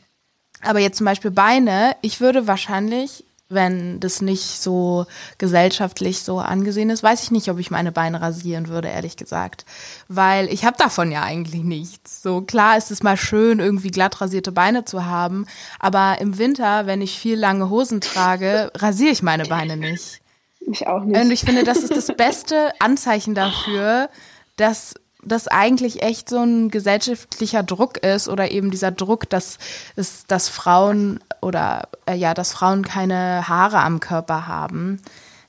aber 0.61 0.81
jetzt 0.81 0.99
zum 0.99 1.07
Beispiel 1.07 1.31
Beine, 1.31 1.97
ich 2.03 2.21
würde 2.21 2.47
wahrscheinlich 2.47 3.25
wenn 3.49 4.01
das 4.01 4.23
nicht 4.23 4.63
so 4.63 5.07
gesellschaftlich 5.39 6.23
so 6.23 6.39
angesehen 6.39 6.91
ist, 6.91 7.03
weiß 7.03 7.23
ich 7.23 7.31
nicht, 7.31 7.49
ob 7.51 7.59
ich 7.59 7.71
meine 7.71 7.93
Beine 7.93 8.21
rasieren 8.21 8.69
würde, 8.69 8.89
ehrlich 8.89 9.17
gesagt. 9.17 9.65
Weil 10.09 10.53
ich 10.53 10.65
habe 10.65 10.77
davon 10.79 11.13
ja 11.13 11.23
eigentlich 11.23 11.63
nichts. 11.63 12.23
So 12.23 12.41
klar 12.41 12.77
ist 12.77 12.91
es 12.91 13.03
mal 13.03 13.17
schön, 13.17 13.61
irgendwie 13.61 13.91
glatt 13.91 14.21
rasierte 14.21 14.53
Beine 14.53 14.85
zu 14.85 15.05
haben, 15.05 15.47
aber 15.79 16.19
im 16.21 16.39
Winter, 16.39 16.87
wenn 16.87 17.03
ich 17.03 17.19
viel 17.19 17.39
lange 17.39 17.69
Hosen 17.69 18.01
trage, 18.01 18.71
rasiere 18.75 19.13
ich 19.13 19.23
meine 19.23 19.45
Beine 19.45 19.77
nicht. 19.77 20.21
Ich 20.67 20.87
auch 20.87 21.05
nicht. 21.05 21.21
Und 21.21 21.31
ich 21.31 21.41
finde, 21.41 21.65
das 21.65 21.79
ist 21.79 21.95
das 21.95 22.07
beste 22.17 22.71
Anzeichen 22.81 23.35
dafür, 23.35 24.09
dass 24.57 24.95
das 25.27 25.49
eigentlich 25.49 26.03
echt 26.03 26.29
so 26.29 26.39
ein 26.39 26.71
gesellschaftlicher 26.71 27.63
Druck 27.63 27.99
ist 27.99 28.29
oder 28.29 28.51
eben 28.51 28.71
dieser 28.71 28.91
Druck, 28.91 29.29
dass, 29.31 29.59
es, 29.97 30.27
dass 30.27 30.49
Frauen 30.49 31.21
oder 31.41 31.89
äh, 32.07 32.15
ja, 32.15 32.35
dass 32.35 32.53
Frauen 32.53 32.85
keine 32.85 33.49
Haare 33.49 33.81
am 33.81 34.01
Körper 34.01 34.47
haben. 34.47 35.01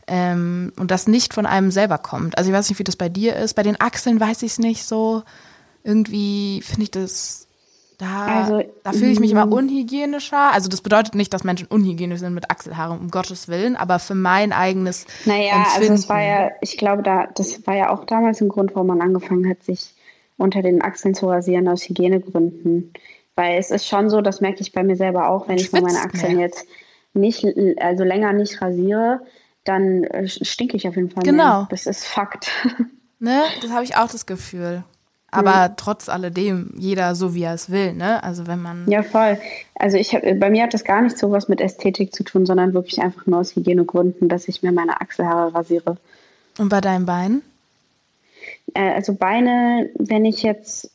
Ähm, 0.07 0.71
und 0.77 0.91
das 0.91 1.07
nicht 1.07 1.33
von 1.33 1.45
einem 1.45 1.71
selber 1.71 1.97
kommt. 1.97 2.38
Also 2.38 2.51
ich 2.51 2.55
weiß 2.55 2.69
nicht, 2.69 2.79
wie 2.79 2.83
das 2.83 2.95
bei 2.95 3.09
dir 3.09 3.35
ist. 3.35 3.55
Bei 3.55 3.63
den 3.63 3.79
Achseln 3.79 4.19
weiß 4.19 4.43
ich 4.43 4.51
es 4.53 4.59
nicht 4.59 4.85
so. 4.85 5.23
Irgendwie 5.83 6.61
finde 6.61 6.83
ich 6.83 6.91
das 6.91 7.44
da, 7.97 8.43
also, 8.43 8.63
da 8.84 8.91
fühle 8.91 9.12
ich 9.12 9.19
mich 9.19 9.31
immer 9.31 9.45
mm. 9.45 9.53
unhygienischer. 9.53 10.51
Also 10.51 10.69
das 10.69 10.81
bedeutet 10.81 11.15
nicht, 11.15 11.34
dass 11.34 11.43
Menschen 11.43 11.67
unhygienisch 11.67 12.19
sind 12.19 12.34
mit 12.34 12.49
Achselhaaren, 12.51 12.99
um 12.99 13.10
Gottes 13.10 13.47
Willen, 13.47 13.75
aber 13.75 13.99
für 13.99 14.15
mein 14.15 14.51
eigenes 14.51 15.05
Naja, 15.25 15.55
Empfinden. 15.55 15.81
also 15.81 15.93
es 15.93 16.10
war 16.10 16.21
ja, 16.21 16.51
ich 16.62 16.77
glaube, 16.77 17.03
da, 17.03 17.27
das 17.34 17.65
war 17.65 17.75
ja 17.75 17.89
auch 17.91 18.05
damals 18.05 18.41
ein 18.41 18.49
Grund, 18.49 18.75
warum 18.75 18.88
man 18.88 19.01
angefangen 19.01 19.49
hat, 19.49 19.63
sich 19.63 19.93
unter 20.38 20.62
den 20.62 20.81
Achseln 20.81 21.15
zu 21.15 21.27
rasieren 21.27 21.67
aus 21.67 21.88
Hygienegründen. 21.88 22.93
Weil 23.36 23.58
es 23.58 23.71
ist 23.71 23.88
schon 23.88 24.10
so, 24.10 24.21
das 24.21 24.41
merke 24.41 24.62
ich 24.62 24.71
bei 24.71 24.84
mir 24.84 24.95
selber 24.95 25.29
auch, 25.29 25.47
wenn 25.47 25.58
ich 25.58 25.71
meine 25.71 25.99
Achseln 25.99 26.38
mehr. 26.38 26.47
jetzt 26.47 26.65
nicht, 27.13 27.45
also 27.79 28.03
länger 28.03 28.34
nicht 28.34 28.62
rasiere, 28.62 29.21
dann 29.63 30.03
äh, 30.03 30.27
stinke 30.27 30.77
ich 30.77 30.88
auf 30.88 30.95
jeden 30.95 31.10
Fall. 31.10 31.23
Genau. 31.23 31.60
Mehr. 31.60 31.67
Das 31.69 31.86
ist 31.86 32.05
Fakt. 32.05 32.49
Ne, 33.17 33.43
das 33.62 33.71
habe 33.71 33.86
ich 33.86 33.95
auch 33.95 34.10
das 34.12 34.25
Gefühl. 34.25 34.84
Aber 35.36 35.69
mhm. 35.69 35.74
trotz 35.78 36.10
alledem 36.10 36.71
jeder 36.78 37.15
so, 37.15 37.34
wie 37.34 37.43
er 37.43 37.54
es 37.54 37.69
will, 37.69 37.93
ne? 37.93 38.24
Also 38.24 38.48
wenn 38.48 38.62
man. 38.62 38.89
Ja, 38.89 39.04
voll. 39.04 39.38
Also 39.76 39.98
ich 39.98 40.13
hab, 40.15 40.21
bei 40.21 40.50
mir 40.50 40.63
hat 40.63 40.74
das 40.74 40.84
gar 40.84 41.02
nicht 41.02 41.17
so 41.17 41.32
was 41.32 41.48
mit 41.48 41.62
Ästhetik 41.62 42.15
zu 42.15 42.24
tun, 42.24 42.45
sondern 42.45 42.74
wirklich 42.74 43.02
einfach 43.02 43.26
nur 43.26 43.39
aus 43.39 43.56
Hygienegründen, 43.56 44.30
dass 44.30 44.48
ich 44.48 44.63
mir 44.63 44.71
meine 44.71 45.02
Achselhaare 45.02 45.54
rasiere. 45.54 45.98
Und 46.58 46.69
bei 46.69 46.82
deinen 46.82 47.06
Beinen? 47.06 47.41
Äh, 48.74 48.93
also 48.93 49.13
Beine, 49.13 49.89
wenn 49.98 50.26
ich 50.26 50.43
jetzt 50.43 50.91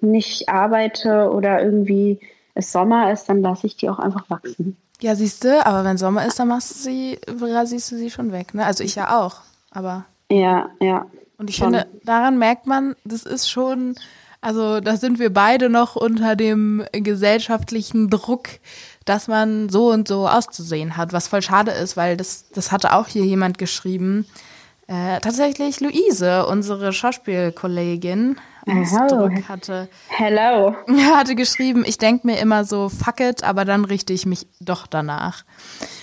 nicht 0.00 0.48
arbeite 0.48 1.30
oder 1.30 1.62
irgendwie 1.62 2.20
es 2.54 2.72
Sommer 2.72 3.12
ist, 3.12 3.28
dann 3.28 3.42
lasse 3.42 3.66
ich 3.66 3.76
die 3.76 3.88
auch 3.88 3.98
einfach 3.98 4.28
wachsen. 4.28 4.76
Ja, 5.00 5.16
siehst 5.16 5.42
du, 5.44 5.66
aber 5.66 5.84
wenn 5.84 5.98
Sommer 5.98 6.26
ist, 6.26 6.38
dann 6.38 6.48
machst 6.48 6.70
du 6.70 6.78
sie, 6.78 7.18
rasierst 7.40 7.92
du 7.92 7.96
sie 7.96 8.10
schon 8.10 8.30
weg, 8.30 8.54
ne? 8.54 8.64
Also 8.64 8.84
ich 8.84 8.94
ja 8.94 9.18
auch, 9.18 9.36
aber. 9.70 10.04
Ja, 10.30 10.70
ja. 10.80 11.06
Und 11.38 11.50
ich 11.50 11.56
schon. 11.56 11.74
finde, 11.74 11.86
daran 12.04 12.38
merkt 12.38 12.66
man, 12.66 12.94
das 13.04 13.24
ist 13.24 13.50
schon, 13.50 13.94
also 14.40 14.80
da 14.80 14.96
sind 14.96 15.18
wir 15.18 15.32
beide 15.32 15.68
noch 15.68 15.96
unter 15.96 16.36
dem 16.36 16.84
gesellschaftlichen 16.92 18.10
Druck, 18.10 18.48
dass 19.04 19.28
man 19.28 19.68
so 19.68 19.90
und 19.90 20.06
so 20.06 20.28
auszusehen 20.28 20.96
hat, 20.96 21.12
was 21.12 21.28
voll 21.28 21.42
schade 21.42 21.72
ist, 21.72 21.96
weil 21.96 22.16
das, 22.16 22.48
das 22.50 22.70
hatte 22.70 22.92
auch 22.92 23.08
hier 23.08 23.24
jemand 23.24 23.58
geschrieben. 23.58 24.26
Äh, 24.92 25.20
tatsächlich 25.20 25.80
Luise, 25.80 26.44
unsere 26.44 26.92
Schauspielkollegin, 26.92 28.36
Ausdruck 28.66 29.48
hatte. 29.48 29.88
Hello. 30.08 30.76
Hatte 31.14 31.34
geschrieben, 31.34 31.82
ich 31.86 31.96
denke 31.96 32.26
mir 32.26 32.38
immer 32.38 32.66
so, 32.66 32.90
fuck 32.90 33.20
it, 33.20 33.42
aber 33.42 33.64
dann 33.64 33.86
richte 33.86 34.12
ich 34.12 34.26
mich 34.26 34.46
doch 34.60 34.86
danach. 34.86 35.44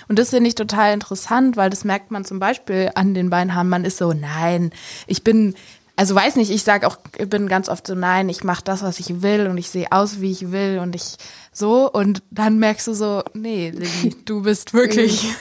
Und 0.08 0.18
das 0.18 0.32
finde 0.32 0.48
ich 0.48 0.56
total 0.56 0.92
interessant, 0.92 1.56
weil 1.56 1.70
das 1.70 1.84
merkt 1.84 2.10
man 2.10 2.26
zum 2.26 2.40
Beispiel 2.40 2.90
an 2.96 3.14
den 3.14 3.30
Beinhaaren. 3.30 3.70
Man 3.70 3.86
ist 3.86 4.00
so, 4.00 4.12
nein, 4.12 4.72
ich 5.06 5.24
bin, 5.24 5.54
also 5.96 6.16
weiß 6.16 6.36
nicht, 6.38 6.50
ich 6.50 6.64
sage 6.64 6.88
auch, 6.88 6.98
ich 7.16 7.30
bin 7.30 7.48
ganz 7.48 7.70
oft 7.70 7.86
so, 7.86 7.94
nein, 7.94 8.28
ich 8.28 8.44
mache 8.44 8.64
das, 8.64 8.82
was 8.82 9.00
ich 9.00 9.22
will 9.22 9.46
und 9.46 9.60
ich 9.60 9.70
sehe 9.70 9.92
aus, 9.92 10.20
wie 10.20 10.32
ich 10.32 10.52
will 10.52 10.80
und 10.80 10.96
ich 10.96 11.18
so. 11.54 11.92
Und 11.92 12.24
dann 12.32 12.58
merkst 12.58 12.88
du 12.88 12.94
so, 12.96 13.22
nee, 13.36 13.70
Lilly, 13.70 14.16
du 14.26 14.42
bist 14.42 14.74
wirklich 14.74 15.32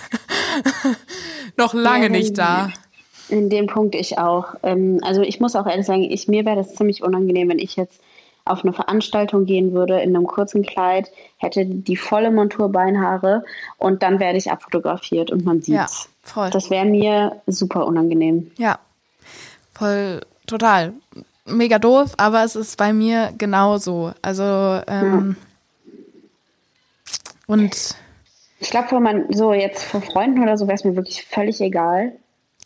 noch 1.56 1.72
lange 1.72 2.10
nicht 2.10 2.36
da. 2.36 2.70
In 3.28 3.50
dem 3.50 3.66
Punkt 3.66 3.94
ich 3.94 4.18
auch. 4.18 4.54
Ähm, 4.62 5.00
also 5.02 5.22
ich 5.22 5.40
muss 5.40 5.56
auch 5.56 5.66
ehrlich 5.66 5.86
sagen, 5.86 6.02
ich, 6.02 6.28
mir 6.28 6.44
wäre 6.44 6.56
das 6.56 6.74
ziemlich 6.74 7.02
unangenehm, 7.02 7.48
wenn 7.48 7.58
ich 7.58 7.76
jetzt 7.76 8.00
auf 8.48 8.64
eine 8.64 8.72
Veranstaltung 8.72 9.44
gehen 9.44 9.72
würde 9.72 10.00
in 10.00 10.14
einem 10.16 10.26
kurzen 10.26 10.62
Kleid, 10.64 11.10
hätte 11.36 11.64
die 11.64 11.96
volle 11.96 12.30
Montur 12.30 12.70
Beinhaare 12.70 13.44
und 13.76 14.02
dann 14.02 14.18
werde 14.18 14.38
ich 14.38 14.50
abfotografiert 14.50 15.30
und 15.30 15.44
man 15.44 15.62
sieht's. 15.62 16.08
Ja, 16.24 16.32
voll. 16.32 16.50
Das 16.50 16.70
wäre 16.70 16.86
mir 16.86 17.40
super 17.46 17.86
unangenehm. 17.86 18.50
Ja, 18.56 18.78
voll, 19.74 20.22
total. 20.46 20.94
Mega 21.44 21.78
doof, 21.78 22.14
aber 22.16 22.44
es 22.44 22.56
ist 22.56 22.76
bei 22.76 22.92
mir 22.92 23.32
genauso. 23.38 24.12
Also, 24.22 24.42
ähm, 24.86 25.36
ja. 25.38 27.14
und. 27.46 27.96
Ich 28.60 28.70
glaube, 28.70 28.90
wenn 28.90 29.02
man 29.02 29.32
so 29.32 29.52
jetzt 29.52 29.84
vor 29.84 30.02
Freunden 30.02 30.42
oder 30.42 30.58
so 30.58 30.66
wäre 30.66 30.74
es 30.74 30.84
mir 30.84 30.96
wirklich 30.96 31.24
völlig 31.24 31.60
egal. 31.60 32.12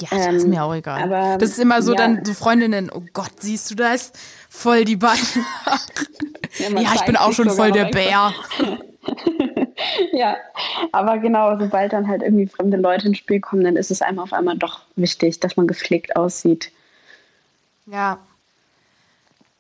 Ja, 0.03 0.09
das 0.11 0.27
ähm, 0.27 0.37
ist 0.37 0.47
mir 0.49 0.65
auch 0.65 0.75
egal. 0.75 1.03
Aber, 1.03 1.39
das 1.39 1.51
ist 1.51 1.59
immer 1.59 1.81
so 1.81 1.93
ja. 1.93 1.99
dann 1.99 2.25
so 2.25 2.35
Freundinnen, 2.35 2.91
oh 2.93 3.03
Gott, 3.13 3.33
siehst 3.39 3.71
du 3.71 3.75
das? 3.77 4.13
Voll 4.49 4.85
die 4.85 4.97
Beine. 4.97 5.21
ja, 6.59 6.81
ja 6.81 6.93
ich 6.95 7.03
bin 7.03 7.17
auch 7.17 7.33
schon 7.33 7.51
voll 7.51 7.71
der 7.71 7.85
Bär. 7.87 8.33
ja, 10.13 10.37
aber 10.91 11.19
genau, 11.19 11.57
sobald 11.59 11.93
dann 11.93 12.09
halt 12.09 12.23
irgendwie 12.23 12.49
fremde 12.49 12.77
Leute 12.79 13.07
ins 13.07 13.19
Spiel 13.19 13.41
kommen, 13.41 13.63
dann 13.63 13.77
ist 13.77 13.93
es 13.93 14.03
einem 14.03 14.19
auf 14.19 14.33
einmal 14.33 14.59
doch 14.59 14.81
wichtig, 14.97 15.39
dass 15.39 15.57
man 15.57 15.69
gepflegt 15.69 16.17
aussieht. 16.17 16.73
Ja. 17.87 18.19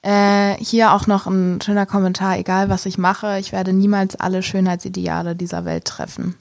Äh, 0.02 0.56
hier 0.56 0.92
auch 0.92 1.06
noch 1.06 1.28
ein 1.28 1.60
schöner 1.60 1.86
Kommentar, 1.86 2.36
egal 2.36 2.68
was 2.68 2.86
ich 2.86 2.98
mache, 2.98 3.38
ich 3.38 3.52
werde 3.52 3.72
niemals 3.72 4.16
alle 4.16 4.42
Schönheitsideale 4.42 5.36
dieser 5.36 5.64
Welt 5.64 5.84
treffen. 5.84 6.34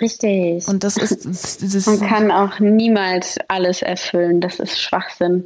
Richtig. 0.00 0.66
Und 0.68 0.84
das 0.84 0.96
ist, 0.96 1.24
das 1.26 1.62
ist 1.62 1.86
Man 1.86 2.00
kann 2.00 2.30
auch 2.30 2.58
niemals 2.58 3.38
alles 3.48 3.82
erfüllen. 3.82 4.40
Das 4.40 4.58
ist 4.60 4.80
Schwachsinn. 4.80 5.44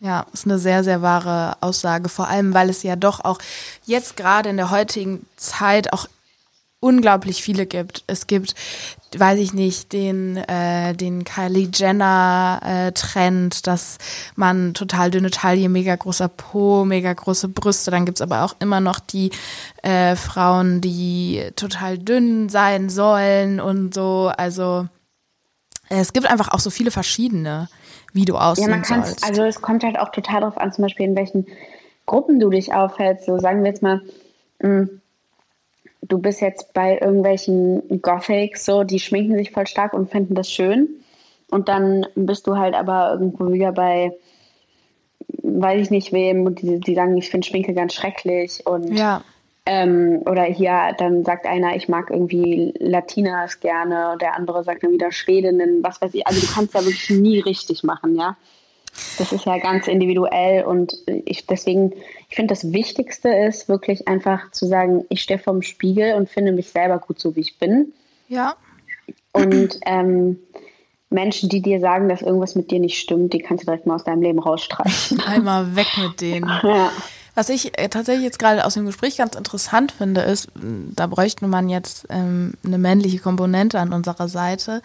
Ja, 0.00 0.26
ist 0.32 0.46
eine 0.46 0.58
sehr, 0.58 0.84
sehr 0.84 1.02
wahre 1.02 1.56
Aussage. 1.60 2.08
Vor 2.08 2.28
allem, 2.28 2.54
weil 2.54 2.70
es 2.70 2.82
ja 2.84 2.94
doch 2.94 3.24
auch 3.24 3.38
jetzt 3.84 4.16
gerade 4.16 4.50
in 4.50 4.56
der 4.56 4.70
heutigen 4.70 5.26
Zeit 5.36 5.92
auch 5.92 6.06
unglaublich 6.80 7.42
viele 7.42 7.66
gibt. 7.66 8.04
Es 8.06 8.26
gibt, 8.26 8.54
weiß 9.16 9.38
ich 9.38 9.52
nicht, 9.52 9.92
den, 9.92 10.36
äh, 10.36 10.94
den 10.94 11.24
Kylie 11.24 11.70
Jenner 11.74 12.60
äh, 12.64 12.92
Trend, 12.92 13.66
dass 13.66 13.98
man 14.36 14.74
total 14.74 15.10
dünne 15.10 15.30
Taille, 15.30 15.68
mega 15.68 15.96
großer 15.96 16.28
Po, 16.28 16.84
mega 16.84 17.12
große 17.12 17.48
Brüste. 17.48 17.90
Dann 17.90 18.04
gibt's 18.04 18.20
aber 18.20 18.44
auch 18.44 18.54
immer 18.60 18.80
noch 18.80 19.00
die 19.00 19.30
äh, 19.82 20.14
Frauen, 20.14 20.80
die 20.80 21.42
total 21.56 21.98
dünn 21.98 22.48
sein 22.48 22.90
sollen 22.90 23.60
und 23.60 23.92
so. 23.92 24.30
Also 24.36 24.86
es 25.88 26.12
gibt 26.12 26.30
einfach 26.30 26.48
auch 26.48 26.60
so 26.60 26.70
viele 26.70 26.90
verschiedene, 26.90 27.68
wie 28.12 28.24
du 28.24 28.36
aussehen 28.36 28.70
ja, 28.70 28.76
man 28.76 28.84
sollst. 28.84 29.24
Also 29.24 29.42
es 29.42 29.60
kommt 29.60 29.82
halt 29.82 29.98
auch 29.98 30.10
total 30.10 30.42
darauf 30.42 30.58
an, 30.58 30.72
zum 30.72 30.82
Beispiel 30.82 31.06
in 31.06 31.16
welchen 31.16 31.46
Gruppen 32.06 32.38
du 32.38 32.50
dich 32.50 32.72
aufhältst. 32.72 33.26
So 33.26 33.38
sagen 33.38 33.64
wir 33.64 33.70
jetzt 33.70 33.82
mal, 33.82 34.00
mh, 34.60 34.68
mm, 34.68 35.00
du 36.08 36.18
bist 36.18 36.40
jetzt 36.40 36.72
bei 36.72 36.98
irgendwelchen 36.98 38.02
Gothics, 38.02 38.64
so, 38.64 38.84
die 38.84 38.98
schminken 38.98 39.36
sich 39.36 39.50
voll 39.50 39.66
stark 39.66 39.92
und 39.92 40.10
finden 40.10 40.34
das 40.34 40.50
schön. 40.50 40.88
Und 41.50 41.68
dann 41.68 42.06
bist 42.14 42.46
du 42.46 42.56
halt 42.56 42.74
aber 42.74 43.12
irgendwo 43.12 43.50
wieder 43.52 43.72
bei, 43.72 44.12
weiß 45.42 45.82
ich 45.82 45.90
nicht 45.90 46.12
wem, 46.12 46.54
die, 46.54 46.80
die 46.80 46.94
sagen, 46.94 47.16
ich 47.16 47.30
finde 47.30 47.46
Schminke 47.46 47.72
ganz 47.74 47.94
schrecklich 47.94 48.66
und 48.66 48.96
ja. 48.96 49.22
ähm, 49.64 50.22
oder 50.26 50.44
hier, 50.44 50.94
dann 50.98 51.24
sagt 51.24 51.46
einer, 51.46 51.74
ich 51.76 51.88
mag 51.88 52.10
irgendwie 52.10 52.74
Latinas 52.78 53.60
gerne, 53.60 54.12
und 54.12 54.22
der 54.22 54.36
andere 54.36 54.62
sagt 54.64 54.82
dann 54.82 54.92
wieder 54.92 55.10
Schwedinnen, 55.10 55.82
was 55.82 56.00
weiß 56.02 56.12
ich. 56.14 56.26
Also 56.26 56.40
du 56.40 56.52
kannst 56.52 56.74
ja 56.74 56.80
wirklich 56.80 57.10
nie 57.10 57.40
richtig 57.40 57.82
machen, 57.82 58.16
ja. 58.16 58.36
Das 59.18 59.32
ist 59.32 59.44
ja 59.44 59.58
ganz 59.58 59.86
individuell 59.86 60.64
und 60.64 60.96
ich 61.06 61.46
deswegen, 61.46 61.92
ich 62.28 62.36
finde, 62.36 62.52
das 62.54 62.72
Wichtigste 62.72 63.28
ist 63.30 63.68
wirklich 63.68 64.06
einfach 64.06 64.50
zu 64.50 64.66
sagen, 64.66 65.04
ich 65.08 65.22
stehe 65.22 65.38
vorm 65.38 65.62
Spiegel 65.62 66.14
und 66.14 66.28
finde 66.28 66.52
mich 66.52 66.68
selber 66.68 66.98
gut 66.98 67.18
so, 67.18 67.34
wie 67.36 67.40
ich 67.40 67.58
bin. 67.58 67.92
Ja. 68.28 68.56
Und 69.32 69.78
ähm, 69.86 70.38
Menschen, 71.10 71.48
die 71.48 71.62
dir 71.62 71.80
sagen, 71.80 72.08
dass 72.08 72.20
irgendwas 72.20 72.54
mit 72.54 72.70
dir 72.70 72.80
nicht 72.80 72.98
stimmt, 72.98 73.32
die 73.32 73.38
kannst 73.38 73.62
du 73.62 73.66
direkt 73.66 73.86
mal 73.86 73.94
aus 73.94 74.04
deinem 74.04 74.22
Leben 74.22 74.38
rausstreichen. 74.38 75.20
Einmal 75.26 75.74
weg 75.74 75.88
mit 75.96 76.20
denen. 76.20 76.50
Ja. 76.62 76.90
Was 77.34 77.50
ich 77.50 77.78
äh, 77.78 77.88
tatsächlich 77.88 78.24
jetzt 78.24 78.40
gerade 78.40 78.66
aus 78.66 78.74
dem 78.74 78.84
Gespräch 78.84 79.16
ganz 79.16 79.36
interessant 79.36 79.92
finde, 79.92 80.22
ist, 80.22 80.48
da 80.56 81.06
bräuchte 81.06 81.46
man 81.46 81.68
jetzt 81.68 82.04
ähm, 82.10 82.54
eine 82.66 82.78
männliche 82.78 83.20
Komponente 83.20 83.78
an 83.78 83.92
unserer 83.92 84.26
Seite 84.26 84.82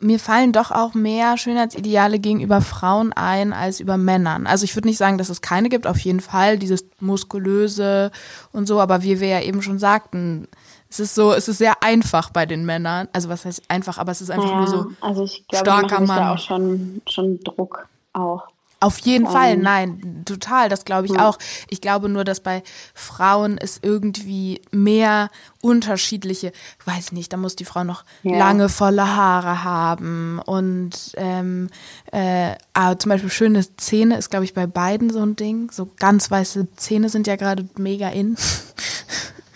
mir 0.00 0.18
fallen 0.18 0.52
doch 0.52 0.70
auch 0.70 0.94
mehr 0.94 1.36
Schönheitsideale 1.36 2.18
gegenüber 2.18 2.60
Frauen 2.60 3.12
ein 3.12 3.52
als 3.52 3.80
über 3.80 3.96
Männern. 3.96 4.46
Also 4.46 4.64
ich 4.64 4.74
würde 4.76 4.88
nicht 4.88 4.98
sagen, 4.98 5.18
dass 5.18 5.28
es 5.28 5.40
keine 5.40 5.68
gibt, 5.68 5.86
auf 5.86 5.98
jeden 5.98 6.20
Fall, 6.20 6.58
dieses 6.58 6.84
muskulöse 7.00 8.10
und 8.52 8.66
so, 8.66 8.80
aber 8.80 9.02
wie 9.02 9.20
wir 9.20 9.28
ja 9.28 9.40
eben 9.40 9.62
schon 9.62 9.78
sagten, 9.78 10.48
es 10.90 11.00
ist 11.00 11.14
so, 11.14 11.32
es 11.32 11.48
ist 11.48 11.58
sehr 11.58 11.82
einfach 11.82 12.30
bei 12.30 12.46
den 12.46 12.64
Männern. 12.64 13.08
Also 13.12 13.28
was 13.28 13.44
heißt 13.44 13.62
einfach, 13.68 13.98
aber 13.98 14.12
es 14.12 14.20
ist 14.20 14.30
einfach 14.30 14.50
ja, 14.50 14.56
nur 14.56 14.66
so 14.66 14.86
also 15.00 15.24
ich 15.24 15.46
glaube, 15.48 15.66
starker 15.66 16.00
Mann. 16.00 16.16
Da 16.16 16.34
auch 16.34 16.38
schon, 16.38 17.02
schon 17.06 17.40
Druck 17.40 17.88
auch. 18.12 18.48
Auf 18.80 18.98
jeden 19.00 19.26
um, 19.26 19.32
Fall, 19.32 19.56
nein, 19.56 20.22
total, 20.24 20.68
das 20.68 20.84
glaube 20.84 21.06
ich 21.06 21.12
ja. 21.12 21.28
auch. 21.28 21.38
Ich 21.68 21.80
glaube 21.80 22.08
nur, 22.08 22.22
dass 22.22 22.40
bei 22.40 22.62
Frauen 22.94 23.58
es 23.58 23.80
irgendwie 23.82 24.60
mehr 24.70 25.30
unterschiedliche, 25.60 26.52
weiß 26.84 27.10
nicht, 27.10 27.32
da 27.32 27.36
muss 27.36 27.56
die 27.56 27.64
Frau 27.64 27.82
noch 27.82 28.04
ja. 28.22 28.38
lange 28.38 28.68
volle 28.68 29.16
Haare 29.16 29.64
haben 29.64 30.40
und 30.46 31.12
ähm, 31.16 31.70
äh, 32.12 32.52
aber 32.72 32.98
zum 32.98 33.10
Beispiel 33.10 33.30
schöne 33.30 33.64
Zähne 33.76 34.16
ist, 34.16 34.30
glaube 34.30 34.44
ich, 34.44 34.54
bei 34.54 34.68
beiden 34.68 35.10
so 35.10 35.20
ein 35.20 35.34
Ding. 35.34 35.70
So 35.72 35.88
ganz 35.98 36.30
weiße 36.30 36.68
Zähne 36.76 37.08
sind 37.08 37.26
ja 37.26 37.34
gerade 37.34 37.68
mega 37.76 38.08
in. 38.10 38.36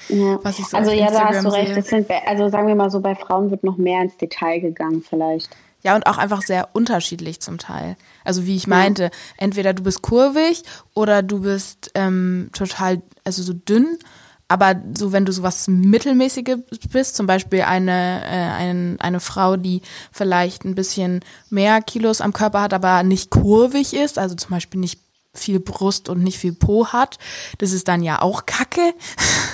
Ja. 0.09 0.39
Was 0.43 0.59
ich 0.59 0.67
so 0.67 0.77
also 0.77 0.91
ja, 0.91 1.11
da 1.11 1.29
hast 1.29 1.45
du 1.45 1.49
recht. 1.49 1.87
Sind, 1.87 2.11
also 2.27 2.49
sagen 2.49 2.67
wir 2.67 2.75
mal 2.75 2.91
so, 2.91 3.01
bei 3.01 3.15
Frauen 3.15 3.51
wird 3.51 3.65
noch 3.65 3.77
mehr 3.79 4.03
ins 4.03 4.17
Detail 4.17 4.59
gegangen 4.61 5.03
vielleicht. 5.09 5.49
Ja, 5.83 5.97
und 5.97 6.07
auch 6.07 6.18
einfach 6.18 6.42
sehr 6.42 6.68
unterschiedlich 6.75 7.40
zum 7.40 7.59
Teil. 7.59 7.97
Also 8.25 8.47
wie 8.47 8.57
ich 8.57 8.66
meinte, 8.66 9.05
ja. 9.05 9.11
entweder 9.37 9.73
du 9.75 9.83
bist 9.83 10.03
kurvig 10.03 10.62
oder 10.95 11.23
du 11.23 11.40
bist 11.40 11.90
ähm, 11.95 12.51
total, 12.53 13.03
also 13.25 13.42
so 13.42 13.53
dünn. 13.53 13.99
Aber 14.47 14.77
so, 14.97 15.12
wenn 15.12 15.25
du 15.25 15.33
sowas 15.33 15.66
Mittelmäßiges 15.66 16.59
bist, 16.92 17.16
zum 17.16 17.27
Beispiel 17.27 17.62
eine, 17.62 18.23
äh, 18.23 18.51
ein, 18.53 19.01
eine 19.01 19.18
Frau, 19.18 19.57
die 19.57 19.81
vielleicht 20.12 20.64
ein 20.64 20.75
bisschen 20.75 21.21
mehr 21.49 21.81
Kilos 21.81 22.21
am 22.21 22.35
Körper 22.35 22.61
hat, 22.61 22.75
aber 22.75 23.03
nicht 23.03 23.31
kurvig 23.31 23.95
ist, 23.95 24.18
also 24.18 24.35
zum 24.35 24.51
Beispiel 24.51 24.79
nicht 24.79 25.01
viel 25.35 25.59
Brust 25.59 26.09
und 26.11 26.23
nicht 26.23 26.38
viel 26.38 26.53
Po 26.53 26.88
hat, 26.88 27.18
das 27.59 27.73
ist 27.73 27.88
dann 27.88 28.03
ja 28.03 28.21
auch 28.21 28.45
Kacke. 28.45 28.95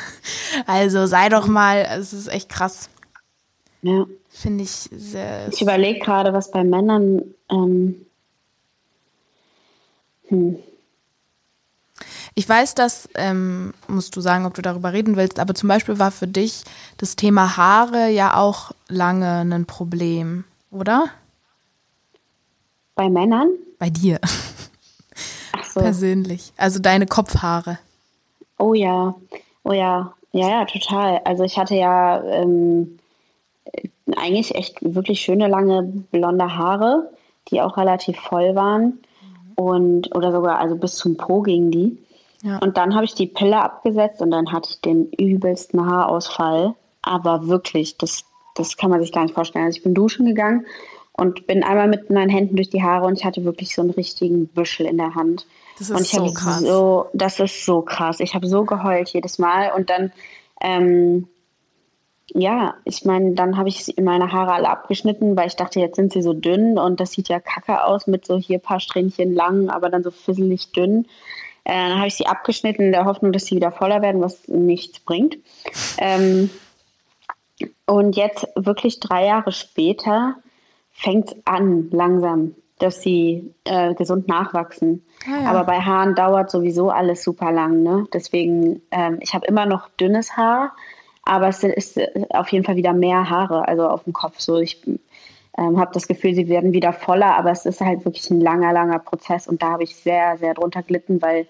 also 0.67 1.07
sei 1.07 1.29
doch 1.29 1.47
mal, 1.47 1.87
es 1.89 2.13
ist 2.13 2.27
echt 2.27 2.49
krass. 2.49 2.91
Ja. 3.83 4.05
Finde 4.41 4.63
ich 4.63 4.71
sehr. 4.71 5.49
Ich 5.49 5.61
überlege 5.61 5.99
gerade, 5.99 6.33
was 6.33 6.53
bei 6.53 6.63
Männern. 6.63 7.23
Ähm, 7.51 8.07
hm. 10.29 10.59
Ich 12.37 12.49
weiß, 12.49 12.77
dass, 12.77 13.09
ähm, 13.17 13.75
musst 13.89 14.15
du 14.15 14.21
sagen, 14.21 14.47
ob 14.47 14.55
du 14.55 14.63
darüber 14.63 14.93
reden 14.93 15.17
willst, 15.17 15.41
aber 15.41 15.57
zum 15.57 15.69
Beispiel 15.69 15.99
war 15.99 16.13
für 16.13 16.29
dich 16.29 16.63
das 16.99 17.17
Thema 17.17 17.57
Haare 17.57 18.11
ja 18.11 18.37
auch 18.37 18.71
lange 18.87 19.41
ein 19.41 19.67
Problem, 19.67 20.45
oder? 20.71 21.07
Bei 22.95 23.09
Männern? 23.09 23.49
Bei 23.81 23.91
dir. 23.91 24.21
Ach 25.53 25.65
so. 25.65 25.81
Persönlich. 25.81 26.53
Also 26.57 26.79
deine 26.79 27.07
Kopfhaare. 27.07 27.81
Oh 28.57 28.75
ja, 28.75 29.17
oh 29.65 29.73
ja, 29.73 30.15
ja, 30.31 30.49
ja, 30.49 30.65
total. 30.65 31.23
Also 31.25 31.43
ich 31.43 31.59
hatte 31.59 31.75
ja 31.75 32.23
ähm, 32.23 32.98
eigentlich 34.17 34.55
echt 34.55 34.79
wirklich 34.83 35.21
schöne 35.21 35.49
lange 35.49 35.83
blonde 36.11 36.57
Haare, 36.57 37.11
die 37.51 37.61
auch 37.61 37.77
relativ 37.77 38.19
voll 38.19 38.55
waren 38.55 39.01
und 39.57 40.15
oder 40.15 40.33
sogar 40.33 40.59
also 40.59 40.77
bis 40.77 40.95
zum 40.95 41.17
Po 41.17 41.43
gingen 41.43 41.71
die. 41.71 41.99
Ja. 42.43 42.59
Und 42.59 42.77
dann 42.77 42.95
habe 42.95 43.05
ich 43.05 43.15
die 43.15 43.27
Pille 43.27 43.61
abgesetzt 43.61 44.23
und 44.23 44.31
dann 44.31 44.53
hatte 44.53 44.71
ich 44.71 44.81
den 44.81 45.11
übelsten 45.11 45.85
Haarausfall. 45.85 46.75
Aber 47.03 47.49
wirklich, 47.49 47.99
das, 47.99 48.25
das 48.55 48.77
kann 48.77 48.91
man 48.91 49.01
sich 49.01 49.13
gar 49.13 49.23
nicht 49.23 49.35
vorstellen. 49.35 49.65
Also 49.65 49.79
ich 49.79 49.83
bin 49.83 49.95
duschen 49.95 50.27
gegangen 50.27 50.67
und 51.13 51.49
bin 51.49 51.65
einmal 51.65 51.89
mit 51.89 52.11
meinen 52.11 52.29
Händen 52.29 52.55
durch 52.55 52.71
die 52.71 52.83
Haare 52.83 53.07
und 53.07 53.19
ich 53.19 53.25
hatte 53.25 53.45
wirklich 53.45 53.75
so 53.75 53.83
einen 53.83 53.91
richtigen 53.91 54.47
Büschel 54.47 54.87
in 54.87 54.99
der 54.99 55.17
Hand. 55.17 55.47
Das 55.79 55.91
und 55.91 56.01
ist 56.01 56.07
ich 56.07 56.11
so 56.13 56.21
habe 56.21 56.33
krass. 56.33 56.61
so, 56.61 57.07
das 57.13 57.41
ist 57.41 57.65
so 57.65 57.83
krass. 57.83 58.21
Ich 58.21 58.35
habe 58.35 58.47
so 58.47 58.65
geheult 58.65 59.09
jedes 59.09 59.39
Mal 59.41 59.73
und 59.77 59.91
dann, 59.91 60.13
ähm, 60.61 61.27
ja, 62.35 62.75
ich 62.85 63.05
meine, 63.05 63.33
dann 63.33 63.57
habe 63.57 63.69
ich 63.69 63.95
meine 64.01 64.33
Haare 64.33 64.53
alle 64.53 64.69
abgeschnitten, 64.69 65.37
weil 65.37 65.47
ich 65.47 65.57
dachte, 65.57 65.81
jetzt 65.81 65.97
sind 65.97 66.13
sie 66.13 66.23
so 66.23 66.35
dünn 66.35 66.79
und 66.79 67.01
das 67.01 67.13
sieht 67.13 67.29
ja 67.29 67.41
kacke 67.41 67.85
aus 67.85 68.07
mit 68.07 68.27
so 68.27 68.37
hier 68.37 68.59
ein 68.59 68.63
paar 68.63 68.81
Strähnchen 68.81 69.35
lang, 69.35 69.71
aber 69.71 69.89
dann 69.89 70.03
so 70.03 70.11
fisselig 70.11 70.73
dünn. 70.73 71.07
Äh, 71.65 71.73
dann 71.73 71.99
habe 71.99 72.09
ich 72.09 72.15
sie 72.15 72.27
abgeschnitten 72.27 72.83
in 72.83 72.93
der 72.93 73.07
Hoffnung, 73.07 73.33
dass 73.33 73.47
sie 73.47 73.57
wieder 73.57 73.73
voller 73.73 74.03
werden, 74.03 74.21
was 74.21 74.47
nichts 74.49 75.01
bringt. 75.01 75.39
Ähm, 75.99 76.51
und 77.87 78.17
jetzt 78.17 78.47
wirklich 78.55 79.01
drei 79.01 79.27
Jahre 79.27 79.53
später 79.53 80.37
fängt 80.93 81.29
es 81.31 81.37
an, 81.47 81.89
langsam, 81.91 82.55
dass 82.79 83.03
sie 83.03 83.55
äh, 83.65 83.95
gesund 83.95 84.29
nachwachsen. 84.29 85.05
Ah, 85.27 85.43
ja. 85.43 85.51
Aber 85.51 85.65
bei 85.65 85.81
Haaren 85.81 86.15
dauert 86.15 86.51
sowieso 86.51 86.91
alles 86.91 87.25
super 87.25 87.53
lang. 87.53 87.83
Ne? 87.83 88.07
Deswegen, 88.13 88.83
ähm, 88.91 89.19
ich 89.21 89.35
habe 89.35 89.47
immer 89.47 89.67
noch 89.67 89.89
dünnes 89.89 90.37
Haar, 90.37 90.73
aber 91.29 91.49
es 91.49 91.63
ist 91.63 92.01
auf 92.31 92.49
jeden 92.49 92.65
Fall 92.65 92.77
wieder 92.77 92.95
mehr 92.95 93.29
Haare, 93.29 93.69
also 93.69 93.87
auf 93.87 94.05
dem 94.05 94.15
Kopf. 94.15 94.41
So, 94.41 94.57
ich 94.57 94.81
ähm, 95.59 95.79
habe 95.79 95.91
das 95.93 96.09
Gefühl, 96.09 96.35
sie 96.35 96.49
werden 96.49 96.73
wieder 96.73 96.95
voller, 96.95 97.37
aber 97.37 97.51
es 97.51 97.67
ist 97.67 97.83
halt 97.83 98.07
wirklich 98.07 98.31
ein 98.31 98.41
langer, 98.41 98.73
langer 98.73 98.99
Prozess 98.99 99.47
und 99.47 99.63
da 99.63 99.73
habe 99.73 99.83
ich 99.83 99.95
sehr, 99.97 100.39
sehr 100.39 100.55
drunter 100.55 100.83
gelitten, 100.83 101.21
weil 101.21 101.47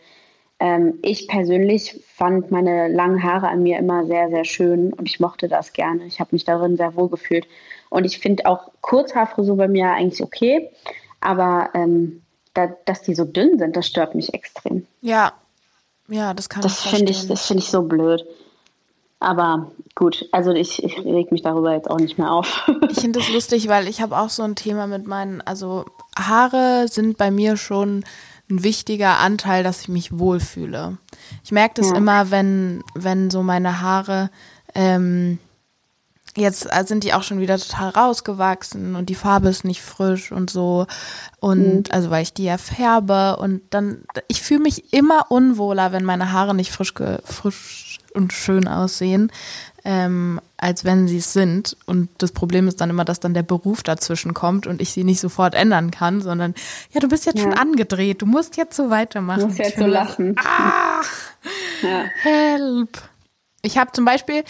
ähm, 0.59 0.99
ich 1.03 1.29
persönlich 1.29 2.03
fand 2.09 2.51
meine 2.51 2.89
langen 2.89 3.23
Haare 3.23 3.49
an 3.49 3.63
mir 3.63 3.79
immer 3.79 4.05
sehr, 4.05 4.29
sehr 4.31 4.45
schön 4.45 4.93
und 4.93 5.09
ich 5.09 5.21
mochte 5.21 5.47
das 5.47 5.73
gerne. 5.73 6.07
Ich 6.07 6.19
habe 6.19 6.31
mich 6.33 6.45
darin 6.45 6.77
sehr 6.77 6.97
wohl 6.97 7.09
gefühlt. 7.09 7.47
Und 7.89 8.05
ich 8.05 8.19
finde 8.19 8.47
auch 8.47 8.73
Kurzhaarfrisur 8.81 9.57
bei 9.57 9.69
mir 9.69 9.93
eigentlich 9.93 10.23
okay, 10.23 10.69
aber 11.21 11.71
ähm, 11.75 12.23
da, 12.53 12.67
dass 12.85 13.03
die 13.03 13.15
so 13.15 13.25
dünn 13.25 13.59
sind, 13.61 13.77
das 13.77 13.87
stört 13.87 14.17
mich 14.17 14.35
extrem. 14.35 14.87
Ja. 15.03 15.33
Ja, 16.09 16.35
das 16.35 16.49
kann 16.49 16.63
Das 16.63 16.85
ich 16.85 16.91
finde 16.91 17.13
ich, 17.13 17.19
verstehen. 17.19 17.29
das 17.29 17.47
finde 17.47 17.63
ich 17.63 17.71
so 17.71 17.83
blöd. 17.83 18.27
Aber 19.21 19.73
gut, 19.97 20.29
also 20.31 20.53
ich, 20.53 20.83
ich 20.83 20.97
reg 20.99 21.33
mich 21.33 21.43
darüber 21.43 21.73
jetzt 21.73 21.91
auch 21.91 21.99
nicht 21.99 22.19
mehr 22.19 22.31
auf. 22.31 22.71
Ich 22.89 23.01
finde 23.01 23.19
das 23.19 23.29
lustig, 23.31 23.69
weil 23.69 23.89
ich 23.89 24.01
habe 24.01 24.17
auch 24.17 24.31
so 24.31 24.43
ein 24.45 24.55
Thema 24.55 24.87
mit 24.87 25.07
meinen, 25.07 25.41
also 25.41 25.85
Haare 26.17 26.87
sind 26.89 27.19
bei 27.19 27.31
mir 27.31 27.57
schon 27.57 28.05
ein 28.51 28.63
wichtiger 28.63 29.19
Anteil, 29.19 29.63
dass 29.65 29.83
ich 29.83 29.89
mich 29.89 30.19
wohlfühle. 30.19 30.99
Ich 31.45 31.53
merke 31.53 31.75
das 31.81 31.91
Ja. 31.91 31.97
immer, 31.97 32.31
wenn, 32.31 32.83
wenn 32.95 33.31
so 33.31 33.43
meine 33.43 33.81
Haare, 33.81 34.31
ähm, 34.75 35.39
jetzt 36.37 36.69
sind 36.87 37.03
die 37.03 37.13
auch 37.13 37.25
schon 37.25 37.41
wieder 37.41 37.59
total 37.59 37.91
rausgewachsen 37.91 38.95
und 38.95 39.09
die 39.11 39.15
Farbe 39.17 39.49
ist 39.49 39.65
nicht 39.65 39.83
frisch 39.83 40.31
und 40.31 40.51
so. 40.51 40.87
Und 41.41 41.93
also 41.93 42.11
weil 42.11 42.23
ich 42.23 42.33
die 42.33 42.45
ja 42.45 42.59
färbe 42.59 43.37
und 43.37 43.63
dann, 43.71 44.05
ich 44.29 44.41
fühle 44.43 44.61
mich 44.61 44.93
immer 44.93 45.27
unwohler, 45.31 45.91
wenn 45.93 46.05
meine 46.05 46.33
Haare 46.33 46.55
nicht 46.55 46.71
frisch, 46.71 46.95
ge, 46.95 47.19
frisch 47.25 47.88
und 48.19 48.33
schön 48.35 48.69
aussehen, 48.69 49.33
ähm, 49.85 50.41
als 50.59 50.85
wenn 50.85 51.09
sie 51.09 51.19
es 51.19 51.33
sind. 51.33 51.77
Und 51.87 52.11
das 52.19 52.33
Problem 52.33 52.69
ist 52.69 52.81
dann 52.81 52.91
immer, 52.91 53.05
dass 53.05 53.21
dann 53.21 53.33
der 53.33 53.43
Beruf 53.45 53.83
dazwischen 53.83 54.35
kommt 54.35 54.67
und 54.67 54.83
ich 54.83 54.91
sie 54.93 55.05
nicht 55.05 55.21
sofort 55.21 55.55
ändern 55.55 55.91
kann, 55.91 56.21
sondern 56.21 56.55
ja, 56.93 57.01
du 57.01 57.09
bist 57.09 57.25
jetzt 57.27 57.41
schon 57.41 57.53
Ja. 57.53 57.59
angedreht, 57.59 58.21
du 58.21 58.27
musst 58.27 58.57
jetzt 58.57 58.77
so 58.77 58.91
weitermachen. 58.91 59.43
Muss 59.45 59.57
jetzt 59.59 59.71
Ich 59.71 59.77
so 59.79 59.87
lassen. 59.87 60.35
Ah, 60.39 61.01
Ja. 61.83 62.05
help. 62.23 63.01
Ich 63.63 63.79
habe 63.79 63.93
zum 63.93 64.05
Beispiel, 64.05 64.43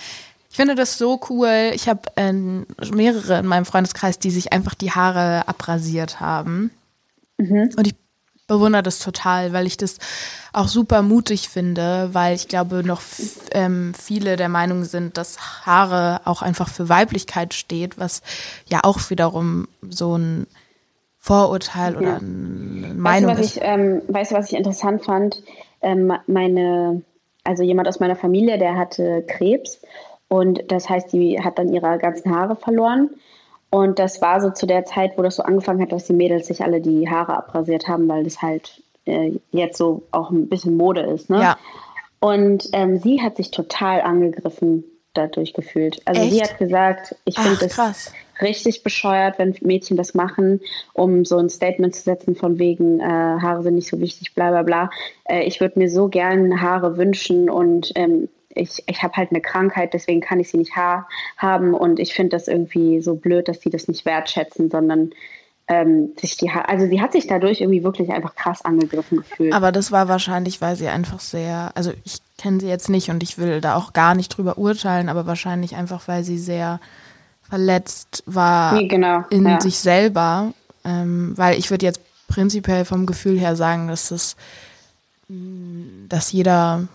ich 0.50 0.56
finde 0.56 0.74
das 0.74 0.98
so 0.98 1.20
cool, 1.30 1.70
ich 1.74 1.88
habe 1.88 2.00
ähm, 2.16 2.66
mehrere 2.92 3.38
in 3.38 3.46
meinem 3.46 3.64
Freundeskreis, 3.66 4.18
die 4.18 4.30
sich 4.30 4.52
einfach 4.52 4.74
die 4.74 4.90
Haare 4.92 5.46
abrasiert 5.46 6.20
haben. 6.20 6.70
Und 7.38 7.86
ich 7.86 7.94
bewundere 8.48 8.82
das 8.82 8.98
total, 8.98 9.52
weil 9.52 9.66
ich 9.66 9.76
das 9.76 9.98
auch 10.52 10.66
super 10.66 11.02
mutig 11.02 11.48
finde, 11.48 12.10
weil 12.12 12.34
ich 12.34 12.48
glaube, 12.48 12.82
noch 12.82 13.02
ähm, 13.52 13.94
viele 13.96 14.36
der 14.36 14.48
Meinung 14.48 14.84
sind, 14.84 15.16
dass 15.16 15.64
Haare 15.64 16.22
auch 16.24 16.42
einfach 16.42 16.68
für 16.68 16.88
Weiblichkeit 16.88 17.54
steht, 17.54 17.98
was 17.98 18.22
ja 18.66 18.80
auch 18.82 18.98
wiederum 19.10 19.68
so 19.88 20.18
ein 20.18 20.48
Vorurteil 21.18 21.96
oder 21.96 22.16
eine 22.16 22.94
Meinung 22.94 23.04
weißt 23.04 23.22
du, 23.22 23.28
was 23.28 23.40
ist. 23.40 23.56
ich, 23.56 23.62
ähm, 23.62 24.02
weißt 24.08 24.32
du, 24.32 24.36
was 24.36 24.50
ich 24.50 24.58
interessant 24.58 25.04
fand? 25.04 25.42
Ähm, 25.82 26.12
meine, 26.26 27.02
also 27.44 27.62
jemand 27.62 27.86
aus 27.86 28.00
meiner 28.00 28.16
Familie, 28.16 28.58
der 28.58 28.76
hatte 28.76 29.24
Krebs 29.28 29.80
und 30.28 30.70
das 30.72 30.88
heißt, 30.88 31.12
die 31.12 31.40
hat 31.42 31.58
dann 31.58 31.72
ihre 31.72 31.98
ganzen 31.98 32.34
Haare 32.34 32.56
verloren. 32.56 33.10
Und 33.70 33.98
das 33.98 34.22
war 34.22 34.40
so 34.40 34.50
zu 34.50 34.66
der 34.66 34.84
Zeit, 34.84 35.12
wo 35.16 35.22
das 35.22 35.36
so 35.36 35.42
angefangen 35.42 35.82
hat, 35.82 35.92
dass 35.92 36.06
die 36.06 36.14
Mädels 36.14 36.46
sich 36.46 36.62
alle 36.62 36.80
die 36.80 37.08
Haare 37.08 37.36
abrasiert 37.36 37.86
haben, 37.86 38.08
weil 38.08 38.24
das 38.24 38.40
halt 38.40 38.82
äh, 39.04 39.32
jetzt 39.50 39.76
so 39.76 40.02
auch 40.10 40.30
ein 40.30 40.48
bisschen 40.48 40.76
Mode 40.76 41.02
ist. 41.02 41.28
Ne? 41.28 41.40
Ja. 41.40 41.58
Und 42.20 42.68
ähm, 42.72 42.98
sie 42.98 43.20
hat 43.20 43.36
sich 43.36 43.50
total 43.50 44.00
angegriffen 44.00 44.84
dadurch 45.14 45.52
gefühlt. 45.52 46.00
Also 46.04 46.22
sie 46.22 46.40
Echt? 46.40 46.52
hat 46.52 46.58
gesagt, 46.58 47.14
ich 47.24 47.38
finde 47.38 47.66
es 47.66 47.74
krass. 47.74 48.12
richtig 48.40 48.82
bescheuert, 48.82 49.38
wenn 49.38 49.54
Mädchen 49.60 49.96
das 49.96 50.14
machen, 50.14 50.60
um 50.92 51.24
so 51.24 51.38
ein 51.38 51.50
Statement 51.50 51.94
zu 51.94 52.02
setzen 52.02 52.36
von 52.36 52.58
wegen, 52.58 53.00
äh, 53.00 53.04
Haare 53.04 53.62
sind 53.62 53.74
nicht 53.74 53.88
so 53.88 54.00
wichtig, 54.00 54.34
bla 54.34 54.50
bla 54.50 54.62
bla. 54.62 54.90
Äh, 55.24 55.42
ich 55.44 55.60
würde 55.60 55.78
mir 55.78 55.90
so 55.90 56.08
gern 56.08 56.60
Haare 56.60 56.96
wünschen 56.96 57.50
und 57.50 57.92
ähm, 57.96 58.28
ich, 58.58 58.82
ich 58.86 59.02
habe 59.02 59.14
halt 59.14 59.30
eine 59.30 59.40
Krankheit, 59.40 59.94
deswegen 59.94 60.20
kann 60.20 60.40
ich 60.40 60.50
sie 60.50 60.58
nicht 60.58 60.76
ha 60.76 61.06
haben 61.36 61.74
und 61.74 61.98
ich 61.98 62.14
finde 62.14 62.30
das 62.36 62.48
irgendwie 62.48 63.00
so 63.00 63.14
blöd, 63.14 63.48
dass 63.48 63.60
die 63.60 63.70
das 63.70 63.88
nicht 63.88 64.04
wertschätzen, 64.04 64.70
sondern 64.70 65.10
ähm, 65.68 66.12
sich 66.18 66.36
die 66.36 66.50
ha 66.50 66.62
also 66.62 66.86
sie 66.86 67.00
hat 67.00 67.12
sich 67.12 67.26
dadurch 67.26 67.60
irgendwie 67.60 67.84
wirklich 67.84 68.10
einfach 68.10 68.34
krass 68.34 68.64
angegriffen 68.64 69.18
gefühlt. 69.18 69.52
Aber 69.52 69.72
das 69.72 69.92
war 69.92 70.08
wahrscheinlich, 70.08 70.60
weil 70.60 70.76
sie 70.76 70.88
einfach 70.88 71.20
sehr, 71.20 71.72
also 71.74 71.92
ich 72.04 72.18
kenne 72.38 72.60
sie 72.60 72.68
jetzt 72.68 72.88
nicht 72.88 73.10
und 73.10 73.22
ich 73.22 73.38
will 73.38 73.60
da 73.60 73.76
auch 73.76 73.92
gar 73.92 74.14
nicht 74.14 74.30
drüber 74.30 74.58
urteilen, 74.58 75.08
aber 75.08 75.26
wahrscheinlich 75.26 75.76
einfach, 75.76 76.08
weil 76.08 76.24
sie 76.24 76.38
sehr 76.38 76.80
verletzt 77.48 78.22
war 78.26 78.74
Nee, 78.74 78.88
genau, 78.88 79.24
in 79.30 79.46
ja. 79.46 79.60
sich 79.60 79.78
selber. 79.78 80.52
Ähm, 80.84 81.32
weil 81.36 81.58
ich 81.58 81.70
würde 81.70 81.86
jetzt 81.86 82.00
prinzipiell 82.28 82.84
vom 82.84 83.04
Gefühl 83.04 83.38
her 83.38 83.56
sagen, 83.56 83.88
dass 83.88 84.08
das, 84.08 84.36
mh, 85.28 86.06
dass 86.08 86.32
jeder 86.32 86.86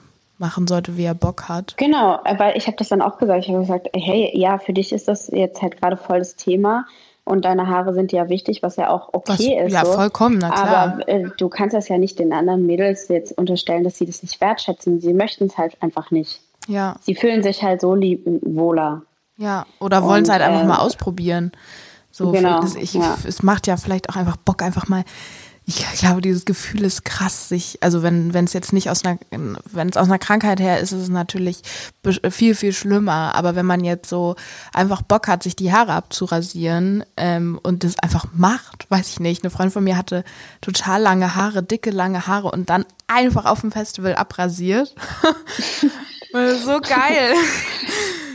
machen 0.44 0.68
sollte, 0.68 0.98
wie 0.98 1.06
er 1.06 1.14
Bock 1.16 1.48
hat. 1.50 1.76
Genau, 1.78 2.20
äh, 2.26 2.38
weil 2.38 2.58
ich 2.58 2.68
habe 2.68 2.76
das 2.78 2.90
dann 2.90 3.02
auch 3.02 3.18
gesagt. 3.18 3.44
Ich 3.46 3.50
habe 3.50 3.62
gesagt, 3.62 3.88
hey, 3.96 4.30
ja, 4.34 4.58
für 4.60 4.74
dich 4.74 4.92
ist 4.92 5.08
das 5.08 5.28
jetzt 5.30 5.62
halt 5.62 5.80
gerade 5.80 5.96
voll 5.98 6.20
das 6.20 6.36
Thema 6.36 6.86
und 7.24 7.46
deine 7.46 7.68
Haare 7.68 7.94
sind 7.94 8.12
ja 8.12 8.28
wichtig, 8.28 8.62
was 8.62 8.76
ja 8.76 8.90
auch 8.90 9.10
okay 9.14 9.32
Was- 9.32 9.40
ist. 9.68 9.72
ja, 9.74 9.86
so. 9.86 9.94
vollkommen, 9.94 10.38
na 10.40 10.50
klar. 10.50 10.68
Aber 10.96 11.08
äh, 11.08 11.30
du 11.38 11.48
kannst 11.48 11.74
das 11.74 11.88
ja 11.88 11.98
nicht 11.98 12.20
den 12.20 12.34
anderen 12.34 12.66
Mädels 12.66 13.08
jetzt 13.08 13.38
unterstellen, 13.38 13.86
dass 13.86 13.98
sie 13.98 14.06
das 14.06 14.22
nicht 14.22 14.42
wertschätzen. 14.42 15.00
Sie 15.00 15.14
möchten 15.14 15.46
es 15.46 15.58
halt 15.58 15.82
einfach 15.82 16.12
nicht. 16.12 16.42
Ja, 16.68 16.96
Sie 17.02 17.16
fühlen 17.16 17.42
sich 17.44 17.64
halt 17.64 17.80
so 17.82 17.96
lieb 17.96 18.24
wohler. 18.42 19.02
ja. 19.38 19.66
Oder 19.80 20.04
wollen 20.04 20.24
es 20.24 20.30
halt 20.30 20.42
einfach 20.42 20.62
ähm, 20.62 20.68
mal 20.68 20.80
ausprobieren. 20.80 21.52
So, 22.12 22.32
Genau, 22.32 22.64
ich, 22.80 22.94
ja. 22.94 23.18
es 23.28 23.42
macht 23.42 23.66
ja 23.68 23.76
vielleicht 23.76 24.10
auch 24.10 24.16
einfach 24.16 24.38
Bock, 24.38 24.62
einfach 24.62 24.88
mal. 24.88 25.04
Ich 25.66 25.78
glaube, 26.00 26.20
dieses 26.20 26.44
Gefühl 26.44 26.84
ist 26.84 27.06
krass, 27.06 27.48
sich, 27.48 27.78
also 27.82 28.04
wenn 28.04 28.34
wenn 28.34 28.44
es 28.44 28.52
jetzt 28.52 28.74
nicht 28.74 28.90
aus 28.90 29.06
einer, 29.06 29.18
wenn 29.32 29.88
es 29.88 29.96
aus 29.96 30.08
einer 30.08 30.20
Krankheit 30.20 30.60
her 30.60 30.80
ist, 30.80 30.92
ist 30.92 31.04
es 31.04 31.10
natürlich 31.10 31.62
viel, 32.30 32.54
viel 32.54 32.74
schlimmer. 32.74 33.34
Aber 33.36 33.56
wenn 33.56 33.66
man 33.66 33.84
jetzt 33.86 34.10
so 34.10 34.36
einfach 34.74 35.02
Bock 35.02 35.30
hat, 35.30 35.42
sich 35.42 35.56
die 35.56 35.72
Haare 35.72 35.94
abzurasieren 35.94 37.06
ähm, 37.16 37.60
und 37.64 37.86
das 37.86 37.98
einfach 38.00 38.26
macht, 38.34 38.92
weiß 38.92 39.10
ich 39.10 39.20
nicht. 39.22 39.44
Eine 39.44 39.52
Freundin 39.52 39.72
von 39.72 39.84
mir 39.86 39.98
hatte 39.98 40.26
total 40.60 41.02
lange 41.02 41.36
Haare, 41.36 41.64
dicke, 41.64 41.92
lange 41.92 42.28
Haare 42.28 42.52
und 42.52 42.70
dann 42.70 42.86
einfach 43.08 43.46
auf 43.46 43.62
dem 43.62 43.72
Festival 43.72 44.16
abrasiert. 44.16 44.94
So 46.34 46.80
geil. 46.82 47.36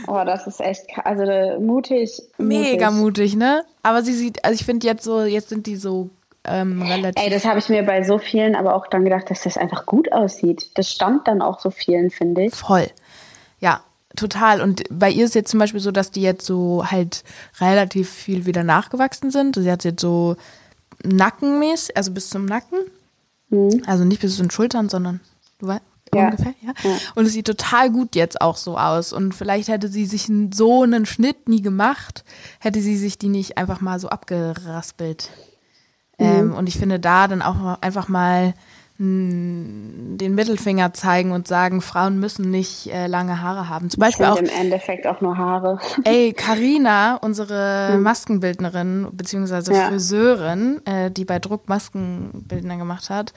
Oh, 0.07 0.23
das 0.25 0.47
ist 0.47 0.61
echt, 0.61 0.85
also 1.03 1.23
äh, 1.23 1.59
mutig. 1.59 2.21
Mega 2.37 2.91
mutig. 2.91 3.33
mutig, 3.33 3.35
ne? 3.35 3.65
Aber 3.83 4.03
sie 4.03 4.13
sieht, 4.13 4.45
also 4.45 4.55
ich 4.55 4.65
finde 4.65 4.87
jetzt 4.87 5.03
so, 5.03 5.23
jetzt 5.23 5.49
sind 5.49 5.67
die 5.67 5.75
so 5.75 6.09
ähm, 6.49 6.81
relativ. 6.81 7.23
Ey, 7.23 7.29
das 7.29 7.45
habe 7.45 7.59
ich 7.59 7.69
mir 7.69 7.83
bei 7.83 8.03
so 8.03 8.17
vielen 8.17 8.55
aber 8.55 8.75
auch 8.75 8.87
dann 8.87 9.03
gedacht, 9.03 9.29
dass 9.29 9.41
das 9.43 9.57
einfach 9.57 9.85
gut 9.85 10.11
aussieht. 10.11 10.71
Das 10.75 10.91
stammt 10.91 11.27
dann 11.27 11.41
auch 11.41 11.59
so 11.59 11.69
vielen, 11.69 12.09
finde 12.09 12.45
ich. 12.45 12.55
Voll. 12.55 12.87
Ja, 13.59 13.81
total. 14.15 14.61
Und 14.61 14.83
bei 14.89 15.09
ihr 15.09 15.25
ist 15.25 15.35
jetzt 15.35 15.51
zum 15.51 15.59
Beispiel 15.59 15.79
so, 15.79 15.91
dass 15.91 16.11
die 16.11 16.21
jetzt 16.21 16.45
so 16.45 16.83
halt 16.85 17.23
relativ 17.59 18.09
viel 18.09 18.45
wieder 18.45 18.63
nachgewachsen 18.63 19.31
sind. 19.31 19.55
Sie 19.55 19.71
hat 19.71 19.83
jetzt 19.83 20.01
so 20.01 20.35
nackenmäßig, 21.03 21.95
also 21.95 22.11
bis 22.11 22.29
zum 22.29 22.45
Nacken. 22.45 22.79
Mhm. 23.49 23.83
Also 23.85 24.03
nicht 24.03 24.21
bis 24.21 24.35
zu 24.35 24.41
den 24.41 24.51
Schultern, 24.51 24.89
sondern 24.89 25.19
du 25.59 25.67
weißt. 25.67 25.83
Ja. 26.13 26.25
Ungefähr, 26.25 26.55
ja? 26.61 26.73
ja. 26.83 26.97
Und 27.13 27.25
es 27.27 27.33
sieht 27.33 27.45
total 27.45 27.91
gut 27.91 28.15
jetzt 28.15 28.41
auch 28.41 28.57
so 28.57 28.79
aus. 28.79 29.13
Und 29.13 29.35
vielleicht 29.35 29.69
hätte 29.69 29.89
sie 29.89 30.05
sich 30.05 30.27
so 30.51 30.81
einen 30.81 31.05
Schnitt 31.05 31.47
nie 31.47 31.61
gemacht, 31.61 32.23
hätte 32.59 32.81
sie 32.81 32.97
sich 32.97 33.19
die 33.19 33.29
nicht 33.29 33.59
einfach 33.59 33.79
mal 33.79 33.99
so 33.99 34.09
abgeraspelt. 34.09 35.29
Mhm. 36.19 36.25
Ähm, 36.25 36.53
und 36.53 36.69
ich 36.69 36.77
finde 36.77 36.99
da 36.99 37.27
dann 37.27 37.41
auch 37.41 37.81
einfach 37.81 38.07
mal 38.07 38.53
den 39.01 40.35
Mittelfinger 40.35 40.93
zeigen 40.93 41.31
und 41.31 41.47
sagen, 41.47 41.79
Frauen 41.79 42.19
müssen 42.19 42.51
nicht 42.51 42.87
äh, 42.87 43.07
lange 43.07 43.41
Haare 43.41 43.69
haben. 43.69 43.89
Zum 43.89 44.01
Beispiel 44.01 44.25
auch 44.25 44.35
im 44.35 44.49
Endeffekt 44.49 45.07
auch 45.07 45.21
nur 45.21 45.37
Haare. 45.37 45.79
Ey, 46.03 46.33
Karina, 46.33 47.15
unsere 47.15 47.93
hm. 47.93 48.03
Maskenbildnerin 48.03 49.07
beziehungsweise 49.13 49.73
ja. 49.73 49.87
Friseurin, 49.87 50.85
äh, 50.85 51.11
die 51.11 51.23
bei 51.23 51.39
Druck 51.39 51.69
Maskenbildner 51.69 52.75
gemacht 52.75 53.09
hat, 53.09 53.31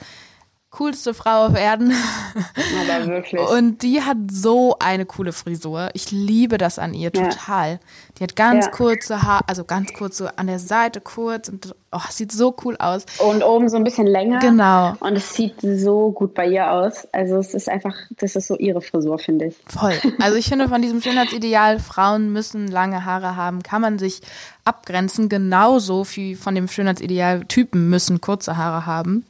coolste 0.73 1.13
Frau 1.13 1.47
auf 1.47 1.57
Erden. 1.57 1.93
Aber 2.81 3.07
wirklich. 3.07 3.41
Und 3.41 3.83
die 3.83 4.03
hat 4.03 4.17
so 4.31 4.77
eine 4.79 5.05
coole 5.05 5.33
Frisur. 5.33 5.91
Ich 5.93 6.11
liebe 6.11 6.57
das 6.57 6.79
an 6.79 6.95
ihr 6.95 7.13
total. 7.13 7.73
Ja. 7.73 7.79
Die 8.19 8.23
hat 8.25 8.37
ganz 8.37 8.67
ja. 8.67 8.71
kurze 8.71 9.23
Haare, 9.23 9.45
also 9.47 9.65
ganz 9.65 9.93
kurz 9.93 10.17
so 10.17 10.29
an 10.35 10.47
der 10.47 10.59
Seite 10.59 11.03
kurz 11.03 11.51
und 11.51 11.75
oh, 11.93 12.01
sieht 12.09 12.33
so 12.33 12.57
cool 12.65 12.77
aus. 12.79 13.05
Und 13.19 13.43
oben 13.43 13.69
so 13.69 13.77
ein 13.77 13.85
bisschen 13.85 14.07
länger. 14.07 14.39
Genau. 14.39 14.95
Und 15.01 15.17
es 15.17 15.35
sieht 15.35 15.57
so 15.61 16.11
gut 16.11 16.33
bei 16.33 16.47
ihr 16.47 16.71
aus. 16.71 17.07
Also 17.13 17.37
es 17.37 17.53
ist 17.53 17.69
einfach, 17.69 17.95
das 18.19 18.35
ist 18.35 18.49
so 18.49 18.57
ihre 18.57 18.81
Frisur, 18.81 19.19
finde 19.19 19.47
ich. 19.47 19.57
Voll. 19.67 19.95
Also 20.21 20.39
ich 20.39 20.49
finde 20.49 20.69
von 20.69 20.81
diesem 20.81 21.03
Schönheitsideal, 21.03 21.81
Frauen 21.81 22.33
müssen 22.33 22.69
lange 22.69 23.05
Haare 23.05 23.37
haben, 23.37 23.63
kann 23.63 23.83
man 23.83 23.99
sich 23.99 24.23
abgrenzen, 24.65 25.29
genauso 25.29 26.07
wie 26.15 26.35
von 26.35 26.55
dem 26.55 26.69
Schönheitsideal, 26.69 27.45
Typen 27.45 27.91
müssen 27.91 28.23
kurze 28.23 28.57
Haare 28.57 28.87
haben. 28.87 29.27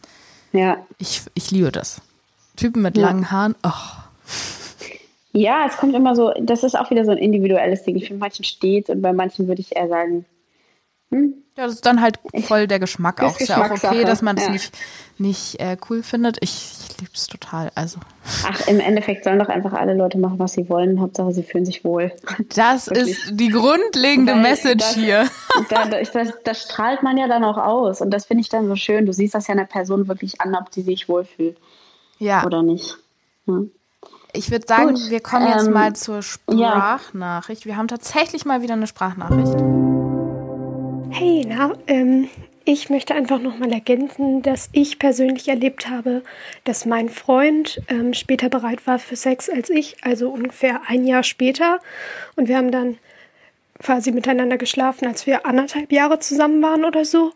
Ja. 0.53 0.86
Ich, 0.98 1.22
ich 1.34 1.50
liebe 1.50 1.72
das. 1.72 2.00
Typen 2.57 2.82
mit 2.82 2.96
ja. 2.96 3.07
langen 3.07 3.30
Haaren, 3.30 3.55
oh. 3.64 3.70
Ja, 5.32 5.64
es 5.66 5.78
kommt 5.78 5.94
immer 5.94 6.14
so, 6.14 6.32
das 6.40 6.62
ist 6.62 6.78
auch 6.78 6.90
wieder 6.90 7.05
so 7.05 7.11
ein 7.11 7.18
individuelles 7.18 7.84
Ding. 7.84 8.00
Für 8.00 8.14
manchen 8.14 8.44
steht 8.44 8.90
und 8.90 9.00
bei 9.00 9.12
manchen 9.14 9.48
würde 9.48 9.62
ich 9.62 9.74
eher 9.74 9.88
sagen, 9.88 10.26
hm? 11.11 11.41
Ja, 11.57 11.66
das 11.66 11.74
ist 11.74 11.86
dann 11.86 12.00
halt 12.00 12.18
voll 12.46 12.66
der 12.66 12.78
Geschmack 12.78 13.22
auch. 13.22 13.38
Ist 13.38 13.48
ja 13.48 13.62
auch 13.62 13.70
okay, 13.70 14.05
dass 14.05 14.22
man 14.22 14.36
das 14.36 14.46
ja. 14.46 14.53
nicht, 14.53 14.72
nicht 15.18 15.61
äh, 15.61 15.76
cool 15.90 16.03
findet. 16.03 16.38
Ich, 16.40 16.72
ich 16.88 16.98
liebe 16.98 17.11
es 17.14 17.26
total. 17.26 17.70
Also. 17.74 18.00
Ach, 18.46 18.66
im 18.68 18.80
Endeffekt 18.80 19.24
sollen 19.24 19.38
doch 19.38 19.50
einfach 19.50 19.74
alle 19.74 19.94
Leute 19.94 20.16
machen, 20.18 20.38
was 20.38 20.55
sie 20.55 20.70
wollen. 20.70 20.98
Hauptsache, 20.98 21.32
sie 21.32 21.42
fühlen 21.42 21.66
sich 21.66 21.84
wohl. 21.84 22.11
Das 22.55 22.88
ist 22.88 23.32
die 23.32 23.50
grundlegende 23.50 24.32
Weil 24.32 24.40
Message 24.42 24.78
das, 24.78 24.94
hier. 24.94 25.28
Das, 25.68 26.11
das, 26.12 26.32
das, 26.42 26.62
strahlt 26.62 27.03
man 27.03 27.18
ja 27.18 27.28
dann 27.28 27.44
auch 27.44 27.59
aus. 27.59 28.00
Und 28.00 28.11
das 28.11 28.24
finde 28.24 28.40
ich 28.40 28.48
dann 28.48 28.66
so 28.66 28.76
schön. 28.76 29.05
Du 29.05 29.12
siehst 29.12 29.34
das 29.34 29.46
ja 29.46 29.53
einer 29.53 29.66
Person 29.66 30.09
wirklich 30.09 30.40
an, 30.40 30.55
ob 30.55 30.72
sie 30.72 30.82
sich 30.82 31.09
wohlfühlt. 31.09 31.59
Ja. 32.18 32.46
Oder 32.46 32.62
nicht. 32.62 32.96
Ja. 33.46 33.61
Ich 34.32 34.50
würde 34.50 34.66
sagen, 34.66 34.94
Gut, 34.94 35.11
wir 35.11 35.20
kommen 35.20 35.48
jetzt 35.48 35.66
ähm, 35.66 35.74
mal 35.74 35.94
zur 35.94 36.22
Sprachnachricht. 36.22 37.62
Ja. 37.62 37.66
Wir 37.66 37.76
haben 37.76 37.88
tatsächlich 37.88 38.46
mal 38.46 38.62
wieder 38.62 38.72
eine 38.72 38.86
Sprachnachricht. 38.86 40.01
Hey, 41.43 41.53
na, 41.57 41.72
ähm, 41.88 42.28
ich 42.64 42.88
möchte 42.88 43.16
einfach 43.16 43.40
nochmal 43.40 43.72
ergänzen, 43.72 44.43
dass 44.43 44.68
ich 44.70 45.01
persönlich 45.01 45.49
erlebt 45.49 45.88
habe, 45.88 46.22
dass 46.62 46.86
mein 46.86 47.09
Freund 47.09 47.82
ähm, 47.88 48.14
später 48.14 48.49
bereit 48.49 48.86
war 48.86 49.01
für 49.01 49.16
Sex 49.16 49.51
als 49.51 49.68
ich, 49.68 49.97
also 50.03 50.28
ungefähr 50.28 50.82
ein 50.86 51.05
Jahr 51.05 51.24
später. 51.24 51.80
Und 52.36 52.47
wir 52.47 52.57
haben 52.57 52.70
dann 52.70 52.97
quasi 53.82 54.12
miteinander 54.12 54.57
geschlafen, 54.57 55.09
als 55.09 55.26
wir 55.26 55.45
anderthalb 55.45 55.90
Jahre 55.90 56.20
zusammen 56.20 56.62
waren 56.62 56.84
oder 56.84 57.05
so. 57.05 57.32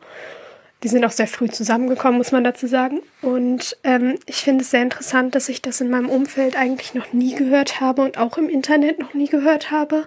Die 0.85 0.89
sind 0.89 1.05
auch 1.05 1.11
sehr 1.11 1.27
früh 1.27 1.49
zusammengekommen, 1.49 2.19
muss 2.19 2.31
man 2.31 2.45
dazu 2.45 2.69
sagen. 2.69 3.01
Und 3.23 3.77
ähm, 3.83 4.21
ich 4.27 4.37
finde 4.37 4.63
es 4.63 4.71
sehr 4.71 4.83
interessant, 4.83 5.35
dass 5.35 5.49
ich 5.49 5.63
das 5.63 5.81
in 5.81 5.91
meinem 5.91 6.11
Umfeld 6.11 6.57
eigentlich 6.57 6.95
noch 6.95 7.13
nie 7.13 7.35
gehört 7.35 7.81
habe 7.81 8.03
und 8.03 8.19
auch 8.19 8.39
im 8.39 8.49
Internet 8.49 9.01
noch 9.01 9.15
nie 9.15 9.27
gehört 9.27 9.73
habe 9.73 10.07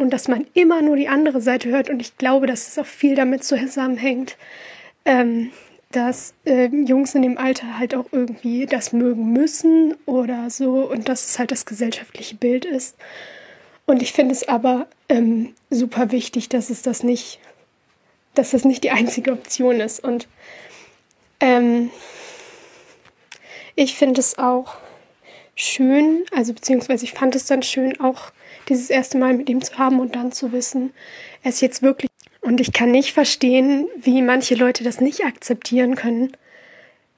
und 0.00 0.10
dass 0.10 0.28
man 0.28 0.46
immer 0.54 0.80
nur 0.80 0.96
die 0.96 1.08
andere 1.08 1.42
Seite 1.42 1.68
hört. 1.68 1.90
Und 1.90 2.00
ich 2.00 2.16
glaube, 2.16 2.46
dass 2.46 2.68
es 2.68 2.78
auch 2.78 2.86
viel 2.86 3.14
damit 3.14 3.44
zusammenhängt, 3.44 4.38
ähm, 5.04 5.52
dass 5.92 6.32
äh, 6.46 6.68
Jungs 6.68 7.14
in 7.14 7.20
dem 7.20 7.36
Alter 7.36 7.78
halt 7.78 7.94
auch 7.94 8.06
irgendwie 8.10 8.64
das 8.64 8.94
mögen 8.94 9.32
müssen 9.34 9.94
oder 10.06 10.48
so 10.48 10.90
und 10.90 11.10
dass 11.10 11.28
es 11.28 11.38
halt 11.38 11.50
das 11.50 11.66
gesellschaftliche 11.66 12.34
Bild 12.34 12.64
ist. 12.64 12.96
Und 13.84 14.00
ich 14.00 14.12
finde 14.12 14.32
es 14.32 14.48
aber 14.48 14.86
ähm, 15.10 15.54
super 15.68 16.12
wichtig, 16.12 16.48
dass 16.48 16.70
es 16.70 16.80
das 16.80 17.02
nicht, 17.02 17.38
dass 18.34 18.52
das 18.52 18.64
nicht 18.64 18.84
die 18.84 18.92
einzige 18.92 19.32
Option 19.32 19.80
ist. 19.80 20.02
Und 20.02 20.28
ähm, 21.40 21.90
ich 23.74 23.96
finde 23.96 24.20
es 24.20 24.38
auch 24.38 24.78
schön, 25.56 26.24
also 26.34 26.54
beziehungsweise 26.54 27.04
ich 27.04 27.12
fand 27.12 27.34
es 27.36 27.44
dann 27.44 27.62
schön, 27.62 28.00
auch 28.00 28.32
dieses 28.70 28.88
erste 28.88 29.18
Mal 29.18 29.34
mit 29.34 29.50
ihm 29.50 29.60
zu 29.62 29.76
haben 29.76 30.00
und 30.00 30.14
dann 30.16 30.32
zu 30.32 30.52
wissen, 30.52 30.92
er 31.42 31.50
ist 31.50 31.60
jetzt 31.60 31.82
wirklich. 31.82 32.08
Und 32.40 32.60
ich 32.60 32.72
kann 32.72 32.90
nicht 32.90 33.12
verstehen, 33.12 33.86
wie 34.00 34.22
manche 34.22 34.54
Leute 34.54 34.82
das 34.82 35.00
nicht 35.00 35.24
akzeptieren 35.24 35.94
können. 35.94 36.32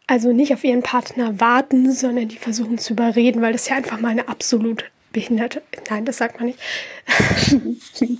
Also 0.09 0.33
nicht 0.33 0.53
auf 0.53 0.65
ihren 0.65 0.83
Partner 0.83 1.39
warten, 1.39 1.93
sondern 1.93 2.27
die 2.27 2.39
versuchen 2.39 2.79
zu 2.79 2.95
überreden, 2.95 3.41
weil 3.41 3.53
das 3.53 3.69
ja 3.69 3.77
einfach 3.77 4.01
mal 4.01 4.09
eine 4.09 4.27
absolut 4.29 4.91
behinderte. 5.13 5.63
Nein, 5.89 6.05
das 6.05 6.17
sagt 6.17 6.41
man 6.41 6.47
nicht. 6.49 6.59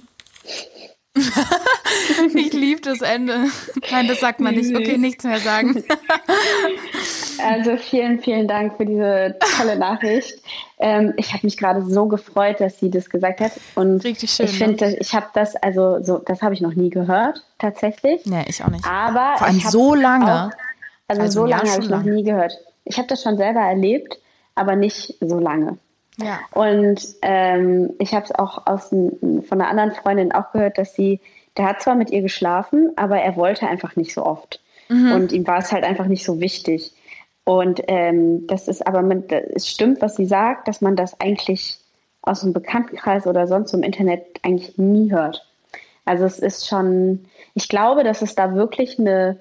ich 2.35 2.53
liebe 2.53 2.81
das 2.81 3.01
Ende. 3.01 3.47
Nein, 3.91 4.07
das 4.07 4.21
sagt 4.21 4.39
man 4.41 4.55
nicht. 4.55 4.75
Okay, 4.75 4.97
nichts 4.97 5.25
mehr 5.25 5.41
sagen. 5.41 5.83
Also 7.41 7.77
vielen, 7.77 8.21
vielen 8.21 8.49
Dank 8.49 8.77
für 8.77 8.87
diese 8.87 9.37
tolle 9.57 9.77
Nachricht. 9.77 10.43
Ähm, 10.79 11.15
ich 11.17 11.33
habe 11.33 11.47
mich 11.47 11.57
gerade 11.57 11.83
so 11.83 12.07
gefreut, 12.07 12.61
dass 12.61 12.79
sie 12.79 12.91
das 12.91 13.09
gesagt 13.09 13.41
hat. 13.41 13.53
Und 13.75 14.05
Richtig 14.05 14.31
schön. 14.31 14.47
Ich 14.47 14.59
finde, 14.59 14.87
ne? 14.87 14.97
ich 14.99 15.15
habe 15.15 15.27
das, 15.35 15.57
also 15.57 16.03
so, 16.03 16.19
das 16.19 16.43
habe 16.43 16.55
ich 16.55 16.61
noch 16.61 16.75
nie 16.75 16.91
gehört, 16.91 17.43
tatsächlich. 17.59 18.27
Nee, 18.27 18.45
ich 18.49 18.63
auch 18.65 18.69
nicht. 18.69 18.85
Aber 18.87 19.39
Vor 19.39 19.47
allem 19.47 19.61
so 19.61 19.95
lange. 19.95 20.47
Auch, 20.47 20.51
also, 21.09 21.23
also 21.23 21.41
so 21.41 21.47
lange 21.47 21.71
habe 21.71 21.83
ich 21.83 21.89
noch 21.89 22.03
nie 22.03 22.25
gehört. 22.25 22.59
Ich 22.85 22.99
habe 22.99 23.09
das 23.09 23.23
schon 23.23 23.37
selber 23.37 23.61
erlebt, 23.61 24.19
aber 24.55 24.77
nicht 24.77 25.17
so 25.21 25.39
lange. 25.39 25.79
Ja. 26.19 26.41
Und 26.53 27.01
ähm, 27.23 27.91
ich 27.99 28.15
habe 28.15 28.25
es 28.25 28.35
auch 28.35 28.67
aus, 28.67 28.89
von 28.89 29.47
einer 29.51 29.69
anderen 29.69 29.93
Freundin 29.93 30.33
auch 30.33 30.53
gehört, 30.53 30.79
dass 30.79 30.95
sie, 30.95 31.21
der 31.57 31.67
hat 31.67 31.83
zwar 31.83 31.95
mit 31.95 32.11
ihr 32.11 32.23
geschlafen, 32.23 32.93
aber 32.97 33.19
er 33.19 33.37
wollte 33.37 33.67
einfach 33.67 33.97
nicht 33.97 34.13
so 34.13 34.25
oft. 34.25 34.61
Mhm. 34.89 35.13
Und 35.13 35.33
ihm 35.33 35.47
war 35.47 35.59
es 35.59 35.73
halt 35.73 35.85
einfach 35.85 36.07
nicht 36.07 36.25
so 36.25 36.41
wichtig. 36.41 36.93
Und 37.45 37.83
ähm, 37.89 38.47
das 38.47 38.69
ist 38.69 38.87
aber, 38.87 39.03
mit, 39.03 39.33
es 39.33 39.69
stimmt, 39.69 40.01
was 40.01 40.17
sie 40.17 40.27
sagt, 40.27 40.69
dass 40.69 40.81
man 40.81 40.97
das 40.97 41.19
eigentlich 41.21 41.79
aus 42.23 42.43
dem 42.43 42.53
Bekanntenkreis 42.53 43.27
oder 43.27 43.49
sonst 43.49 43.73
im 43.75 43.83
Internet 43.83 44.25
eigentlich 44.43 44.79
nie 44.79 45.11
hört. 45.11 45.45
Also 46.05 46.25
es 46.25 46.39
ist 46.39 46.69
schon, 46.69 47.25
ich 47.55 47.69
glaube, 47.69 48.05
dass 48.05 48.23
es 48.23 48.35
da 48.35 48.55
wirklich 48.55 48.99
eine 48.99 49.41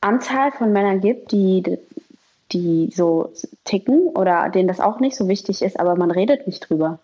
Anzahl 0.00 0.52
von 0.52 0.72
Männern 0.72 1.00
gibt, 1.00 1.32
die, 1.32 1.78
die 2.52 2.90
so 2.94 3.32
ticken 3.64 4.08
oder 4.08 4.48
denen 4.50 4.68
das 4.68 4.80
auch 4.80 5.00
nicht 5.00 5.16
so 5.16 5.28
wichtig 5.28 5.62
ist, 5.62 5.80
aber 5.80 5.96
man 5.96 6.10
redet 6.10 6.46
nicht 6.46 6.68
drüber. 6.68 6.98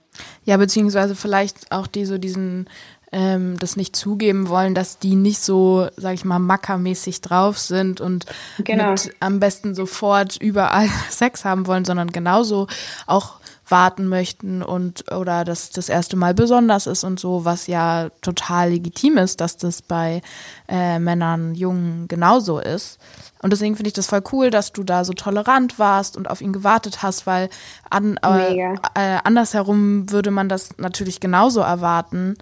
Ja, 0.45 0.57
beziehungsweise 0.57 1.15
vielleicht 1.15 1.73
auch 1.73 1.87
die 1.87 2.05
so 2.05 2.19
diesen 2.19 2.69
ähm, 3.15 3.57
das 3.61 3.77
nicht 3.77 3.95
zugeben 3.95 4.49
wollen, 4.49 4.75
dass 4.75 4.99
die 4.99 5.15
nicht 5.15 5.39
so, 5.39 5.89
sag 5.97 6.15
ich 6.15 6.25
mal, 6.25 6.41
mackermäßig 6.41 7.21
drauf 7.21 7.59
sind 7.59 8.01
und 8.01 8.27
genau. 8.59 8.91
mit 8.91 9.15
am 9.21 9.39
besten 9.39 9.77
sofort 9.77 10.37
überall 10.37 10.89
Sex 11.11 11.45
haben 11.45 11.69
wollen, 11.69 11.85
sondern 11.85 12.11
genauso 12.11 12.67
auch 13.07 13.37
warten 13.69 14.09
möchten 14.09 14.63
und 14.63 15.11
oder 15.13 15.45
dass 15.45 15.71
das 15.71 15.89
erste 15.89 16.17
Mal 16.17 16.35
besonders 16.35 16.87
ist 16.87 17.05
und 17.05 17.19
so, 17.19 17.45
was 17.45 17.67
ja 17.67 18.11
total 18.21 18.71
legitim 18.71 19.17
ist, 19.17 19.41
dass 19.41 19.57
das 19.57 19.83
bei 19.83 20.21
äh, 20.69 20.99
Männern, 20.99 21.55
Jungen 21.55 22.09
genauso 22.09 22.59
ist. 22.59 22.99
Und 23.43 23.53
deswegen 23.53 23.77
finde 23.77 23.89
ich 23.89 23.95
das 23.95 24.07
voll 24.07 24.23
cool, 24.33 24.51
dass 24.51 24.73
du 24.73 24.85
da 24.85 25.05
so 25.05 25.13
tolerant 25.13 25.79
warst 25.79 26.17
und 26.17 26.31
auf 26.31 26.41
ihn 26.41 26.53
gewartet 26.53 27.03
hast, 27.03 27.27
weil 27.27 27.51
an, 27.91 28.19
äh, 28.23 28.75
äh, 28.95 29.19
andersherum 29.23 30.11
würde 30.11 30.31
man 30.31 30.49
das 30.49 30.79
natürlich 30.79 31.21
genauso 31.21 31.61
erwarten. 31.61 32.37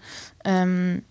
Ähm, 0.44 1.02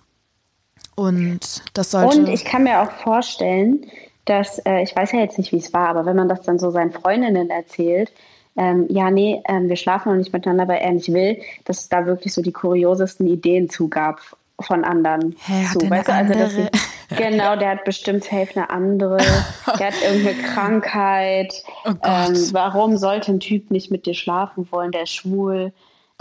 und 0.95 1.63
das 1.73 1.91
sollte. 1.91 2.19
Und 2.19 2.29
ich 2.29 2.45
kann 2.45 2.63
mir 2.63 2.81
auch 2.81 2.91
vorstellen, 2.91 3.85
dass, 4.25 4.59
äh, 4.59 4.83
ich 4.83 4.95
weiß 4.95 5.11
ja 5.13 5.19
jetzt 5.19 5.37
nicht, 5.37 5.51
wie 5.51 5.57
es 5.57 5.73
war, 5.73 5.89
aber 5.89 6.05
wenn 6.05 6.15
man 6.15 6.29
das 6.29 6.43
dann 6.43 6.59
so 6.59 6.69
seinen 6.71 6.91
Freundinnen 6.91 7.49
erzählt, 7.49 8.11
ähm, 8.57 8.87
ja, 8.89 9.09
nee, 9.09 9.41
ähm, 9.47 9.69
wir 9.69 9.75
schlafen 9.75 10.11
noch 10.11 10.17
nicht 10.17 10.33
miteinander, 10.33 10.67
weil 10.67 10.79
er 10.79 10.91
nicht 10.91 11.13
will, 11.13 11.41
dass 11.65 11.81
es 11.81 11.89
da 11.89 12.05
wirklich 12.05 12.33
so 12.33 12.41
die 12.41 12.51
kuriosesten 12.51 13.27
Ideen 13.27 13.69
zugab. 13.69 14.19
von 14.59 14.83
anderen. 14.83 15.35
Hä, 15.39 15.65
zu. 15.73 15.89
Weißt 15.89 16.07
du, 16.07 16.13
also, 16.13 16.33
dass 16.33 16.53
sie, 16.53 16.67
genau, 17.15 17.55
der 17.55 17.69
hat 17.69 17.83
bestimmt 17.83 18.23
safe 18.23 18.49
eine 18.53 18.69
andere, 18.69 19.17
der 19.79 19.87
hat 19.87 19.95
irgendeine 20.03 20.37
Krankheit. 20.43 21.63
Oh 21.83 21.93
ähm, 22.03 22.35
warum 22.51 22.95
sollte 22.97 23.31
ein 23.31 23.39
Typ 23.39 23.71
nicht 23.71 23.89
mit 23.89 24.05
dir 24.05 24.13
schlafen 24.13 24.67
wollen, 24.71 24.91
der 24.91 25.03
ist 25.03 25.15
schwul? 25.15 25.73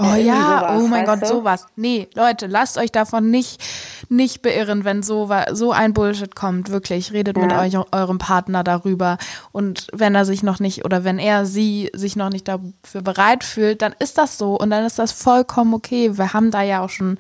Oh 0.02 0.14
ja, 0.14 0.60
sowas, 0.60 0.82
oh 0.82 0.86
mein 0.88 1.06
Gott, 1.06 1.22
du? 1.22 1.26
sowas. 1.26 1.66
Nee, 1.76 2.08
Leute, 2.14 2.46
lasst 2.46 2.78
euch 2.78 2.90
davon 2.92 3.30
nicht, 3.30 3.62
nicht 4.08 4.42
beirren, 4.42 4.84
wenn 4.84 5.02
so, 5.02 5.30
so 5.52 5.72
ein 5.72 5.92
Bullshit 5.94 6.34
kommt. 6.34 6.70
Wirklich, 6.70 7.12
redet 7.12 7.36
mit 7.36 7.50
Ja. 7.50 7.60
euch, 7.60 7.76
eurem 7.92 8.18
Partner 8.18 8.64
darüber. 8.64 9.18
Und 9.52 9.86
wenn 9.92 10.14
er 10.14 10.24
sich 10.24 10.42
noch 10.42 10.60
nicht 10.60 10.84
oder 10.84 11.04
wenn 11.04 11.18
er 11.18 11.46
sie 11.46 11.90
sich 11.94 12.16
noch 12.16 12.30
nicht 12.30 12.48
dafür 12.48 13.02
bereit 13.02 13.44
fühlt, 13.44 13.82
dann 13.82 13.94
ist 13.98 14.18
das 14.18 14.38
so 14.38 14.56
und 14.58 14.70
dann 14.70 14.84
ist 14.84 14.98
das 14.98 15.12
vollkommen 15.12 15.74
okay. 15.74 16.16
Wir 16.16 16.32
haben 16.32 16.50
da 16.50 16.62
ja 16.62 16.80
auch 16.82 16.90
schon 16.90 17.18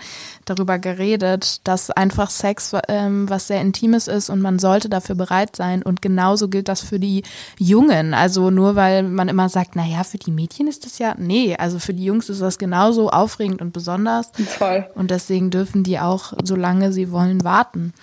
darüber 0.50 0.78
geredet, 0.78 1.66
dass 1.66 1.90
einfach 1.90 2.28
Sex 2.30 2.72
ähm, 2.88 3.30
was 3.30 3.46
sehr 3.46 3.60
Intimes 3.60 4.08
ist 4.08 4.28
und 4.28 4.40
man 4.42 4.58
sollte 4.58 4.88
dafür 4.88 5.14
bereit 5.14 5.56
sein. 5.56 5.82
Und 5.82 6.02
genauso 6.02 6.48
gilt 6.48 6.68
das 6.68 6.80
für 6.82 6.98
die 6.98 7.22
Jungen. 7.58 8.12
Also 8.12 8.50
nur 8.50 8.76
weil 8.76 9.02
man 9.04 9.28
immer 9.28 9.48
sagt, 9.48 9.70
na 9.76 9.86
ja, 9.86 10.04
für 10.04 10.18
die 10.18 10.30
Mädchen 10.32 10.66
ist 10.66 10.84
das 10.84 10.98
ja, 10.98 11.14
nee, 11.16 11.56
also 11.56 11.78
für 11.78 11.94
die 11.94 12.04
Jungs 12.04 12.28
ist 12.28 12.42
das 12.42 12.58
genauso 12.58 13.10
aufregend 13.10 13.62
und 13.62 13.72
besonders. 13.72 14.30
Voll. 14.58 14.86
Und 14.94 15.10
deswegen 15.10 15.50
dürfen 15.50 15.84
die 15.84 15.98
auch, 15.98 16.34
solange 16.44 16.92
sie 16.92 17.10
wollen, 17.10 17.42
warten. 17.44 17.94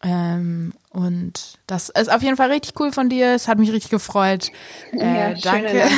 Ähm, 0.00 0.72
und 0.90 1.58
das 1.66 1.88
ist 1.88 2.10
auf 2.10 2.22
jeden 2.22 2.36
Fall 2.36 2.50
richtig 2.52 2.78
cool 2.78 2.92
von 2.92 3.08
dir. 3.08 3.34
Es 3.34 3.48
hat 3.48 3.58
mich 3.58 3.72
richtig 3.72 3.90
gefreut. 3.90 4.50
Äh, 4.92 5.32
Ja, 5.32 5.34
danke. 5.34 5.72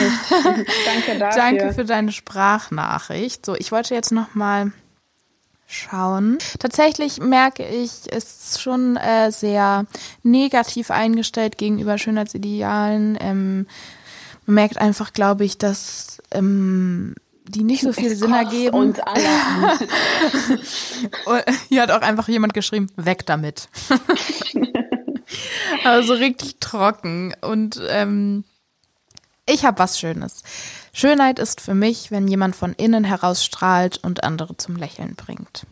Danke 0.87 1.19
dafür. 1.19 1.43
Danke 1.43 1.73
für 1.75 1.85
deine 1.85 2.11
Sprachnachricht. 2.13 3.45
So, 3.45 3.55
ich 3.55 3.73
wollte 3.73 3.95
jetzt 3.95 4.11
noch 4.13 4.35
mal 4.35 4.73
schauen. 5.71 6.39
Tatsächlich 6.59 7.19
merke 7.19 7.67
ich, 7.67 8.07
ist 8.07 8.61
schon 8.61 8.97
äh, 8.97 9.31
sehr 9.31 9.87
negativ 10.23 10.91
eingestellt 10.91 11.59
gegenüber 11.59 11.99
Schönheitsidealen. 11.99 13.17
Ähm, 13.21 13.67
man 14.47 14.55
merkt 14.55 14.79
einfach, 14.79 15.13
glaube 15.13 15.45
ich, 15.45 15.59
dass 15.59 16.19
ähm, 16.33 17.15
die 17.45 17.65
nicht 17.65 17.83
so 17.83 17.93
viel 17.93 18.13
Es 18.13 18.19
Sinn 18.19 18.33
ergeben. 18.33 18.77
uns 18.77 18.99
alle. 19.01 19.79
Und 21.27 21.45
Hier 21.69 21.83
hat 21.83 21.91
auch 21.91 22.03
einfach 22.03 22.29
jemand 22.29 22.55
geschrieben, 22.55 22.89
weg 22.97 23.27
damit. 23.27 23.69
also 25.85 26.15
richtig 26.15 26.59
trocken. 26.61 27.35
Und 27.41 27.81
ähm, 27.89 28.45
ich 29.47 29.65
habe 29.65 29.79
was 29.79 29.99
Schönes. 29.99 30.43
Schönheit 30.93 31.39
ist 31.39 31.61
für 31.61 31.75
mich, 31.75 32.11
wenn 32.11 32.29
jemand 32.29 32.57
von 32.57 32.73
innen 32.73 33.05
heraus 33.05 33.45
strahlt 33.45 33.99
und 34.03 34.25
andere 34.25 34.57
zum 34.57 34.77
Lächeln 34.77 35.15
bringt. 35.15 35.67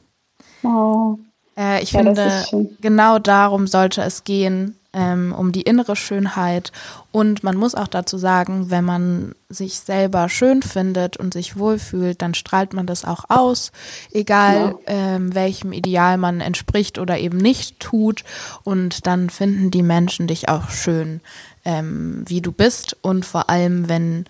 Oh. 0.62 1.18
Äh, 1.56 1.82
ich 1.82 1.92
Ja, 1.92 2.02
finde, 2.02 2.76
genau 2.80 3.18
darum 3.18 3.66
sollte 3.66 4.02
es 4.02 4.24
gehen, 4.24 4.78
ähm, 4.92 5.34
um 5.36 5.52
die 5.52 5.62
innere 5.62 5.96
Schönheit. 5.96 6.72
Und 7.12 7.42
man 7.42 7.56
muss 7.56 7.74
auch 7.74 7.88
dazu 7.88 8.16
sagen, 8.16 8.70
wenn 8.70 8.84
man 8.84 9.34
sich 9.48 9.78
selber 9.80 10.28
schön 10.28 10.62
findet 10.62 11.16
und 11.16 11.34
sich 11.34 11.58
wohlfühlt, 11.58 12.22
dann 12.22 12.34
strahlt 12.34 12.72
man 12.72 12.86
das 12.86 13.04
auch 13.04 13.24
aus, 13.28 13.72
egal 14.12 14.76
ähm, 14.86 15.34
welchem 15.34 15.72
Ideal 15.72 16.16
man 16.16 16.40
entspricht 16.40 16.98
oder 16.98 17.18
eben 17.18 17.38
nicht 17.38 17.80
tut. 17.80 18.24
Und 18.64 19.06
dann 19.06 19.28
finden 19.30 19.70
die 19.70 19.82
Menschen 19.82 20.26
dich 20.26 20.48
auch 20.48 20.70
schön, 20.70 21.20
ähm, 21.64 22.24
wie 22.26 22.40
du 22.40 22.52
bist. 22.52 22.96
Und 23.02 23.26
vor 23.26 23.50
allem, 23.50 23.88
wenn 23.88 24.24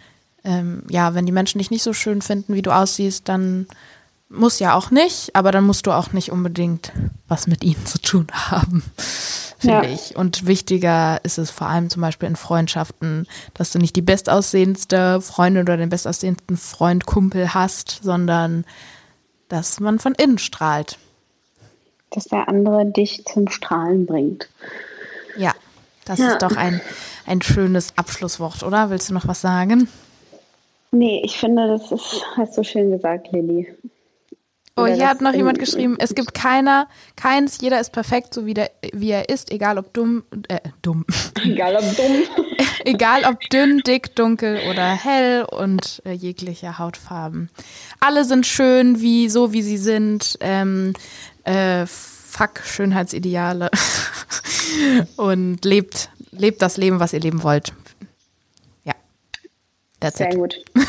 ähm, 0.49 0.83
ja, 0.89 1.15
wenn 1.15 1.27
die 1.27 1.33
Menschen 1.33 1.59
dich 1.59 1.71
nicht 1.71 1.83
so 1.83 1.93
schön 1.93 2.23
finden, 2.23 2.55
wie 2.55 2.63
du 2.63 2.71
aussiehst, 2.75 3.29
dann 3.29 3.67
muss 4.31 4.59
ja 4.59 4.75
auch 4.75 4.91
nicht, 4.91 5.35
aber 5.37 5.53
dann 5.53 5.65
musst 5.65 5.87
du 5.87 5.93
auch 5.93 6.13
nicht 6.13 6.33
unbedingt 6.33 6.93
was 7.29 7.47
mit 7.47 7.63
ihnen 7.65 7.85
zu 7.87 7.99
tun 8.01 8.27
haben, 8.33 8.83
finde 9.59 9.89
Ja. 9.89 9.93
ich. 9.93 10.17
Und 10.17 10.47
wichtiger 10.47 11.21
ist 11.25 11.37
es 11.39 11.51
vor 11.51 11.67
allem 11.69 11.91
zum 11.91 12.01
Beispiel 12.03 12.29
in 12.29 12.37
Freundschaften, 12.37 13.27
dass 13.55 13.73
du 13.73 13.79
nicht 13.79 13.95
die 13.97 14.03
bestaussehendste 14.03 15.21
Freundin 15.21 15.63
oder 15.63 15.77
den 15.77 15.91
bestaussehendsten 15.91 16.57
Freund, 16.57 17.05
Kumpel 17.07 17.53
hast, 17.55 18.01
sondern 18.03 18.65
dass 19.49 19.81
man 19.81 19.99
von 19.99 20.15
innen 20.15 20.39
strahlt. 20.39 20.99
Dass 22.11 22.25
der 22.25 22.49
andere 22.49 22.87
dich 22.87 23.25
zum 23.27 23.49
Strahlen 23.51 24.07
bringt. 24.07 24.49
Ja, 25.37 25.53
das 26.07 26.19
Ja. 26.19 26.33
ist 26.33 26.43
doch 26.43 26.57
ein, 26.57 26.81
ein 27.27 27.43
schönes 27.43 27.93
Abschlusswort, 27.97 28.63
oder? 28.63 28.89
Willst 28.91 29.09
du 29.11 29.15
noch 29.15 29.27
was 29.27 29.41
sagen? 29.43 29.89
Nee, 30.91 31.22
ich 31.24 31.39
finde, 31.39 31.68
das 31.68 31.93
ist, 31.93 32.24
hast 32.36 32.57
du 32.57 32.64
schön 32.64 32.91
gesagt, 32.91 33.30
Lilly. 33.32 33.66
Oh, 34.78 34.86
hier 34.86 35.09
hat 35.09 35.20
noch 35.20 35.34
jemand 35.34 35.59
geschrieben, 35.59 35.97
es 35.99 36.14
gibt 36.14 36.34
keiner, 36.34 36.86
keins, 37.16 37.59
jeder 37.61 37.80
ist 37.80 37.91
perfekt, 37.91 38.32
so 38.32 38.47
wie, 38.47 38.55
der, 38.55 38.70
wie 38.93 39.11
er 39.11 39.28
ist, 39.28 39.51
egal 39.51 39.76
ob 39.76 39.93
dumm, 39.93 40.22
äh, 40.47 40.61
dumm, 40.82 41.05
Egal 41.45 41.74
ob 41.74 41.97
dumm. 41.97 42.22
egal 42.84 43.24
ob 43.24 43.41
dünn, 43.51 43.80
dick, 43.84 44.14
dunkel 44.14 44.61
oder 44.70 44.86
hell 44.86 45.45
und 45.51 46.01
äh, 46.05 46.12
jegliche 46.12 46.78
Hautfarben. 46.78 47.51
Alle 47.99 48.24
sind 48.24 48.47
schön, 48.47 49.01
wie, 49.01 49.28
so 49.28 49.53
wie 49.53 49.62
sie 49.62 49.78
sind, 49.78 50.39
ähm, 50.41 50.93
äh, 51.43 51.84
fuck 51.86 52.61
Schönheitsideale 52.64 53.70
und 55.16 55.64
lebt, 55.64 56.11
lebt 56.30 56.62
das 56.62 56.76
Leben, 56.76 57.01
was 57.01 57.12
ihr 57.12 57.20
leben 57.20 57.43
wollt. 57.43 57.72
That's 60.01 60.19
Sehr 60.19 60.31
it. 60.31 60.37
gut. 60.37 60.55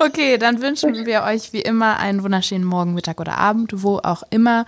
Okay, 0.00 0.38
dann 0.38 0.62
wünschen 0.62 1.06
wir 1.06 1.22
euch 1.24 1.52
wie 1.52 1.60
immer 1.60 1.98
einen 1.98 2.22
wunderschönen 2.22 2.64
Morgen, 2.64 2.94
Mittag 2.94 3.20
oder 3.20 3.36
Abend, 3.36 3.82
wo 3.82 3.98
auch 3.98 4.22
immer 4.30 4.64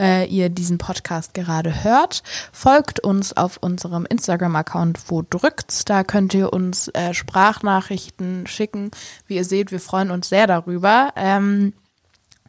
äh, 0.00 0.26
ihr 0.26 0.48
diesen 0.48 0.78
Podcast 0.78 1.34
gerade 1.34 1.84
hört. 1.84 2.22
Folgt 2.52 3.00
uns 3.00 3.36
auf 3.36 3.58
unserem 3.58 4.06
Instagram-Account, 4.06 4.98
wo 5.08 5.22
drückt's. 5.22 5.84
Da 5.84 6.04
könnt 6.04 6.34
ihr 6.34 6.52
uns 6.52 6.88
äh, 6.88 7.14
Sprachnachrichten 7.14 8.46
schicken. 8.46 8.90
Wie 9.26 9.36
ihr 9.36 9.44
seht, 9.44 9.70
wir 9.70 9.80
freuen 9.80 10.10
uns 10.10 10.28
sehr 10.28 10.46
darüber. 10.46 11.12
Ähm, 11.16 11.72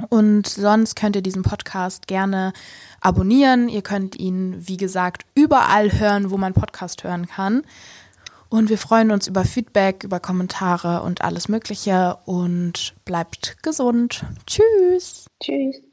und 0.10 0.48
sonst 0.48 0.96
könnt 0.96 1.16
ihr 1.16 1.24
diesen 1.24 1.44
Podcast 1.44 2.08
gerne 2.08 2.54
abonnieren. 3.02 3.70
Ihr 3.70 3.82
könnt 3.82 4.16
ihn, 4.16 4.56
wie 4.68 4.78
gesagt, 4.78 5.26
überall 5.36 5.92
hören, 5.92 6.32
wo 6.32 6.38
man 6.38 6.54
Podcast 6.54 7.04
hören 7.04 7.28
kann. 7.28 7.64
Und 8.50 8.70
wir 8.70 8.78
freuen 8.78 9.12
uns 9.12 9.28
über 9.28 9.44
Feedback, 9.44 10.04
über 10.04 10.20
Kommentare 10.20 11.02
und 11.02 11.22
alles 11.22 11.50
Mögliche. 11.50 12.18
Und 12.26 12.96
bleibt 13.06 13.62
gesund. 13.64 14.24
Tschüss. 14.46 15.26
Tschüss. 15.42 15.87